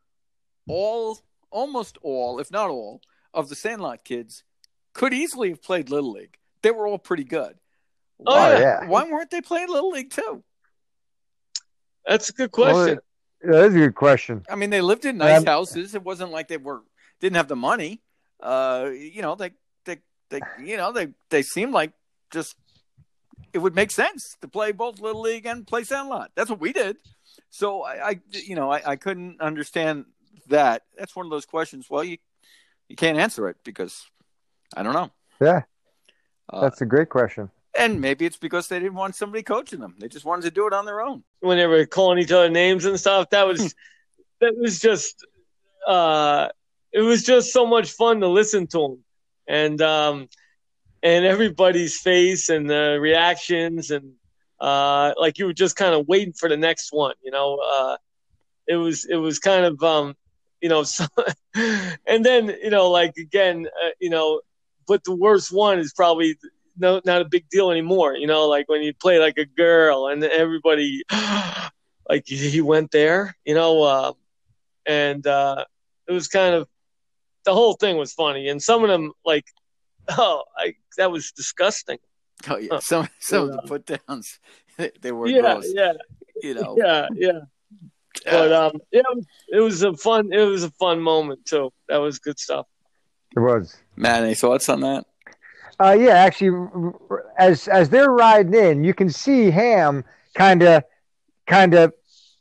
all, 0.68 1.20
almost 1.52 1.98
all, 2.02 2.40
if 2.40 2.50
not 2.50 2.70
all, 2.72 3.02
of 3.34 3.50
the 3.50 3.56
Sandlot 3.56 4.04
kids 4.04 4.44
could 4.94 5.14
easily 5.14 5.50
have 5.50 5.62
played 5.62 5.90
Little 5.90 6.12
League. 6.12 6.38
They 6.62 6.72
were 6.72 6.88
all 6.88 7.00
pretty 7.00 7.24
good. 7.24 7.56
Oh, 8.26 8.36
why, 8.36 8.60
yeah. 8.60 8.86
why 8.86 9.04
weren't 9.04 9.32
they 9.32 9.42
playing 9.42 9.70
Little 9.70 9.92
League 9.92 10.12
too? 10.12 10.44
That's 12.06 12.30
a 12.30 12.34
good 12.34 12.52
question. 12.52 13.00
Yeah, 13.44 13.52
that's 13.52 13.74
a 13.74 13.78
good 13.78 13.96
question. 13.96 14.44
I 14.50 14.56
mean, 14.56 14.70
they 14.70 14.82
lived 14.82 15.06
in 15.06 15.18
nice 15.18 15.40
Um, 15.40 15.46
houses. 15.46 15.96
It 15.96 16.04
wasn't 16.04 16.32
like 16.32 16.48
they 16.48 16.58
were 16.58 16.82
didn't 17.20 17.38
have 17.38 17.48
the 17.48 17.56
money. 17.56 18.02
Uh, 18.40 18.90
you 18.94 19.22
know, 19.22 19.36
they 19.36 19.52
they 19.86 19.98
they 20.30 20.42
you 20.64 20.78
know 20.78 20.92
they 20.92 21.10
they 21.30 21.42
seemed 21.42 21.74
like 21.74 21.94
just 22.32 22.56
it 23.54 23.60
would 23.60 23.76
make 23.76 23.92
sense 23.92 24.36
to 24.42 24.48
play 24.48 24.72
both 24.72 25.00
little 25.00 25.22
league 25.22 25.46
and 25.46 25.66
play 25.66 25.84
Sandlot. 25.84 26.32
That's 26.36 26.50
what 26.50 26.60
we 26.60 26.74
did. 26.74 26.98
So 27.50 27.84
I, 27.84 28.10
I 28.10 28.20
you 28.32 28.56
know 28.56 28.72
I, 28.72 28.92
I 28.92 28.96
couldn't 28.96 29.42
understand 29.42 30.06
that. 30.50 30.84
That's 30.98 31.16
one 31.16 31.26
of 31.26 31.32
those 31.32 31.46
questions. 31.46 31.88
Well, 31.90 32.04
you 32.04 32.18
you 32.92 32.96
can't 32.98 33.18
answer 33.18 33.48
it 33.50 33.56
because 33.64 34.06
I 34.76 34.84
don't 34.84 34.94
know. 34.94 35.10
Yeah, 35.40 35.62
Uh, 36.52 36.62
that's 36.62 36.82
a 36.82 36.86
great 36.86 37.10
question. 37.10 37.50
and 37.74 38.02
maybe 38.02 38.26
it's 38.26 38.38
because 38.38 38.68
they 38.68 38.80
didn't 38.80 38.96
want 38.96 39.16
somebody 39.16 39.44
coaching 39.44 39.80
them. 39.80 39.96
They 39.98 40.10
just 40.10 40.26
wanted 40.26 40.44
to 40.44 40.52
do 40.52 40.68
it 40.68 40.74
on 40.74 40.86
their 40.86 41.02
own. 41.02 41.24
when 41.40 41.58
they 41.58 41.66
were 41.68 41.86
calling 41.86 42.20
each 42.20 42.32
other 42.32 42.50
names 42.50 42.84
and 42.86 43.00
stuff. 43.00 43.30
That 43.32 43.48
was 43.48 43.74
that 44.42 44.54
was 44.58 44.80
just 44.80 45.26
uh, 45.88 46.50
it 46.92 47.02
was 47.02 47.24
just 47.24 47.54
so 47.54 47.66
much 47.66 47.92
fun 47.92 48.20
to 48.20 48.28
listen 48.28 48.68
to 48.68 48.80
them, 48.80 48.98
and 49.48 49.82
um, 49.82 50.28
and 51.02 51.26
everybody's 51.26 51.98
face 52.00 52.50
and 52.50 52.70
the 52.70 53.00
reactions 53.00 53.90
and 53.90 54.14
uh, 54.60 55.14
like 55.18 55.40
you 55.40 55.46
were 55.46 55.54
just 55.54 55.76
kind 55.76 55.96
of 55.96 56.08
waiting 56.08 56.34
for 56.34 56.50
the 56.50 56.58
next 56.58 56.92
one. 56.92 57.16
You 57.24 57.32
know, 57.32 57.58
uh, 57.74 57.96
it 58.68 58.76
was 58.76 59.06
it 59.06 59.16
was 59.16 59.40
kind 59.40 59.66
of 59.66 59.82
um, 59.82 60.16
you 60.62 60.70
know, 60.70 60.84
so, 60.98 61.06
and 61.56 62.26
then 62.26 62.56
you 62.64 62.70
know, 62.70 62.90
like 62.90 63.18
again, 63.18 63.68
uh, 63.84 63.90
you 64.00 64.10
know, 64.10 64.42
but 64.88 65.04
the 65.04 65.16
worst 65.16 65.52
one 65.52 65.80
is 65.80 65.94
probably 65.94 66.38
no 66.78 67.02
not 67.06 67.22
a 67.22 67.26
big 67.26 67.50
deal 67.50 67.72
anymore. 67.72 68.16
You 68.16 68.28
know, 68.28 68.48
like 68.48 68.70
when 68.70 68.82
you 68.82 68.94
play 68.94 69.20
like 69.20 69.38
a 69.38 69.46
girl 69.46 70.08
and 70.08 70.24
everybody 70.24 71.04
like 72.10 72.28
he 72.28 72.62
went 72.62 72.92
there, 72.92 73.36
you 73.46 73.56
know, 73.56 73.84
uh, 73.84 74.14
and 74.86 75.26
uh, 75.26 75.66
it 76.08 76.12
was 76.12 76.28
kind 76.28 76.56
of 76.56 76.68
the 77.44 77.54
whole 77.54 77.74
thing 77.74 77.98
was 77.98 78.14
funny, 78.14 78.50
and 78.50 78.62
some 78.62 78.84
of 78.84 78.90
them 78.90 79.12
like, 79.26 79.46
oh, 80.10 80.44
I 80.58 80.76
that 80.98 81.12
was 81.12 81.32
disgusting. 81.32 81.98
Oh 82.48 82.58
yeah, 82.58 82.80
some 82.80 83.08
some 83.20 83.50
of 83.50 83.52
the 83.52 83.62
put 83.64 83.86
downs 83.86 84.40
they 85.02 85.12
were 85.12 85.28
yeah, 85.28 85.42
gross. 85.42 85.72
yeah, 85.74 85.94
You 86.42 86.54
know, 86.56 86.76
yeah, 86.78 87.08
yeah. 87.14 87.40
But 88.26 88.52
um, 88.54 88.82
yeah, 88.92 89.02
it 89.50 89.60
was, 89.60 89.84
a 89.84 89.94
fun. 89.94 90.32
It 90.32 90.44
was 90.44 90.64
a 90.64 90.72
fun 90.72 91.00
moment 91.00 91.46
too. 91.46 91.72
That 91.88 91.98
was 91.98 92.20
good 92.20 92.40
stuff. 92.40 92.68
It 93.36 93.40
was. 93.40 93.78
Matt, 93.96 94.24
any 94.24 94.36
thoughts 94.36 94.70
on 94.70 94.82
that? 94.82 95.06
Uh, 95.80 95.98
yeah, 96.00 96.14
actually, 96.14 96.50
r- 96.50 96.94
r- 97.10 97.26
as 97.38 97.68
as 97.68 97.90
they're 97.90 98.12
riding 98.12 98.54
in, 98.54 98.84
you 98.84 98.94
can 98.94 99.10
see 99.10 99.50
Ham 99.50 100.04
kind 100.36 100.62
of 100.62 100.84
kind 101.48 101.74
of 101.74 101.94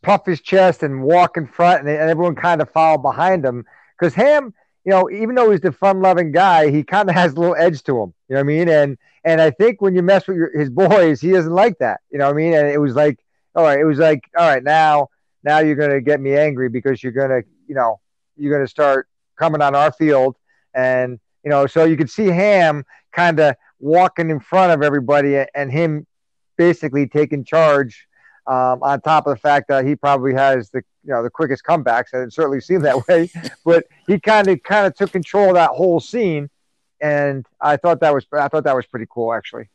puff 0.02 0.26
his 0.26 0.40
chest 0.40 0.82
and 0.82 1.02
walk 1.02 1.36
in 1.36 1.46
front, 1.46 1.80
and, 1.80 1.88
and 1.88 2.10
everyone 2.10 2.34
kind 2.34 2.60
of 2.60 2.70
follow 2.70 2.98
behind 2.98 3.44
him. 3.44 3.64
Because 3.98 4.14
Ham, 4.14 4.52
you 4.84 4.90
know, 4.90 5.10
even 5.10 5.34
though 5.34 5.50
he's 5.50 5.60
the 5.60 5.72
fun-loving 5.72 6.32
guy, 6.32 6.70
he 6.70 6.82
kind 6.82 7.08
of 7.08 7.14
has 7.14 7.32
a 7.32 7.36
little 7.36 7.56
edge 7.56 7.82
to 7.84 8.02
him. 8.02 8.12
You 8.28 8.34
know 8.34 8.40
what 8.40 8.40
I 8.40 8.42
mean? 8.42 8.68
And 8.68 8.98
and 9.24 9.40
I 9.40 9.50
think 9.50 9.80
when 9.80 9.94
you 9.94 10.02
mess 10.02 10.26
with 10.26 10.36
your, 10.36 10.58
his 10.58 10.68
boys, 10.68 11.20
he 11.20 11.30
doesn't 11.30 11.52
like 11.52 11.78
that. 11.78 12.00
You 12.10 12.18
know 12.18 12.26
what 12.26 12.34
I 12.34 12.36
mean? 12.36 12.54
And 12.54 12.68
it 12.68 12.78
was 12.78 12.94
like, 12.94 13.18
all 13.54 13.64
right, 13.64 13.78
it 13.78 13.84
was 13.84 13.98
like, 13.98 14.24
all 14.36 14.48
right, 14.48 14.62
now 14.62 15.08
now 15.42 15.58
you're 15.60 15.76
gonna 15.76 16.00
get 16.00 16.20
me 16.20 16.36
angry 16.36 16.68
because 16.68 17.02
you're 17.02 17.12
gonna, 17.12 17.42
you 17.66 17.74
know, 17.74 18.00
you're 18.36 18.52
gonna 18.52 18.68
start 18.68 19.08
coming 19.38 19.62
on 19.62 19.74
our 19.74 19.92
field, 19.92 20.36
and 20.74 21.18
you 21.44 21.50
know, 21.50 21.66
so 21.66 21.84
you 21.84 21.96
could 21.96 22.10
see 22.10 22.26
Ham 22.26 22.84
kind 23.12 23.40
of 23.40 23.56
walking 23.78 24.30
in 24.30 24.40
front 24.40 24.72
of 24.72 24.82
everybody 24.82 25.42
and 25.54 25.72
him 25.72 26.06
basically 26.56 27.06
taking 27.06 27.44
charge 27.44 28.06
um, 28.46 28.82
on 28.82 29.00
top 29.00 29.26
of 29.26 29.34
the 29.34 29.40
fact 29.40 29.68
that 29.68 29.86
he 29.86 29.96
probably 29.96 30.34
has 30.34 30.70
the 30.70 30.82
you 31.04 31.12
know 31.12 31.22
the 31.22 31.30
quickest 31.30 31.64
comebacks. 31.64 32.12
And 32.12 32.22
it 32.22 32.32
certainly 32.32 32.60
seemed 32.60 32.84
that 32.84 33.06
way 33.08 33.30
but 33.64 33.84
he 34.06 34.20
kind 34.20 34.48
of 34.48 34.62
kind 34.62 34.86
of 34.86 34.94
took 34.94 35.12
control 35.12 35.48
of 35.48 35.54
that 35.54 35.70
whole 35.70 36.00
scene. 36.00 36.50
And 37.00 37.46
I 37.60 37.78
thought 37.78 38.00
that 38.00 38.12
was 38.12 38.26
I 38.32 38.48
thought 38.48 38.64
that 38.64 38.76
was 38.76 38.86
pretty 38.86 39.06
cool 39.08 39.32
actually 39.32 39.70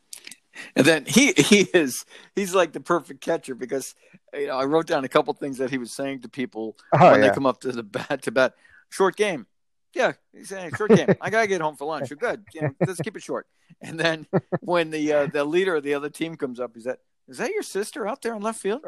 And 0.76 0.86
then 0.86 1.06
he 1.06 1.34
he 1.34 1.62
is 1.74 2.06
he's 2.36 2.56
like 2.56 2.72
the 2.74 2.80
perfect 2.80 3.22
catcher 3.22 3.56
because 3.56 3.96
you 4.34 4.48
know 4.48 4.58
I 4.58 4.66
wrote 4.66 4.88
down 4.88 5.04
a 5.04 5.10
couple 5.10 5.34
things 5.34 5.58
that 5.58 5.70
he 5.70 5.78
was 5.78 5.96
saying 5.96 6.22
to 6.22 6.30
people 6.30 6.78
oh 6.94 7.12
when 7.12 7.22
yeah 7.22 7.28
they 7.28 7.34
come 7.34 7.46
up 7.46 7.62
to 7.62 7.72
the 7.72 7.84
bat 7.84 8.24
to 8.24 8.32
bat. 8.32 8.54
Short 8.90 9.16
game. 9.16 9.48
Yeah, 9.94 10.14
he's 10.34 10.50
saying 10.50 10.72
short 10.78 10.92
game. 10.92 11.08
I 11.22 11.30
gotta 11.30 11.48
get 11.48 11.62
home 11.62 11.76
for 11.76 11.86
lunch. 11.86 12.10
You're 12.10 12.18
good. 12.18 12.44
You 12.54 12.62
know, 12.62 12.76
let's 12.86 13.00
keep 13.02 13.16
it 13.16 13.24
short. 13.24 13.48
And 13.82 14.00
then 14.00 14.28
when 14.62 14.92
the 14.92 15.14
uh, 15.14 15.28
the 15.28 15.44
leader 15.46 15.76
of 15.76 15.84
the 15.84 15.94
other 15.94 16.10
team 16.10 16.36
comes 16.36 16.60
up, 16.60 16.76
is 16.78 16.84
that 16.84 17.00
is 17.28 17.38
that 17.38 17.52
your 17.52 17.64
sister 17.64 18.08
out 18.08 18.22
there 18.22 18.36
in 18.36 18.42
left 18.42 18.60
field? 18.60 18.82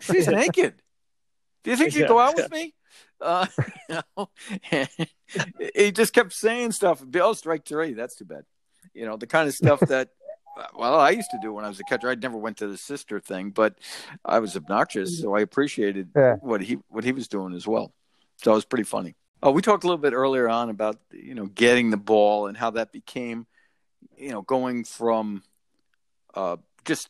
She's 0.00 0.26
naked. 0.28 0.74
Do 1.62 1.70
you 1.70 1.76
think 1.76 1.92
she'd 1.92 2.08
go 2.08 2.18
out 2.18 2.36
with 2.36 2.50
me? 2.50 2.74
Uh, 3.20 3.46
you 3.88 4.00
know, 4.16 4.28
he 5.74 5.90
just 5.90 6.12
kept 6.12 6.32
saying 6.32 6.70
stuff. 6.70 7.02
Oh, 7.16 7.32
strike 7.32 7.64
three. 7.64 7.94
That's 7.94 8.14
too 8.14 8.24
bad. 8.24 8.44
You 8.92 9.06
know, 9.06 9.16
the 9.16 9.26
kind 9.26 9.48
of 9.48 9.54
stuff 9.54 9.80
that, 9.80 10.10
well, 10.74 10.94
I 10.98 11.10
used 11.10 11.30
to 11.30 11.38
do 11.42 11.52
when 11.52 11.64
I 11.64 11.68
was 11.68 11.80
a 11.80 11.84
catcher. 11.84 12.08
I 12.08 12.14
never 12.14 12.36
went 12.36 12.56
to 12.58 12.66
the 12.66 12.76
sister 12.76 13.20
thing, 13.20 13.50
but 13.50 13.78
I 14.24 14.38
was 14.38 14.56
obnoxious, 14.56 15.20
so 15.20 15.34
I 15.34 15.40
appreciated 15.40 16.10
Yeah. 16.14 16.36
what 16.40 16.60
he 16.60 16.74
what 16.88 17.04
he 17.04 17.12
was 17.12 17.28
doing 17.28 17.54
as 17.54 17.66
well. 17.66 17.92
So 18.42 18.52
it 18.52 18.54
was 18.54 18.64
pretty 18.64 18.84
funny. 18.84 19.14
Oh, 19.42 19.50
we 19.50 19.62
talked 19.62 19.84
a 19.84 19.86
little 19.86 19.98
bit 19.98 20.12
earlier 20.12 20.48
on 20.48 20.70
about 20.70 20.98
you 21.12 21.34
know 21.34 21.46
getting 21.46 21.90
the 21.90 21.96
ball 21.96 22.46
and 22.46 22.56
how 22.56 22.70
that 22.70 22.92
became, 22.92 23.46
you 24.16 24.30
know, 24.30 24.42
going 24.42 24.84
from 24.84 25.42
uh, 26.34 26.56
just 26.84 27.08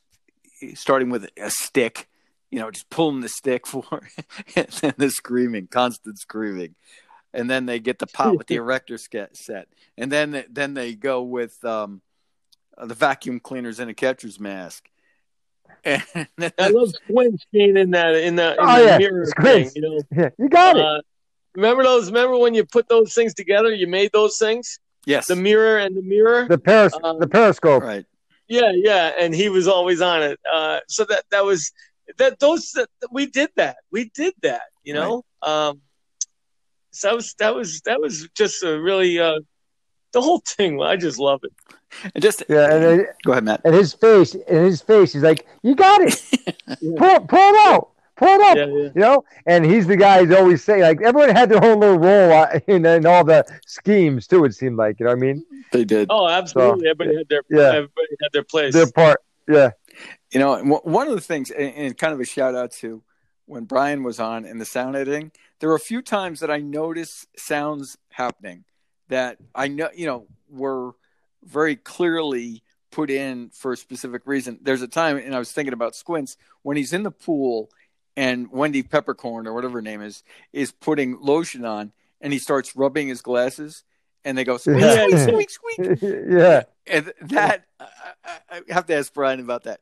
starting 0.74 1.10
with 1.10 1.28
a 1.38 1.50
stick, 1.50 2.08
you 2.50 2.58
know, 2.58 2.70
just 2.70 2.88
pulling 2.90 3.20
the 3.20 3.28
stick 3.28 3.66
for, 3.72 3.84
and 4.56 4.68
then 4.80 4.94
the 4.96 5.10
screaming, 5.10 5.66
constant 5.66 6.18
screaming, 6.18 6.74
and 7.32 7.50
then 7.50 7.66
they 7.66 7.78
get 7.78 7.98
the 7.98 8.06
pot 8.06 8.36
with 8.36 8.46
the 8.46 8.56
erector 8.62 8.98
set, 8.98 9.68
and 9.98 10.10
then 10.10 10.44
then 10.50 10.74
they 10.74 10.94
go 10.94 11.22
with 11.22 11.62
um, 11.64 12.00
uh, 12.76 12.86
the 12.86 12.94
vacuum 12.94 13.40
cleaners 13.40 13.78
and 13.80 13.90
a 13.90 13.94
catcher's 13.94 14.38
mask, 14.40 14.88
And 15.84 16.02
I 16.58 16.68
love 16.68 16.90
Squints 16.90 17.44
being 17.52 17.76
in 17.76 17.90
that 17.92 18.14
in 18.14 18.36
the, 18.36 18.52
in 18.52 18.56
Oh, 18.60 18.78
the 18.78 18.84
yeah, 18.84 18.98
mirror 18.98 19.26
Squints. 19.26 19.72
thing. 19.72 19.82
You 19.82 19.90
know, 19.90 20.02
Yeah, 20.16 20.28
you 20.38 20.48
got 20.48 20.76
it. 20.76 20.84
Uh, 20.84 21.00
remember 21.54 21.82
those? 21.82 22.06
Remember 22.06 22.38
when 22.38 22.54
you 22.54 22.64
put 22.64 22.88
those 22.88 23.14
things 23.14 23.34
together? 23.34 23.72
You 23.72 23.86
made 23.86 24.10
those 24.12 24.38
things, 24.38 24.78
yes, 25.04 25.26
the 25.26 25.36
mirror 25.36 25.78
and 25.78 25.96
the 25.96 26.02
mirror. 26.02 26.46
The 26.48 26.58
peris- 26.58 26.94
um, 27.02 27.18
the 27.18 27.28
periscope. 27.28 27.82
right. 27.82 28.04
Yeah, 28.48 28.72
yeah, 28.74 29.12
and 29.18 29.34
he 29.34 29.48
was 29.48 29.66
always 29.66 30.00
on 30.02 30.22
it. 30.22 30.38
Uh, 30.50 30.80
so 30.88 31.04
that 31.06 31.24
that 31.30 31.44
was 31.44 31.72
that 32.18 32.38
those 32.38 32.72
that 32.72 32.88
we 33.10 33.26
did 33.26 33.48
that. 33.56 33.76
We 33.90 34.10
did 34.14 34.34
that. 34.42 34.62
You 34.82 34.94
know. 34.94 35.24
Um, 35.42 35.80
so 36.90 37.08
that 37.08 37.16
was 37.16 37.34
that 37.38 37.54
was 37.54 37.80
that 37.82 38.00
was 38.00 38.28
just 38.36 38.62
a 38.62 38.78
really 38.80 39.18
uh, 39.18 39.40
the 40.12 40.20
whole 40.20 40.42
thing. 40.46 40.80
I 40.82 40.96
just 40.96 41.18
love 41.18 41.40
it. 41.42 41.52
And 42.14 42.22
just 42.22 42.42
Yeah, 42.48 42.72
and, 42.74 42.82
then- 42.84 43.06
go 43.24 43.32
ahead, 43.32 43.44
Matt. 43.44 43.60
and 43.64 43.74
his 43.74 43.92
face, 43.94 44.34
and 44.34 44.64
his 44.66 44.80
face, 44.82 45.12
he's 45.12 45.22
like, 45.22 45.46
"You 45.62 45.74
got 45.74 46.00
it. 46.02 46.20
pull, 46.96 47.20
pull 47.20 47.38
it 47.38 47.66
out, 47.68 47.90
pull 48.16 48.28
it 48.28 48.40
out." 48.40 48.56
Yeah, 48.56 48.66
yeah. 48.66 48.82
You 48.94 49.00
know, 49.00 49.24
and 49.46 49.64
he's 49.64 49.86
the 49.86 49.96
guy 49.96 50.24
who's 50.24 50.36
always 50.36 50.62
saying, 50.64 50.82
like, 50.82 51.00
everyone 51.02 51.30
had 51.30 51.48
their 51.50 51.64
own 51.64 51.80
little 51.80 51.98
role 51.98 52.32
uh, 52.32 52.58
in, 52.66 52.84
in 52.86 53.06
all 53.06 53.24
the 53.24 53.44
schemes 53.66 54.26
too. 54.26 54.44
It 54.44 54.54
seemed 54.54 54.76
like, 54.76 54.98
you 55.00 55.04
know 55.06 55.12
what 55.12 55.18
I 55.18 55.20
mean? 55.20 55.44
They 55.72 55.84
did. 55.84 56.08
Oh, 56.10 56.28
absolutely. 56.28 56.88
Everybody 56.88 57.16
had 57.18 57.28
their 57.28 57.42
Yeah. 57.50 57.68
everybody 57.68 58.08
had 58.22 58.32
their 58.32 58.44
place. 58.44 58.74
Their 58.74 58.90
part, 58.90 59.20
yeah, 59.48 59.70
You 60.32 60.40
know, 60.40 60.52
one- 60.62 60.80
one 60.84 61.08
of 61.08 61.14
the 61.14 61.20
things, 61.20 61.50
and 61.50 61.74
and 61.74 61.98
kind 61.98 62.12
of 62.12 62.20
a 62.20 62.24
shout 62.24 62.54
out 62.54 62.72
to 62.82 63.02
when 63.46 63.64
Brian 63.64 64.02
was 64.02 64.18
on 64.20 64.44
in 64.46 64.58
the 64.58 64.64
sound 64.64 64.96
editing, 64.96 65.30
there 65.60 65.68
were 65.68 65.74
a 65.74 65.80
few 65.80 66.00
times 66.02 66.40
that 66.40 66.50
I 66.50 66.58
noticed 66.58 67.26
sounds 67.38 67.98
happening 68.10 68.64
that 69.08 69.36
I 69.54 69.68
know, 69.68 69.90
you 69.94 70.06
know, 70.06 70.26
were 70.48 70.92
very 71.44 71.76
clearly 71.76 72.62
put 72.90 73.10
in 73.10 73.50
for 73.50 73.72
a 73.72 73.76
specific 73.76 74.22
reason. 74.26 74.58
There's 74.62 74.82
a 74.82 74.88
time, 74.88 75.16
and 75.16 75.34
I 75.34 75.38
was 75.38 75.52
thinking 75.52 75.72
about 75.72 75.94
Squints 75.96 76.36
when 76.62 76.76
he's 76.76 76.92
in 76.92 77.02
the 77.02 77.10
pool 77.10 77.70
and 78.16 78.50
Wendy 78.52 78.82
Peppercorn 78.82 79.46
or 79.46 79.52
whatever 79.54 79.78
her 79.78 79.82
name 79.82 80.00
is 80.02 80.22
is 80.52 80.70
putting 80.70 81.18
lotion 81.20 81.64
on, 81.64 81.92
and 82.20 82.32
he 82.32 82.38
starts 82.38 82.76
rubbing 82.76 83.08
his 83.08 83.22
glasses, 83.22 83.82
and 84.24 84.38
they 84.38 84.44
go 84.44 84.56
squeak, 84.56 84.80
Yeah. 84.80 85.06
squeak, 85.26 85.50
squeak, 85.50 85.80
squeak, 85.98 85.98
yeah. 86.28 86.62
and 86.86 87.12
that 87.22 87.64
I, 87.80 87.86
I, 88.24 88.60
I 88.68 88.72
have 88.72 88.86
to 88.86 88.94
ask 88.94 89.12
Brian 89.12 89.40
about 89.40 89.64
that. 89.64 89.80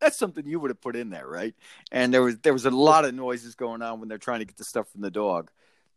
That's 0.00 0.16
something 0.16 0.46
you 0.46 0.60
would 0.60 0.70
have 0.70 0.80
put 0.80 0.94
in 0.96 1.10
there, 1.10 1.26
right? 1.26 1.54
And 1.92 2.14
there 2.14 2.22
was 2.22 2.38
there 2.38 2.52
was 2.54 2.64
a 2.64 2.70
lot 2.70 3.04
of 3.04 3.14
noises 3.14 3.54
going 3.56 3.82
on 3.82 4.00
when 4.00 4.08
they're 4.08 4.16
trying 4.16 4.38
to 4.38 4.44
get 4.46 4.56
the 4.56 4.64
stuff 4.64 4.88
from 4.90 5.02
the 5.02 5.10
dog. 5.10 5.50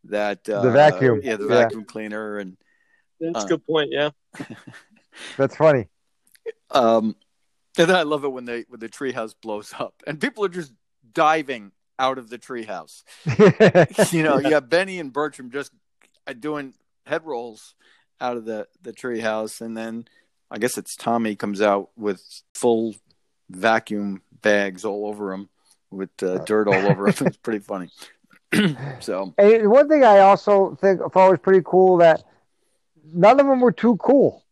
That 0.05 0.49
uh, 0.49 0.61
The 0.63 0.71
vacuum. 0.71 1.21
yeah, 1.23 1.35
the 1.37 1.47
Yeah. 1.47 1.61
vacuum 1.63 1.85
cleaner, 1.85 2.39
and 2.39 2.57
That's 3.19 3.43
uh, 3.43 3.45
a 3.45 3.49
good 3.49 3.65
point. 3.65 3.89
Yeah. 3.91 4.09
That's 5.37 5.55
funny. 5.55 5.87
um, 6.71 7.15
and 7.77 7.89
then 7.89 7.95
I 7.95 8.03
love 8.03 8.23
it 8.23 8.31
when 8.31 8.45
they 8.45 8.65
when 8.67 8.79
the 8.79 8.89
treehouse 8.89 9.33
blows 9.39 9.73
up 9.77 10.03
and 10.05 10.19
people 10.19 10.43
are 10.45 10.49
just 10.49 10.73
diving 11.13 11.71
out 11.99 12.17
of 12.17 12.29
the 12.29 12.37
treehouse. 12.37 13.03
you 14.13 14.23
know, 14.23 14.39
you 14.39 14.49
got 14.49 14.69
Benny 14.69 14.99
and 14.99 15.13
Bertram 15.13 15.51
just 15.51 15.71
uh, 16.27 16.33
doing 16.33 16.73
head 17.05 17.25
rolls 17.25 17.75
out 18.19 18.37
of 18.37 18.45
the 18.45 18.67
the 18.81 18.91
treehouse, 18.93 19.61
and 19.61 19.77
then 19.77 20.05
I 20.49 20.57
guess 20.57 20.77
it's 20.77 20.95
Tommy 20.95 21.35
comes 21.35 21.61
out 21.61 21.89
with 21.95 22.23
full 22.55 22.95
vacuum 23.49 24.21
bags 24.41 24.83
all 24.85 25.07
over 25.07 25.33
him 25.33 25.49
with 25.91 26.09
uh, 26.23 26.39
dirt 26.39 26.67
all 26.67 26.73
over 26.73 27.07
him. 27.07 27.15
It's 27.27 27.37
pretty 27.37 27.59
funny. 27.59 27.89
so 28.99 29.33
And 29.37 29.69
one 29.69 29.87
thing 29.87 30.03
I 30.03 30.19
also 30.19 30.75
think 30.75 30.99
thought 30.99 31.31
was 31.31 31.39
pretty 31.39 31.61
cool 31.65 31.97
that 31.97 32.23
none 33.13 33.39
of 33.39 33.45
them 33.45 33.61
were 33.61 33.71
too 33.71 33.97
cool. 33.97 34.43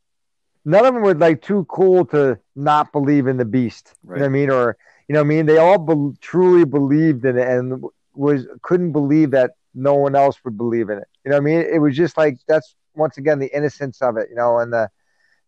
None 0.65 0.85
of 0.85 0.93
them 0.93 1.03
were 1.03 1.15
like 1.15 1.41
too 1.41 1.65
cool 1.69 2.05
to 2.07 2.37
not 2.55 2.91
believe 2.91 3.27
in 3.27 3.37
the 3.37 3.45
beast. 3.45 3.95
You 4.03 4.15
know 4.15 4.19
what 4.21 4.25
I 4.25 4.29
mean? 4.29 4.49
Or 4.49 4.77
you 5.07 5.13
know 5.13 5.19
what 5.21 5.25
I 5.25 5.29
mean? 5.29 5.45
They 5.45 5.57
all 5.57 5.77
be- 5.79 6.17
truly 6.19 6.65
believed 6.65 7.25
in 7.25 7.37
it 7.37 7.47
and 7.47 7.83
was 8.13 8.45
couldn't 8.61 8.91
believe 8.91 9.31
that 9.31 9.51
no 9.73 9.95
one 9.95 10.15
else 10.15 10.37
would 10.43 10.57
believe 10.57 10.89
in 10.89 10.97
it. 10.97 11.07
You 11.23 11.31
know 11.31 11.37
what 11.37 11.41
I 11.41 11.45
mean? 11.45 11.59
It 11.61 11.79
was 11.79 11.95
just 11.95 12.17
like 12.17 12.37
that's 12.47 12.75
once 12.95 13.17
again 13.17 13.39
the 13.39 13.55
innocence 13.55 14.01
of 14.01 14.17
it. 14.17 14.27
You 14.29 14.35
know, 14.35 14.59
and 14.59 14.71
the 14.73 14.89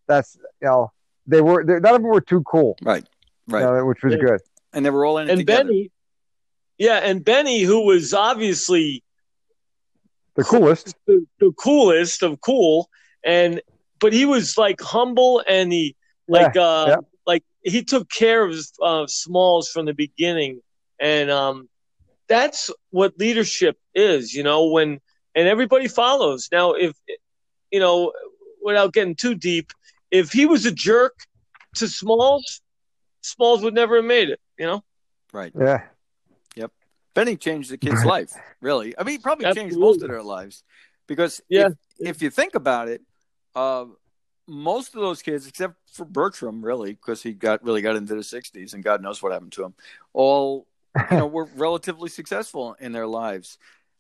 that's 0.08 0.38
you 0.62 0.68
know 0.68 0.92
they 1.28 1.42
were 1.42 1.64
they, 1.64 1.80
none 1.80 1.96
of 1.96 2.02
them 2.02 2.12
were 2.12 2.22
too 2.22 2.42
cool. 2.44 2.78
right, 2.84 3.04
you 3.48 3.54
right, 3.56 3.62
know, 3.62 3.86
which 3.86 4.04
was 4.04 4.14
Yeah. 4.14 4.20
good. 4.20 4.42
and 4.74 4.86
they 4.86 4.90
were 4.90 5.06
all 5.06 5.18
in 5.18 5.28
it 5.28 5.32
And 5.32 5.40
together. 5.40 5.66
Benny, 5.66 5.92
yeah, 6.78 6.98
and 6.98 7.24
Benny, 7.24 7.62
who 7.62 7.86
was 7.86 8.14
obviously 8.14 9.04
The 10.36 10.44
coolest. 10.44 10.96
the, 11.06 11.26
the 11.40 11.52
coolest 11.58 12.24
of 12.24 12.40
cool, 12.42 12.90
and 13.24 13.62
but 14.02 14.12
he 14.12 14.26
was 14.26 14.58
like 14.58 14.82
humble 14.82 15.42
and 15.48 15.72
he 15.72 15.96
like 16.28 16.58
uh 16.58 16.86
yeah. 16.90 16.96
like 17.26 17.44
he 17.64 17.84
took 17.84 18.10
care 18.10 18.44
of 18.44 18.56
uh, 18.82 19.08
Smalls 19.08 19.70
from 19.70 19.86
the 19.86 19.94
beginning, 19.94 20.62
and 21.00 21.32
um 21.32 21.70
that's 22.28 22.70
what 22.90 23.18
leadership 23.18 23.78
is, 23.94 24.34
you 24.34 24.44
know. 24.44 24.66
When 24.68 25.00
and 25.36 25.48
everybody 25.48 25.88
follows. 25.88 26.50
Now, 26.52 26.74
if 26.74 26.94
you 27.72 27.80
know, 27.80 28.12
without 28.62 28.94
getting 28.94 29.16
too 29.16 29.36
deep, 29.36 29.72
if 30.10 30.32
he 30.32 30.46
was 30.46 30.66
a 30.66 30.72
jerk 30.72 31.14
to 31.76 31.88
Smalls, 31.88 32.62
Smalls 33.22 33.64
would 33.64 33.74
never 33.74 33.98
have 33.98 34.06
made 34.06 34.30
it, 34.30 34.40
you 34.58 34.66
know. 34.66 34.84
Right, 35.32 35.54
Yeah. 35.58 35.84
Yep. 36.56 36.72
Benny 37.14 37.38
changed 37.38 37.72
the 37.72 37.78
kid's 37.78 38.04
life. 38.16 38.34
Really, 38.60 38.98
I 38.98 39.04
mean, 39.04 39.14
he 39.14 39.18
probably 39.20 39.54
changed 39.54 39.78
most 39.78 40.02
of 40.02 40.10
their 40.10 40.24
lives 40.24 40.64
because 41.08 41.42
Yeah. 41.48 41.70
if, 42.00 42.18
if 42.18 42.22
you 42.22 42.30
think 42.30 42.56
about 42.56 42.90
it, 42.90 43.02
uh, 43.56 43.86
most 44.48 44.96
of 44.96 45.02
those 45.02 45.22
kids, 45.22 45.48
except 45.48 45.76
for 45.92 46.06
Bertram, 46.06 46.64
really, 46.64 46.94
because 46.94 47.24
he 47.24 47.34
got 47.34 47.64
really 47.64 47.82
got 47.82 47.96
into 47.96 48.16
the 48.16 48.22
'60s, 48.22 48.74
and 48.74 48.84
God 48.84 49.02
knows 49.02 49.22
what 49.22 49.32
happened 49.32 49.52
to 49.54 49.64
him, 49.64 49.74
all 50.14 50.68
you 51.10 51.18
know 51.18 51.28
were 51.28 51.46
relatively 51.56 52.10
successful 52.10 52.76
in 52.80 52.92
their 52.92 53.08
lives. 53.08 53.58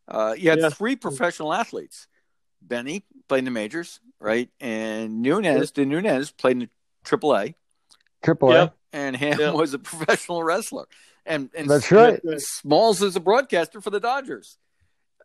Uh, 0.08 0.36
you 0.38 0.50
had 0.50 0.60
Yeah. 0.60 0.70
three 0.70 0.96
professional 0.96 1.54
athletes. 1.54 2.08
Benny 2.62 3.04
played 3.28 3.40
in 3.40 3.46
the 3.46 3.52
majors, 3.52 4.00
right? 4.20 4.50
And 4.60 5.22
Nunez, 5.22 5.72
the 5.72 5.86
Nunez 5.86 6.32
played 6.32 6.58
in 6.58 6.60
the 6.60 6.70
AAA, 7.06 7.56
Triple 8.22 8.52
Yeah. 8.54 8.64
A. 8.64 8.74
and 8.94 9.16
Ham 9.16 9.40
Yeah. 9.40 9.52
was 9.52 9.74
a 9.74 9.80
professional 9.80 10.44
wrestler. 10.44 10.86
And 11.26 11.50
and 11.56 11.70
That's 11.70 11.92
right. 11.92 12.20
Smalls 12.38 13.02
is 13.02 13.16
a 13.16 13.20
broadcaster 13.20 13.80
for 13.80 13.90
the 13.90 14.00
Dodgers, 14.00 14.58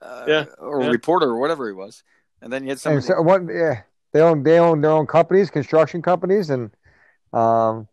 uh, 0.00 0.24
Yeah. 0.28 0.44
or 0.58 0.82
Yeah. 0.82 0.90
reporter 0.90 1.26
or 1.26 1.38
whatever 1.38 1.66
he 1.66 1.72
was. 1.74 2.04
And 2.40 2.52
then 2.52 2.62
you 2.64 2.68
had 2.70 2.78
some. 2.80 3.00
So 3.00 3.20
one, 3.22 3.48
yeah, 3.48 3.82
they 4.16 4.22
own 4.22 4.42
they 4.42 4.58
own 4.58 4.80
their 4.80 4.92
own 4.92 5.06
companies, 5.06 5.50
construction 5.50 6.00
companies, 6.00 6.48
and 6.48 6.70
um, 7.34 7.86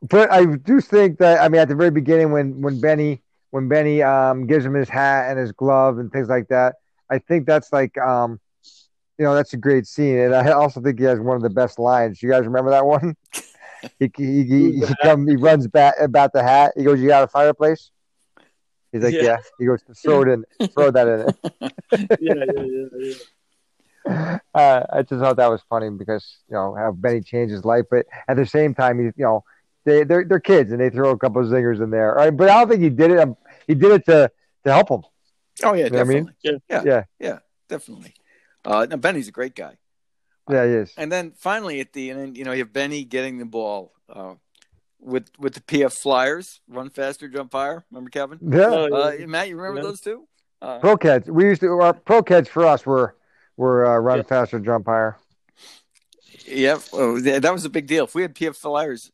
but 0.00 0.32
I 0.32 0.46
do 0.46 0.80
think 0.80 1.18
that 1.18 1.40
I 1.42 1.48
mean 1.48 1.60
at 1.60 1.68
the 1.68 1.74
very 1.74 1.90
beginning 1.90 2.32
when 2.32 2.62
when 2.62 2.80
Benny 2.80 3.22
when 3.50 3.68
Benny 3.68 4.02
um 4.02 4.46
gives 4.46 4.64
him 4.64 4.72
his 4.72 4.88
hat 4.88 5.30
and 5.30 5.38
his 5.38 5.52
glove 5.52 5.98
and 5.98 6.10
things 6.10 6.28
like 6.28 6.48
that, 6.48 6.76
I 7.10 7.18
think 7.18 7.46
that's 7.46 7.72
like 7.74 7.98
um, 7.98 8.40
you 9.18 9.24
know, 9.24 9.34
that's 9.34 9.52
a 9.52 9.58
great 9.58 9.86
scene, 9.86 10.16
and 10.16 10.34
I 10.34 10.52
also 10.52 10.80
think 10.80 10.98
he 10.98 11.04
has 11.04 11.20
one 11.20 11.36
of 11.36 11.42
the 11.42 11.50
best 11.50 11.78
lines. 11.78 12.22
You 12.22 12.30
guys 12.30 12.44
remember 12.44 12.70
that 12.70 12.86
one? 12.86 13.14
he 13.98 14.10
he 14.16 14.44
he, 14.44 14.72
he, 14.72 14.94
come, 15.02 15.26
he 15.26 15.36
runs 15.36 15.66
back 15.66 15.94
about 16.00 16.32
the 16.32 16.42
hat. 16.42 16.72
He 16.74 16.84
goes, 16.84 17.00
"You 17.00 17.08
got 17.08 17.24
a 17.24 17.28
fireplace?" 17.28 17.90
He's 18.92 19.02
like, 19.02 19.12
Yeah. 19.12 19.22
"Yeah." 19.22 19.36
He 19.58 19.66
goes, 19.66 19.82
"Throw 20.02 20.22
it 20.22 20.28
in, 20.28 20.44
throw 20.72 20.90
that 20.90 21.06
in 21.06 21.20
it." 21.20 21.36
yeah, 22.18 22.34
yeah, 22.34 22.62
yeah, 22.62 22.86
yeah. 22.98 23.14
uh, 24.54 24.82
I 24.92 25.02
just 25.02 25.20
thought 25.20 25.36
that 25.36 25.50
was 25.50 25.60
funny 25.68 25.90
because 25.90 26.38
you 26.48 26.54
know 26.54 26.74
how 26.74 26.92
Benny 26.92 27.20
changed 27.20 27.52
his 27.52 27.64
life, 27.64 27.84
but 27.90 28.06
at 28.28 28.36
the 28.36 28.46
same 28.46 28.74
time, 28.74 28.98
he, 28.98 29.04
you 29.06 29.12
know, 29.18 29.44
they 29.84 30.04
they're 30.04 30.24
they're 30.24 30.40
kids 30.40 30.72
and 30.72 30.80
they 30.80 30.90
throw 30.90 31.10
a 31.10 31.18
couple 31.18 31.42
of 31.42 31.48
zingers 31.48 31.82
in 31.82 31.90
there. 31.90 32.14
Right? 32.14 32.30
But 32.36 32.48
I 32.50 32.58
don't 32.60 32.68
think 32.68 32.82
he 32.82 32.90
did 32.90 33.10
it. 33.10 33.18
um, 33.18 33.36
He 33.66 33.74
did 33.74 33.92
it 33.92 34.04
to 34.06 34.30
to 34.64 34.72
help 34.72 34.90
him. 34.90 35.02
oh 35.64 35.74
yeah, 35.74 35.84
You 35.84 35.90
know 35.90 35.98
what 35.98 36.00
I 36.00 36.04
mean? 36.04 36.24
definitely. 36.42 36.62
Yeah. 36.70 36.82
yeah, 36.84 37.04
Yeah. 37.20 37.38
definitely. 37.68 38.14
Uh, 38.64 38.86
no, 38.90 38.96
Benny's 38.96 39.28
a 39.28 39.32
great 39.32 39.54
guy. 39.54 39.78
Yeah, 40.50 40.64
he 40.66 40.72
is. 40.72 40.92
And 40.96 41.12
then 41.12 41.32
finally 41.36 41.80
at 41.80 41.92
the 41.92 42.10
end, 42.10 42.36
you 42.36 42.44
know, 42.44 42.52
you 42.52 42.60
have 42.64 42.72
Benny 42.72 43.04
getting 43.04 43.38
the 43.38 43.44
ball 43.44 43.92
uh, 44.08 44.34
with 45.00 45.30
with 45.38 45.54
the 45.54 45.60
PF 45.60 45.92
Flyers, 45.92 46.60
run 46.68 46.90
faster, 46.90 47.28
jump 47.28 47.52
higher. 47.52 47.84
Remember 47.90 48.10
Kevin? 48.10 48.38
Yeah, 48.42 48.66
Oh, 48.70 48.88
Uh, 48.92 49.10
yeah. 49.18 49.26
Matt, 49.26 49.48
you 49.48 49.56
remember 49.56 49.80
Yeah. 49.80 49.82
those 49.88 50.00
two? 50.00 50.26
Uh, 50.60 50.78
pro 50.80 50.96
kids. 50.96 51.30
We 51.30 51.44
used 51.44 51.60
to 51.60 51.68
our 51.68 51.92
Pro-Keds 51.94 52.48
for 52.48 52.66
us 52.66 52.84
were 52.84 53.14
were 53.58 53.84
uh, 53.84 53.98
run 53.98 54.18
Yeah. 54.18 54.22
faster, 54.22 54.58
jump 54.58 54.86
higher. 54.86 55.16
Yep, 56.46 56.80
oh, 56.94 57.20
that 57.20 57.52
was 57.52 57.66
a 57.66 57.68
big 57.68 57.86
deal. 57.86 58.04
If 58.04 58.14
we 58.14 58.22
had 58.22 58.34
PF 58.34 58.56
Flyers, 58.56 59.12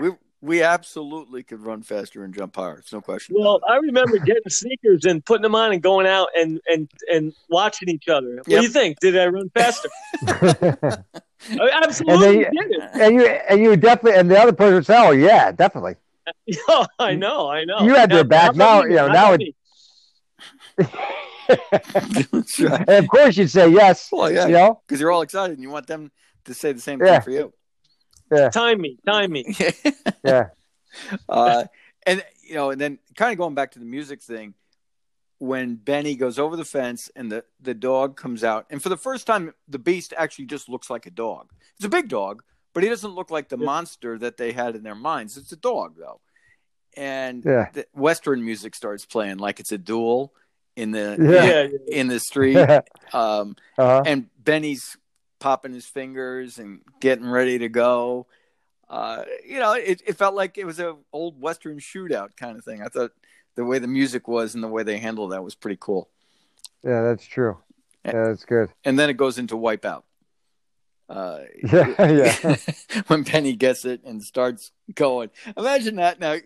we 0.00 0.12
we 0.40 0.62
absolutely 0.62 1.42
could 1.42 1.60
run 1.60 1.82
faster 1.82 2.24
and 2.24 2.32
jump 2.32 2.56
higher. 2.56 2.78
It's 2.78 2.90
no 2.94 3.02
question. 3.02 3.36
Well, 3.38 3.60
I 3.68 3.76
remember 3.76 4.16
getting 4.16 4.48
sneakers 4.48 5.04
and 5.04 5.22
putting 5.22 5.42
them 5.42 5.54
on 5.54 5.72
and 5.72 5.82
going 5.82 6.06
out 6.06 6.28
and 6.34 6.58
and 6.66 6.90
and 7.12 7.34
watching 7.50 7.90
each 7.90 8.08
other. 8.08 8.36
What 8.36 8.46
do 8.46 8.62
you 8.62 8.68
think? 8.68 8.98
Did 9.00 9.18
I 9.18 9.26
run 9.26 9.50
faster? 9.50 9.90
I 10.26 11.70
absolutely 11.82 12.44
then- 12.44 12.52
did 12.52 12.70
it. 12.70 13.12
you 13.12 13.26
and 13.26 13.60
you 13.62 13.76
definitely 13.76 14.18
and 14.18 14.30
the 14.30 14.38
other 14.40 14.52
person 14.54 14.82
said, 14.82 15.06
"Oh 15.06 15.10
yeah, 15.10 15.52
definitely." 15.52 15.96
Yeah, 16.46 16.86
I 16.98 17.14
know, 17.14 17.50
I 17.50 17.64
know. 17.64 17.80
You 17.80 17.94
had 17.94 18.10
their 18.10 18.24
back. 18.24 18.54
Now, 18.54 18.84
you 18.84 18.90
know, 18.96 19.08
now 19.08 19.32
it- 19.34 19.38
me. 19.40 19.54
That's 20.78 20.90
right. 21.50 22.88
and 22.88 23.04
of 23.04 23.08
course, 23.08 23.36
you'd 23.36 23.50
say 23.50 23.68
yes. 23.68 24.08
Well, 24.12 24.30
yeah, 24.30 24.46
You 24.46 24.52
know, 24.52 24.82
because 24.86 25.00
you're 25.00 25.12
all 25.12 25.22
excited 25.22 25.54
and 25.54 25.62
you 25.62 25.70
want 25.70 25.86
them 25.86 26.10
to 26.44 26.54
say 26.54 26.72
the 26.72 26.80
same 26.80 27.00
Yeah. 27.00 27.20
thing 27.20 27.22
for 27.22 27.30
you. 27.30 27.52
time 28.50 28.80
me, 28.80 28.98
time 29.06 29.32
me. 29.32 29.54
yeah. 30.24 30.48
uh, 31.28 31.64
and 32.06 32.24
you 32.42 32.54
know, 32.54 32.70
and 32.70 32.80
then 32.80 32.98
kind 33.16 33.32
of 33.32 33.38
going 33.38 33.54
back 33.54 33.72
to 33.72 33.78
the 33.78 33.84
music 33.84 34.22
thing, 34.22 34.54
when 35.38 35.76
Benny 35.76 36.16
goes 36.16 36.38
over 36.38 36.56
the 36.56 36.64
fence 36.64 37.10
and 37.16 37.30
the 37.30 37.44
the 37.60 37.74
dog 37.74 38.16
comes 38.16 38.44
out, 38.44 38.66
and 38.70 38.82
for 38.82 38.88
the 38.88 38.96
first 38.96 39.26
time, 39.26 39.52
the 39.68 39.78
beast 39.78 40.14
actually 40.16 40.46
just 40.46 40.68
looks 40.68 40.90
like 40.90 41.06
a 41.06 41.10
dog. 41.10 41.50
It's 41.76 41.84
a 41.84 41.88
big 41.88 42.08
dog, 42.08 42.42
but 42.74 42.82
he 42.82 42.88
doesn't 42.88 43.14
look 43.14 43.30
like 43.30 43.48
the 43.48 43.58
yeah. 43.58 43.64
monster 43.64 44.18
that 44.18 44.36
they 44.36 44.52
had 44.52 44.76
in 44.76 44.82
their 44.82 44.94
minds. 44.94 45.36
It's 45.36 45.52
a 45.52 45.56
dog 45.56 45.96
though, 45.98 46.20
and 46.96 47.44
yeah. 47.44 47.70
the 47.72 47.86
Western 47.94 48.44
music 48.44 48.74
starts 48.74 49.06
playing 49.06 49.38
like 49.38 49.60
it's 49.60 49.72
a 49.72 49.78
duel 49.78 50.32
in 50.80 50.90
the 50.92 51.16
yeah. 51.20 51.94
in, 51.94 52.08
the 52.08 52.18
street, 52.18 52.56
um, 53.12 53.56
uh-huh. 53.76 54.02
and 54.06 54.26
Benny's 54.42 54.96
popping 55.38 55.74
his 55.74 55.86
fingers 55.86 56.58
and 56.58 56.80
getting 57.00 57.26
ready 57.26 57.58
to 57.58 57.68
go. 57.68 58.26
Uh, 58.88 59.24
you 59.46 59.58
know, 59.58 59.72
it, 59.74 60.02
it 60.06 60.16
felt 60.16 60.34
like 60.34 60.58
it 60.58 60.64
was 60.64 60.80
a 60.80 60.96
old 61.12 61.40
Western 61.40 61.78
shootout 61.78 62.36
kind 62.36 62.56
of 62.56 62.64
thing. 62.64 62.82
I 62.82 62.88
thought 62.88 63.12
the 63.54 63.64
way 63.64 63.78
the 63.78 63.86
music 63.86 64.26
was 64.26 64.54
and 64.54 64.64
the 64.64 64.68
way 64.68 64.82
they 64.82 64.98
handled 64.98 65.32
that 65.32 65.44
was 65.44 65.54
pretty 65.54 65.78
cool. 65.78 66.08
Yeah, 66.82 67.02
that's 67.02 67.26
true. 67.26 67.58
Yeah, 68.04 68.28
that's 68.28 68.44
good. 68.44 68.70
And 68.84 68.98
then 68.98 69.10
it 69.10 69.18
goes 69.18 69.38
into 69.38 69.56
Wipeout. 69.56 70.02
Uh, 71.08 71.40
yeah, 71.72 71.94
yeah. 71.98 72.56
when 73.08 73.22
Benny 73.22 73.54
gets 73.54 73.84
it 73.84 74.02
and 74.04 74.22
starts 74.22 74.72
going, 74.94 75.30
imagine 75.56 75.96
that. 75.96 76.20
Now 76.20 76.36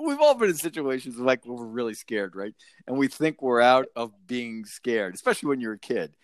we've 0.00 0.20
all 0.20 0.34
been 0.34 0.50
in 0.50 0.56
situations 0.56 1.18
like 1.18 1.44
where 1.44 1.56
we're 1.56 1.66
really 1.66 1.94
scared, 1.94 2.34
right? 2.34 2.54
And 2.86 2.96
we 2.96 3.08
think 3.08 3.42
we're 3.42 3.60
out 3.60 3.86
of 3.96 4.12
being 4.26 4.64
scared, 4.64 5.14
especially 5.14 5.48
when 5.48 5.60
you're 5.60 5.74
a 5.74 5.78
kid. 5.78 6.14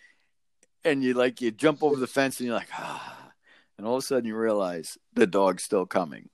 And 0.85 1.03
you 1.03 1.15
like 1.15 1.41
you 1.41 1.51
jump 1.51 1.83
over 1.83 1.97
the 1.97 2.07
fence 2.07 2.39
and 2.39 2.47
you're 2.47 2.57
like 2.57 2.69
ah 2.73 3.33
and 3.77 3.87
all 3.87 3.97
of 3.97 4.03
a 4.03 4.07
sudden 4.07 4.25
you 4.25 4.37
realize 4.37 4.97
the 5.15 5.27
dog's 5.27 5.65
still 5.65 5.85
coming. 5.85 6.29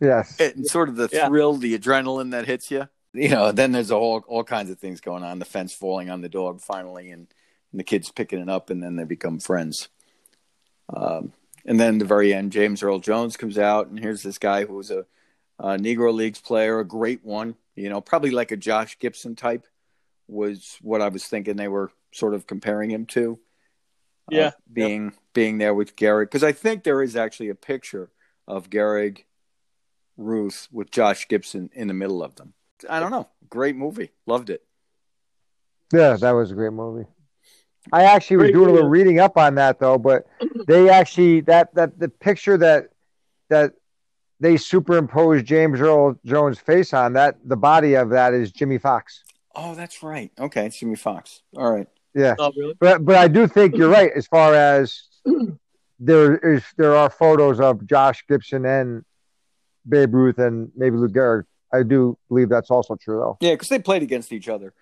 Yes. 0.00 0.38
And 0.38 0.66
sort 0.66 0.88
of 0.88 0.96
the 0.96 1.08
yeah. 1.10 1.28
thrill 1.28 1.54
the 1.54 1.78
adrenaline 1.78 2.32
that 2.32 2.46
hits 2.46 2.70
you. 2.70 2.88
You 3.12 3.30
know 3.30 3.52
then 3.52 3.72
there's 3.72 3.90
all 3.90 4.22
all 4.28 4.44
kinds 4.44 4.70
of 4.70 4.78
things 4.78 5.00
going 5.00 5.24
on. 5.24 5.38
The 5.38 5.44
fence 5.44 5.74
falling 5.74 6.10
on 6.10 6.20
the 6.20 6.28
dog 6.28 6.60
finally 6.60 7.10
and, 7.10 7.26
and 7.72 7.80
the 7.80 7.84
kids 7.84 8.10
picking 8.10 8.38
it 8.38 8.48
up 8.48 8.70
and 8.70 8.82
then 8.82 8.96
they 8.96 9.04
become 9.04 9.40
friends. 9.40 9.88
Um, 10.94 11.32
and 11.64 11.78
then 11.78 11.98
the 11.98 12.04
very 12.04 12.34
end 12.34 12.52
james 12.52 12.82
earl 12.82 12.98
jones 12.98 13.36
comes 13.36 13.58
out 13.58 13.88
and 13.88 13.98
here's 13.98 14.22
this 14.22 14.38
guy 14.38 14.64
who 14.64 14.74
was 14.74 14.90
a, 14.90 15.06
a 15.60 15.76
negro 15.76 16.12
leagues 16.12 16.40
player 16.40 16.80
a 16.80 16.84
great 16.84 17.24
one 17.24 17.54
you 17.76 17.88
know 17.88 18.00
probably 18.00 18.30
like 18.30 18.50
a 18.50 18.56
josh 18.56 18.98
gibson 18.98 19.36
type 19.36 19.66
was 20.26 20.78
what 20.82 21.00
i 21.00 21.08
was 21.08 21.24
thinking 21.24 21.56
they 21.56 21.68
were 21.68 21.90
sort 22.12 22.34
of 22.34 22.46
comparing 22.46 22.90
him 22.90 23.06
to 23.06 23.38
yeah, 24.30 24.46
uh, 24.46 24.50
being 24.72 25.04
yep. 25.06 25.14
being 25.34 25.58
there 25.58 25.74
with 25.74 25.96
Gehrig 25.96 26.24
because 26.24 26.44
I 26.44 26.52
think 26.52 26.84
there 26.84 27.02
is 27.02 27.16
actually 27.16 27.48
a 27.48 27.54
picture 27.54 28.10
of 28.46 28.70
Gehrig, 28.70 29.24
Ruth 30.16 30.68
with 30.72 30.90
Josh 30.90 31.28
Gibson 31.28 31.70
in 31.72 31.88
the 31.88 31.94
middle 31.94 32.22
of 32.22 32.36
them. 32.36 32.54
I 32.88 33.00
don't 33.00 33.10
know. 33.10 33.28
Great 33.48 33.76
movie. 33.76 34.10
Loved 34.26 34.50
it. 34.50 34.62
Yeah, 35.92 36.16
that 36.16 36.30
was 36.30 36.50
a 36.50 36.54
great 36.54 36.72
movie. 36.72 37.06
I 37.92 38.04
actually 38.04 38.36
was 38.36 38.50
doing 38.52 38.68
a 38.68 38.72
little 38.72 38.88
reading 38.88 39.18
up 39.18 39.36
on 39.36 39.56
that 39.56 39.78
though, 39.78 39.98
but 39.98 40.26
they 40.66 40.88
actually 40.88 41.40
that 41.42 41.74
that 41.74 41.98
the 41.98 42.08
picture 42.08 42.56
that 42.58 42.90
that 43.48 43.74
they 44.40 44.56
superimposed 44.56 45.46
James 45.46 45.80
Earl 45.80 46.18
Jones' 46.24 46.58
face 46.58 46.92
on 46.92 47.12
that 47.12 47.36
the 47.44 47.56
body 47.56 47.94
of 47.94 48.10
that 48.10 48.34
is 48.34 48.50
Jimmie 48.50 48.78
Foxx. 48.78 49.22
Oh, 49.54 49.74
that's 49.74 50.02
right. 50.02 50.30
Okay, 50.38 50.66
it's 50.66 50.78
Jimmie 50.78 50.96
Foxx. 50.96 51.42
All 51.56 51.70
right. 51.70 51.86
Yeah, 52.14 52.34
oh, 52.38 52.52
really? 52.56 52.74
but 52.80 53.04
but 53.04 53.16
I 53.16 53.28
do 53.28 53.46
think 53.46 53.76
you're 53.76 53.90
right 53.90 54.10
as 54.14 54.26
far 54.26 54.54
as 54.54 55.02
there 56.00 56.36
is 56.38 56.64
there 56.76 56.96
are 56.96 57.10
photos 57.10 57.60
of 57.60 57.86
Josh 57.86 58.24
Gibson 58.28 58.64
and 58.64 59.04
Babe 59.88 60.14
Ruth 60.14 60.38
and 60.38 60.72
maybe 60.74 60.96
Lou 60.96 61.08
Gehrig. 61.08 61.44
I 61.72 61.84
do 61.84 62.18
believe 62.28 62.48
that's 62.48 62.70
also 62.70 62.96
true 62.96 63.18
though. 63.18 63.38
Yeah, 63.40 63.54
because 63.54 63.68
they 63.68 63.78
played 63.78 64.02
against 64.02 64.32
each 64.32 64.48
other. 64.48 64.74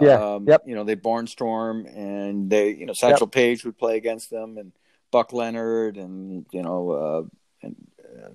Yeah. 0.00 0.34
Um, 0.34 0.46
yep. 0.48 0.62
You 0.66 0.74
know, 0.74 0.84
they 0.84 0.96
barnstorm 0.96 1.86
and 1.94 2.50
they, 2.50 2.70
you 2.70 2.86
know, 2.86 2.92
Satchel 2.92 3.26
yep. 3.26 3.32
Paige 3.32 3.64
would 3.64 3.78
play 3.78 3.96
against 3.96 4.30
them 4.30 4.58
and 4.58 4.72
Buck 5.12 5.32
Leonard 5.32 5.96
and, 5.96 6.46
you 6.50 6.62
know, 6.62 6.90
uh, 6.90 7.22
and 7.62 7.76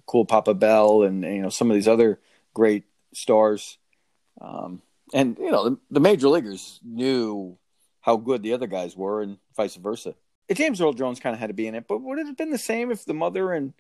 Cool 0.05 0.25
Papa 0.25 0.53
Bell 0.53 1.03
and, 1.03 1.23
you 1.23 1.41
know, 1.41 1.49
some 1.49 1.69
of 1.69 1.75
these 1.75 1.87
other 1.87 2.19
great 2.53 2.83
stars. 3.13 3.77
Um, 4.41 4.81
and, 5.13 5.37
you 5.37 5.51
know, 5.51 5.69
the, 5.69 5.77
the 5.91 5.99
major 5.99 6.29
leaguers 6.29 6.79
knew 6.83 7.57
how 8.01 8.17
good 8.17 8.43
the 8.43 8.53
other 8.53 8.67
guys 8.67 8.95
were, 8.95 9.21
and 9.21 9.37
vice 9.55 9.75
versa. 9.75 10.15
James 10.51 10.81
Earl 10.81 10.93
Jones 10.93 11.19
kind 11.19 11.33
of 11.33 11.39
had 11.39 11.47
to 11.47 11.53
be 11.53 11.67
in 11.67 11.75
it, 11.75 11.87
but 11.87 12.01
would 12.01 12.17
it 12.17 12.27
have 12.27 12.37
been 12.37 12.49
the 12.49 12.57
same 12.57 12.91
if 12.91 13.05
the 13.05 13.13
mother 13.13 13.51
and 13.51 13.73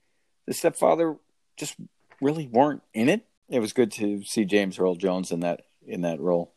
the 0.45 0.53
stepfather 0.53 1.15
just 1.57 1.75
really 2.21 2.47
weren't 2.47 2.83
in 2.93 3.09
it? 3.09 3.25
It 3.49 3.59
was 3.59 3.73
good 3.73 3.91
to 3.93 4.23
see 4.23 4.45
James 4.45 4.77
Earl 4.77 4.95
Jones 4.95 5.31
in 5.31 5.39
that 5.39 5.65
in 5.87 6.01
that 6.01 6.19
role. 6.19 6.53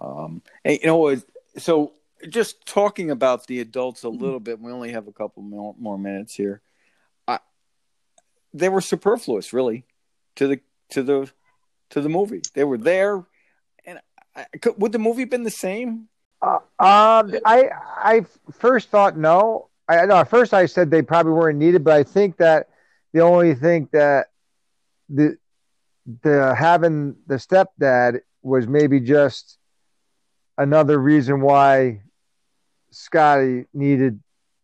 Um, 0.00 0.42
and, 0.64 0.78
you 0.80 0.86
know, 0.86 1.16
so 1.56 1.94
just 2.28 2.64
talking 2.66 3.10
about 3.10 3.46
the 3.46 3.60
adults 3.60 4.04
a 4.04 4.08
little 4.08 4.38
bit. 4.38 4.60
We 4.60 4.70
only 4.70 4.92
have 4.92 5.08
a 5.08 5.12
couple 5.12 5.42
more, 5.42 5.74
more 5.78 5.98
minutes 5.98 6.34
here. 6.34 6.60
They 8.52 8.68
were 8.68 8.80
superfluous, 8.80 9.52
really, 9.52 9.84
to 10.36 10.46
the 10.46 10.60
to 10.90 11.02
the 11.02 11.30
to 11.90 12.00
the 12.00 12.08
movie. 12.08 12.42
They 12.54 12.64
were 12.64 12.78
there 12.78 13.24
and 13.84 14.00
I, 14.34 14.44
could, 14.58 14.80
would 14.80 14.92
the 14.92 14.98
movie 14.98 15.24
been 15.24 15.42
the 15.42 15.50
same? 15.50 16.08
Uh, 16.40 16.58
um, 16.78 17.34
I 17.44 17.70
I 17.96 18.24
first 18.52 18.90
thought 18.90 19.16
no. 19.16 19.68
I 19.88 20.06
no. 20.06 20.16
At 20.16 20.30
first, 20.30 20.54
I 20.54 20.66
said 20.66 20.90
they 20.90 21.02
probably 21.02 21.32
weren't 21.32 21.58
needed, 21.58 21.82
but 21.82 21.94
I 21.94 22.04
think 22.04 22.36
that 22.36 22.68
the 23.12 23.20
only 23.20 23.54
thing 23.54 23.88
that 23.92 24.28
the 25.08 25.36
the 26.22 26.54
having 26.54 27.16
the 27.26 27.36
stepdad 27.36 28.20
was 28.42 28.68
maybe 28.68 29.00
just 29.00 29.58
another 30.56 30.98
reason 30.98 31.40
why 31.40 32.02
Scotty 32.90 33.66
needed 33.74 34.20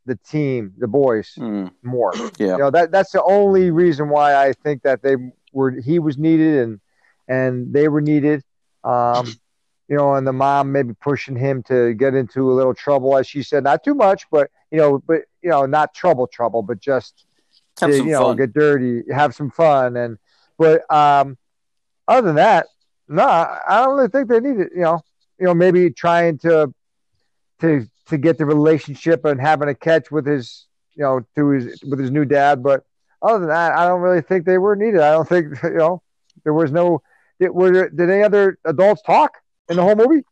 the 0.06 0.16
team, 0.16 0.74
the 0.78 0.88
boys, 0.88 1.34
mm. 1.38 1.70
more. 1.82 2.12
Yeah, 2.38 2.52
you 2.52 2.58
know 2.58 2.70
that 2.70 2.90
that's 2.90 3.12
the 3.12 3.22
only 3.22 3.70
reason 3.70 4.08
why 4.08 4.36
I 4.36 4.52
think 4.52 4.82
that 4.82 5.02
they 5.02 5.16
were 5.52 5.70
he 5.70 5.98
was 5.98 6.18
needed 6.18 6.62
and 6.62 6.80
and 7.28 7.72
they 7.72 7.88
were 7.88 8.00
needed. 8.00 8.42
Um, 8.82 9.26
you 9.88 9.96
know, 9.96 10.14
and 10.14 10.26
the 10.26 10.32
mom 10.32 10.72
maybe 10.72 10.94
pushing 10.94 11.36
him 11.36 11.62
to 11.64 11.94
get 11.94 12.14
into 12.14 12.50
a 12.50 12.54
little 12.54 12.74
trouble, 12.74 13.16
as 13.16 13.26
she 13.26 13.42
said, 13.42 13.64
not 13.64 13.84
too 13.84 13.94
much, 13.94 14.24
but 14.30 14.50
you 14.70 14.78
know, 14.78 14.98
but 15.06 15.22
you 15.42 15.50
know, 15.50 15.66
not 15.66 15.94
trouble, 15.94 16.26
trouble, 16.26 16.62
but 16.62 16.80
just 16.80 17.26
to, 17.76 17.90
you 17.90 18.04
know, 18.04 18.22
fun. 18.22 18.36
get 18.36 18.52
dirty, 18.52 19.02
have 19.12 19.34
some 19.34 19.50
fun, 19.50 19.96
and 19.96 20.18
but 20.58 20.90
um, 20.92 21.36
other 22.08 22.26
than 22.26 22.36
that, 22.36 22.66
no, 23.08 23.24
I 23.26 23.84
don't 23.84 23.96
really 23.96 24.08
think 24.08 24.28
they 24.28 24.40
need 24.40 24.60
it. 24.60 24.70
You 24.74 24.82
know, 24.82 25.00
you 25.38 25.46
know, 25.46 25.54
maybe 25.54 25.90
trying 25.90 26.38
to 26.38 26.72
to 27.60 27.86
to 28.06 28.18
get 28.18 28.38
the 28.38 28.46
relationship 28.46 29.24
and 29.24 29.40
having 29.40 29.68
a 29.68 29.74
catch 29.74 30.10
with 30.10 30.26
his, 30.26 30.66
you 30.94 31.02
know, 31.02 31.24
to 31.36 31.48
his 31.48 31.82
with 31.82 31.98
his 31.98 32.10
new 32.10 32.24
dad, 32.24 32.62
but 32.62 32.84
other 33.22 33.38
than 33.38 33.48
that, 33.48 33.72
I 33.72 33.86
don't 33.86 34.00
really 34.00 34.20
think 34.20 34.44
they 34.44 34.58
were 34.58 34.76
needed. 34.76 35.00
I 35.00 35.12
don't 35.12 35.28
think 35.28 35.54
you 35.62 35.70
know 35.74 36.02
there 36.44 36.54
was 36.54 36.70
no. 36.72 37.02
Did, 37.40 37.50
were 37.50 37.72
there, 37.72 37.88
did 37.88 38.10
any 38.10 38.22
other 38.22 38.58
adults 38.64 39.02
talk? 39.02 39.38
in 39.68 39.76
the 39.76 39.82
whole 39.82 39.96
movie? 39.96 40.24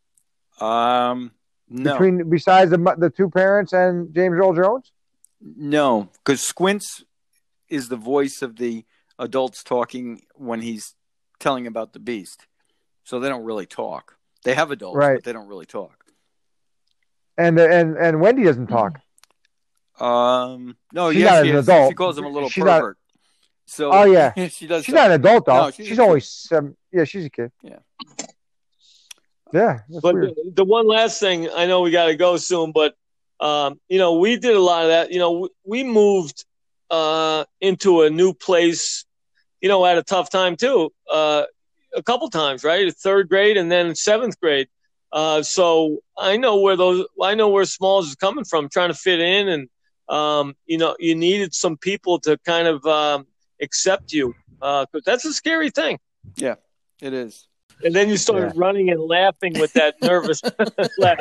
Um, 0.59 1.31
no. 1.69 1.93
Between 1.93 2.29
besides 2.29 2.71
the 2.71 2.95
the 2.97 3.09
two 3.09 3.29
parents 3.29 3.73
and 3.73 4.13
James 4.13 4.35
Earl 4.35 4.53
Jones? 4.53 4.91
No, 5.41 6.09
because 6.23 6.41
Squints 6.41 7.03
is 7.69 7.89
the 7.89 7.97
voice 7.97 8.41
of 8.41 8.57
the 8.57 8.85
adults 9.19 9.63
talking 9.63 10.21
when 10.35 10.61
he's 10.61 10.95
telling 11.39 11.67
about 11.67 11.93
the 11.93 11.99
beast. 11.99 12.45
So 13.03 13.19
they 13.19 13.27
don't 13.27 13.43
really 13.43 13.65
talk. 13.65 14.17
They 14.45 14.53
have 14.53 14.71
adults, 14.71 14.97
right. 14.97 15.15
but 15.15 15.23
they 15.23 15.33
don't 15.33 15.47
really 15.47 15.65
talk. 15.65 16.02
And 17.37 17.59
and 17.59 17.97
and 17.97 18.21
Wendy 18.21 18.43
doesn't 18.43 18.67
talk. 18.67 18.99
Um, 19.99 20.75
no, 20.91 21.11
she's 21.11 21.21
yes, 21.21 21.31
not 21.31 21.47
an 21.47 21.55
adult. 21.55 21.91
She 21.91 21.95
calls 21.95 22.17
him 22.17 22.25
a 22.25 22.29
little 22.29 22.49
she's 22.49 22.63
pervert. 22.63 22.97
Not, 22.97 22.97
so, 23.65 23.91
oh 23.91 24.03
yeah, 24.03 24.33
she 24.49 24.67
does. 24.67 24.85
She's 24.85 24.95
not 24.95 25.07
an 25.07 25.13
adult 25.13 25.45
though. 25.45 25.65
No, 25.65 25.71
she's, 25.71 25.87
she's 25.87 25.99
only 25.99 26.19
seven. 26.19 26.75
Yeah, 26.91 27.03
she's 27.05 27.25
a 27.25 27.29
kid. 27.29 27.51
Yeah. 27.61 27.79
Yeah, 29.51 29.81
but 30.01 30.15
the, 30.15 30.51
the, 30.55 30.65
one 30.65 30.87
last 30.87 31.19
thing 31.19 31.47
I 31.47 31.67
know 31.67 31.81
we 31.81 31.91
got 31.91 32.07
to 32.07 32.15
go 32.15 32.37
soon, 32.37 32.71
but 32.71 32.95
um, 33.39 33.79
you 33.87 33.99
know 33.99 34.17
we 34.17 34.35
did 34.37 34.55
a 34.55 34.59
lot 34.59 34.83
of 34.83 34.89
that. 34.89 35.11
You 35.11 35.19
know 35.19 35.31
we, 35.31 35.49
we 35.63 35.83
moved 35.83 36.43
uh, 36.89 37.45
into 37.61 38.01
a 38.01 38.09
new 38.09 38.33
place, 38.33 39.05
you 39.61 39.69
know, 39.69 39.85
at 39.85 39.97
a 39.97 40.03
tough 40.03 40.29
time 40.31 40.55
too. 40.55 40.91
Uh, 41.11 41.43
a 41.95 42.01
couple 42.01 42.29
times, 42.29 42.63
right? 42.63 42.91
Third 42.95 43.29
grade 43.29 43.57
and 43.57 43.71
then 43.71 43.95
seventh 43.95 44.39
grade. 44.39 44.67
Uh, 45.13 45.43
so 45.43 45.99
I 46.17 46.37
know 46.37 46.59
where 46.59 46.75
those 46.75 47.05
I 47.21 47.35
know 47.35 47.49
where 47.49 47.65
Smalls 47.65 48.07
is 48.07 48.15
coming 48.15 48.45
from, 48.45 48.67
trying 48.67 48.89
to 48.89 48.95
fit 48.95 49.19
in, 49.19 49.47
and 49.47 49.69
um, 50.09 50.55
you 50.65 50.79
know 50.79 50.95
you 50.99 51.13
needed 51.13 51.53
some 51.53 51.77
people 51.77 52.19
to 52.21 52.39
kind 52.39 52.67
of 52.67 52.83
um, 52.87 53.27
accept 53.61 54.11
you 54.11 54.33
because 54.55 54.87
uh, 54.91 54.99
that's 55.05 55.23
a 55.23 55.31
scary 55.31 55.69
thing. 55.69 55.99
Yeah, 56.35 56.55
it 56.99 57.13
is. 57.13 57.47
And 57.83 57.93
then 57.93 58.09
you 58.09 58.17
started 58.17 58.53
yeah. 58.55 58.61
running 58.61 58.89
and 58.89 58.99
laughing 58.99 59.53
with 59.59 59.73
that 59.73 60.01
nervous 60.01 60.41
laugh. 60.97 61.19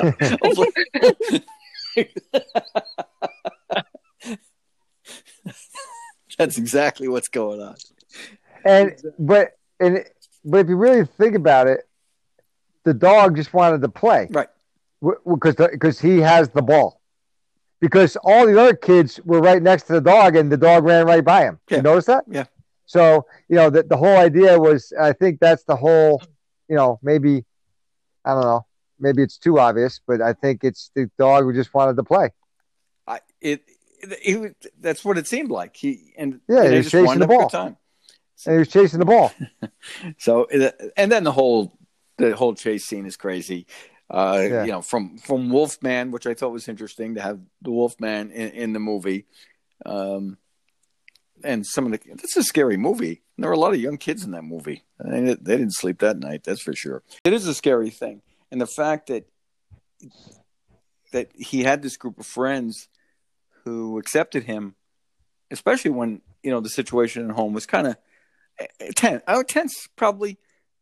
That's 6.39 6.57
exactly 6.57 7.09
what's 7.09 7.29
going 7.29 7.61
on. 7.61 7.75
And 8.65 8.97
but 9.19 9.51
and 9.79 10.03
but 10.47 10.61
if 10.61 10.69
you 10.71 10.77
really 10.77 11.05
think 11.05 11.35
about 11.35 11.67
it, 11.67 11.81
the 12.85 12.95
dog 12.95 13.37
just 13.37 13.53
wanted 13.55 13.81
to 13.83 13.89
play, 13.89 14.29
Right. 14.31 14.49
Because 15.27 15.57
because 15.57 15.99
he 16.01 16.19
has 16.19 16.49
the 16.51 16.63
ball. 16.63 17.01
Because 17.81 18.17
all 18.23 18.47
the 18.47 18.61
other 18.61 18.75
kids 18.77 19.19
were 19.25 19.41
right 19.41 19.61
next 19.61 19.85
to 19.85 19.95
the 19.95 20.01
dog, 20.01 20.37
and 20.37 20.51
the 20.53 20.57
dog 20.57 20.85
ran 20.85 21.05
right 21.07 21.25
by 21.25 21.43
him. 21.43 21.59
Yeah. 21.69 21.79
You 21.79 21.83
notice 21.83 22.05
that? 22.07 22.25
Yeah. 22.29 22.45
So 22.87 23.27
you 23.49 23.57
know 23.57 23.69
the 23.71 23.83
the 23.83 23.97
whole 23.97 24.17
idea 24.17 24.59
was, 24.59 24.93
I 24.99 25.13
think 25.13 25.41
that's 25.41 25.65
the 25.65 25.75
whole, 25.77 26.23
you 26.69 26.77
know, 26.77 27.01
maybe, 27.03 27.45
I 28.25 28.35
don't 28.35 28.43
know, 28.45 28.65
maybe 29.01 29.23
it's 29.23 29.39
too 29.39 29.59
obvious, 29.59 30.01
but 30.07 30.21
I 30.21 30.33
think 30.35 30.63
it's 30.63 30.91
the 30.95 31.11
dog 31.19 31.45
who 31.45 31.53
just 31.53 31.75
wanted 31.75 31.97
to 31.97 32.05
play. 32.05 32.31
I, 33.09 33.19
it, 33.41 33.63
it, 34.01 34.19
it 34.25 34.41
was- 34.41 34.53
that's 34.81 35.05
what 35.05 35.19
it 35.19 35.27
seemed 35.27 35.51
like. 35.51 35.75
He 35.77 36.13
and 36.17 36.41
Yeah, 36.49 36.63
and 36.63 36.71
he 36.71 36.77
was 36.79 36.91
just 36.91 37.05
chasing 37.05 37.19
the 37.19 37.27
ball. 37.27 37.49
time. 37.49 37.77
And 38.47 38.55
he 38.55 38.59
was 38.59 38.69
chasing 38.69 38.99
the 39.01 39.05
ball. 39.07 39.33
So 40.19 40.47
and 40.97 41.11
then 41.11 41.25
the 41.25 41.33
whole 41.33 41.77
the 42.31 42.37
whole 42.37 42.55
chase 42.55 42.87
scene 42.87 43.07
is 43.07 43.17
crazy. 43.17 43.67
Uh, 44.11 44.39
Yeah. 44.43 44.65
You 44.65 44.73
know, 44.73 44.83
from 44.83 45.19
from 45.19 45.51
Wolfman, 45.51 46.11
which 46.11 46.27
I 46.27 46.35
thought 46.35 46.53
was 46.53 46.69
interesting 46.69 47.15
to 47.15 47.23
have 47.23 47.41
the 47.63 47.71
Wolfman 47.71 48.31
in, 48.31 48.51
in 48.51 48.73
the 48.73 48.81
movie, 48.81 49.27
um, 49.87 50.39
and 51.43 51.67
some 51.67 51.87
of 51.87 51.93
the. 51.93 51.99
This 52.15 52.37
is 52.37 52.45
a 52.45 52.49
scary 52.49 52.77
movie. 52.77 53.23
There 53.39 53.49
were 53.49 53.55
a 53.55 53.59
lot 53.59 53.75
of 53.75 53.81
young 53.81 53.97
kids 53.97 54.25
in 54.25 54.33
that 54.33 54.43
movie. 54.45 54.85
They, 55.03 55.21
they 55.21 55.57
didn't 55.57 55.75
sleep 55.75 55.99
that 56.01 56.19
night. 56.19 56.45
That's 56.45 56.63
for 56.63 56.75
sure. 56.75 57.03
It 57.25 57.33
is 57.33 57.47
a 57.47 57.55
scary 57.55 57.91
thing, 57.91 58.23
and 58.51 58.61
the 58.61 58.67
fact 58.67 59.09
that 59.09 59.25
that 61.13 61.31
he 61.35 61.63
had 61.63 61.83
this 61.83 61.97
group 61.97 62.19
of 62.19 62.27
friends 62.27 62.89
who 63.65 63.99
accepted 63.99 64.45
him, 64.45 64.75
especially 65.51 65.91
when 65.91 66.21
you 66.43 66.51
know 66.51 66.61
the 66.61 66.69
situation 66.69 67.29
at 67.29 67.35
home 67.35 67.53
was 67.55 67.67
kind 67.67 67.87
of 67.87 67.97
tense. 68.95 69.23
Oh, 69.27 69.43
tense 69.43 69.89
probably 69.97 70.39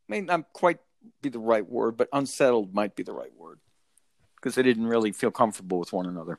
I 0.09 0.13
mean, 0.13 0.29
I'm 0.29 0.45
quite 0.53 0.79
be 1.23 1.29
the 1.29 1.39
right 1.39 1.69
word, 1.69 1.97
but 1.97 2.09
unsettled 2.13 2.75
might 2.75 2.95
be 2.97 3.03
the 3.03 3.13
right 3.13 3.35
word 3.37 3.59
because 4.37 4.55
they 4.55 4.63
didn't 4.63 4.87
really 4.87 5.13
feel 5.13 5.31
comfortable 5.31 5.79
with 5.79 5.93
one 5.93 6.07
another. 6.07 6.39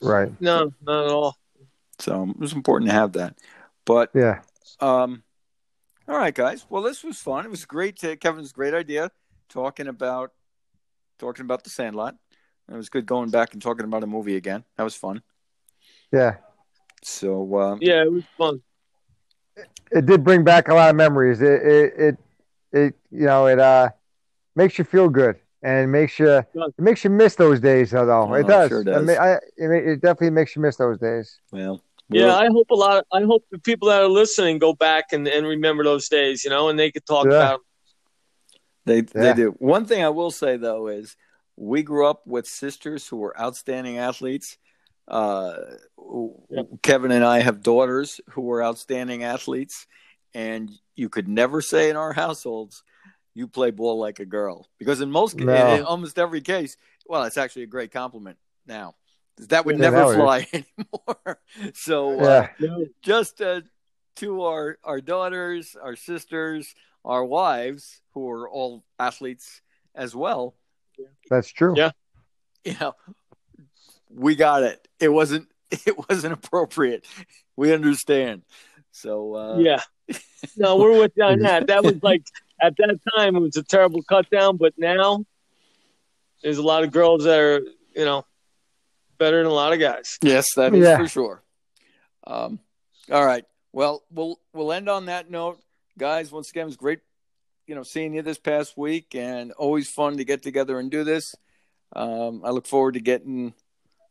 Right. 0.00 0.32
No, 0.40 0.72
not 0.82 1.06
at 1.06 1.12
all. 1.12 1.36
So 1.98 2.28
it 2.30 2.38
was 2.38 2.52
important 2.54 2.90
to 2.90 2.94
have 2.94 3.12
that. 3.12 3.36
But 3.84 4.10
Yeah. 4.14 4.40
um, 4.80 5.22
all 6.08 6.16
right, 6.16 6.34
guys. 6.34 6.64
Well, 6.68 6.82
this 6.82 7.04
was 7.04 7.18
fun. 7.18 7.44
It 7.44 7.50
was 7.50 7.64
great. 7.66 7.98
To, 7.98 8.16
Kevin's 8.16 8.52
great 8.52 8.74
idea 8.74 9.10
talking 9.48 9.86
about 9.88 10.32
talking 11.18 11.44
about 11.44 11.64
the 11.64 11.70
Sandlot. 11.70 12.16
It 12.70 12.74
was 12.74 12.88
good 12.88 13.04
going 13.04 13.30
back 13.30 13.52
and 13.52 13.60
talking 13.60 13.84
about 13.84 14.02
a 14.02 14.06
movie 14.06 14.36
again. 14.36 14.64
That 14.76 14.84
was 14.84 14.94
fun. 14.94 15.22
Yeah. 16.12 16.36
So 17.02 17.58
um, 17.60 17.78
Yeah, 17.82 18.02
it 18.04 18.12
was 18.12 18.24
fun. 18.38 18.62
it 19.90 20.06
did 20.06 20.24
bring 20.24 20.44
back 20.44 20.68
a 20.68 20.74
lot 20.74 20.90
of 20.90 20.96
memories. 20.96 21.42
It 21.42 21.62
it 21.62 21.92
it, 21.98 22.16
it 22.72 22.94
you 23.10 23.26
know 23.26 23.46
it 23.46 23.58
uh 23.58 23.90
makes 24.56 24.78
you 24.78 24.84
feel 24.84 25.08
good 25.08 25.36
and 25.62 25.78
it 25.84 25.86
makes 25.86 26.18
you 26.18 26.28
it 26.28 26.46
makes 26.78 27.04
you 27.04 27.10
miss 27.10 27.34
those 27.34 27.60
days 27.60 27.90
though. 27.90 28.10
Oh, 28.10 28.32
it 28.34 28.40
it 28.40 28.46
does. 28.46 28.68
sure 28.70 28.80
I 28.80 28.84
does. 28.84 29.08
mean, 29.08 29.18
I, 29.18 29.32
it, 29.56 29.70
it 29.88 30.00
definitely 30.00 30.30
makes 30.30 30.56
you 30.56 30.62
miss 30.62 30.76
those 30.76 30.98
days. 30.98 31.38
well, 31.52 31.82
Yeah, 32.08 32.36
I 32.36 32.46
hope 32.48 32.70
a 32.70 32.74
lot. 32.74 33.04
I 33.12 33.22
hope 33.22 33.44
the 33.50 33.58
people 33.58 33.88
that 33.88 34.02
are 34.02 34.08
listening 34.08 34.58
go 34.58 34.72
back 34.72 35.12
and, 35.12 35.28
and 35.28 35.46
remember 35.46 35.84
those 35.84 36.08
days, 36.08 36.44
you 36.44 36.50
know, 36.50 36.68
and 36.68 36.78
they 36.78 36.90
could 36.90 37.06
talk 37.06 37.26
Yeah. 37.26 37.36
about. 37.36 37.54
'em. 37.54 37.60
They 38.86 38.96
Yeah. 39.02 39.06
they 39.12 39.32
do. 39.34 39.50
One 39.58 39.84
thing 39.84 40.02
I 40.02 40.08
will 40.08 40.30
say 40.30 40.56
though 40.56 40.88
is 40.88 41.16
we 41.56 41.82
grew 41.82 42.06
up 42.06 42.26
with 42.26 42.46
sisters 42.46 43.06
who 43.06 43.16
were 43.18 43.38
outstanding 43.38 43.98
athletes. 43.98 44.56
Uh, 45.06 45.56
Yep. 46.50 46.66
Kevin 46.82 47.12
and 47.12 47.24
I 47.24 47.40
have 47.40 47.62
daughters 47.62 48.20
who 48.30 48.42
were 48.42 48.64
outstanding 48.64 49.22
athletes, 49.22 49.86
and 50.34 50.70
you 50.94 51.08
could 51.08 51.28
never 51.28 51.60
say 51.60 51.90
in 51.90 51.96
our 51.96 52.12
households 52.12 52.82
you 53.34 53.46
play 53.48 53.70
ball 53.70 53.98
like 53.98 54.18
a 54.20 54.24
girl 54.24 54.68
because 54.78 55.00
in 55.00 55.10
most 55.10 55.36
No. 55.36 55.52
in, 55.74 55.78
in 55.80 55.84
almost 55.84 56.18
every 56.18 56.40
case, 56.40 56.76
well, 57.06 57.22
it's 57.24 57.36
actually 57.38 57.62
a 57.62 57.66
great 57.68 57.90
compliment 57.92 58.38
now. 58.66 58.94
That 59.48 59.64
would 59.64 59.76
Yeah, 59.78 59.90
never 59.90 59.96
that 59.96 60.06
would- 60.06 60.16
fly 60.16 60.46
anymore. 60.52 61.40
So 61.74 62.20
uh, 62.20 62.48
Yeah. 62.58 62.66
No, 62.68 62.86
just 63.02 63.40
uh, 63.40 63.62
to 64.16 64.42
our 64.42 64.78
our 64.84 65.00
daughters, 65.00 65.76
our 65.80 65.96
sisters, 65.96 66.74
our 67.04 67.24
wives, 67.24 68.02
who 68.12 68.28
are 68.28 68.48
all 68.48 68.84
athletes 68.98 69.62
as 69.94 70.14
well. 70.14 70.54
That's 71.30 71.48
true. 71.48 71.74
Yeah. 71.76 71.92
You 72.64 72.74
know, 72.78 72.94
we 74.10 74.34
got 74.36 74.62
it. 74.64 74.86
It 74.98 75.08
wasn't 75.08 75.48
it 75.70 75.96
wasn't 76.10 76.34
appropriate. 76.34 77.06
We 77.56 77.72
understand. 77.72 78.42
So 78.92 79.34
uh, 79.36 79.58
yeah, 79.58 79.80
no, 80.56 80.76
we're 80.76 80.98
with 80.98 81.12
you 81.16 81.24
on 81.24 81.40
that. 81.40 81.66
That 81.68 81.84
was 81.84 82.02
like 82.02 82.22
at 82.60 82.74
that 82.76 82.98
time 83.16 83.36
it 83.36 83.40
was 83.40 83.56
a 83.56 83.62
terrible 83.62 84.02
cut 84.02 84.28
down, 84.30 84.56
but 84.56 84.72
now 84.76 85.24
there's 86.42 86.58
a 86.58 86.62
lot 86.62 86.84
of 86.84 86.90
girls 86.92 87.24
that 87.24 87.38
are, 87.38 87.60
you 87.94 88.04
know, 88.04 88.24
better 89.18 89.38
than 89.38 89.46
a 89.46 89.54
lot 89.54 89.72
of 89.72 89.78
guys. 89.78 90.18
Yes, 90.22 90.46
that 90.56 90.74
is 90.74 90.84
Yeah. 90.86 90.96
for 90.96 91.08
sure. 91.08 91.42
Um, 92.26 92.58
all 93.10 93.24
right. 93.24 93.44
Well, 93.72 94.02
we'll 94.10 94.40
we'll 94.52 94.72
end 94.72 94.88
on 94.88 95.06
that 95.06 95.30
note, 95.30 95.60
guys. 95.98 96.32
Once 96.32 96.50
again, 96.50 96.62
it 96.62 96.66
was 96.66 96.76
great, 96.76 97.00
you 97.66 97.74
know, 97.74 97.82
seeing 97.82 98.14
you 98.14 98.22
this 98.22 98.38
past 98.38 98.76
week, 98.76 99.14
and 99.14 99.52
always 99.52 99.90
fun 99.90 100.16
to 100.16 100.24
get 100.24 100.42
together 100.42 100.78
and 100.78 100.90
do 100.90 101.04
this. 101.04 101.34
Um, 101.94 102.42
I 102.44 102.50
look 102.50 102.66
forward 102.66 102.94
to 102.94 103.00
getting 103.00 103.52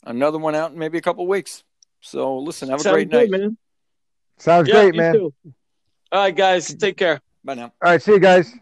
another 0.06 0.38
one 0.38 0.56
out 0.56 0.72
in 0.72 0.78
maybe 0.80 0.97
a 0.97 1.02
couple 1.02 1.26
weeks. 1.28 1.64
So, 2.02 2.38
listen, 2.38 2.70
have 2.70 2.80
a 2.80 2.84
Sounds 2.84 2.93
great 2.93 3.10
good, 3.10 3.30
night. 3.32 3.39
man. 3.39 3.58
Sounds 4.38 4.70
Yeah, 4.70 4.76
great, 4.76 4.95
man. 4.95 5.16
too. 5.16 5.34
All 6.12 6.22
right, 6.22 6.36
guys, 6.36 6.74
take 6.74 6.97
care. 6.97 7.22
Bye 7.43 7.55
now. 7.55 7.72
All 7.84 7.91
right, 7.91 8.01
see 8.01 8.14
you 8.14 8.20
guys. 8.20 8.53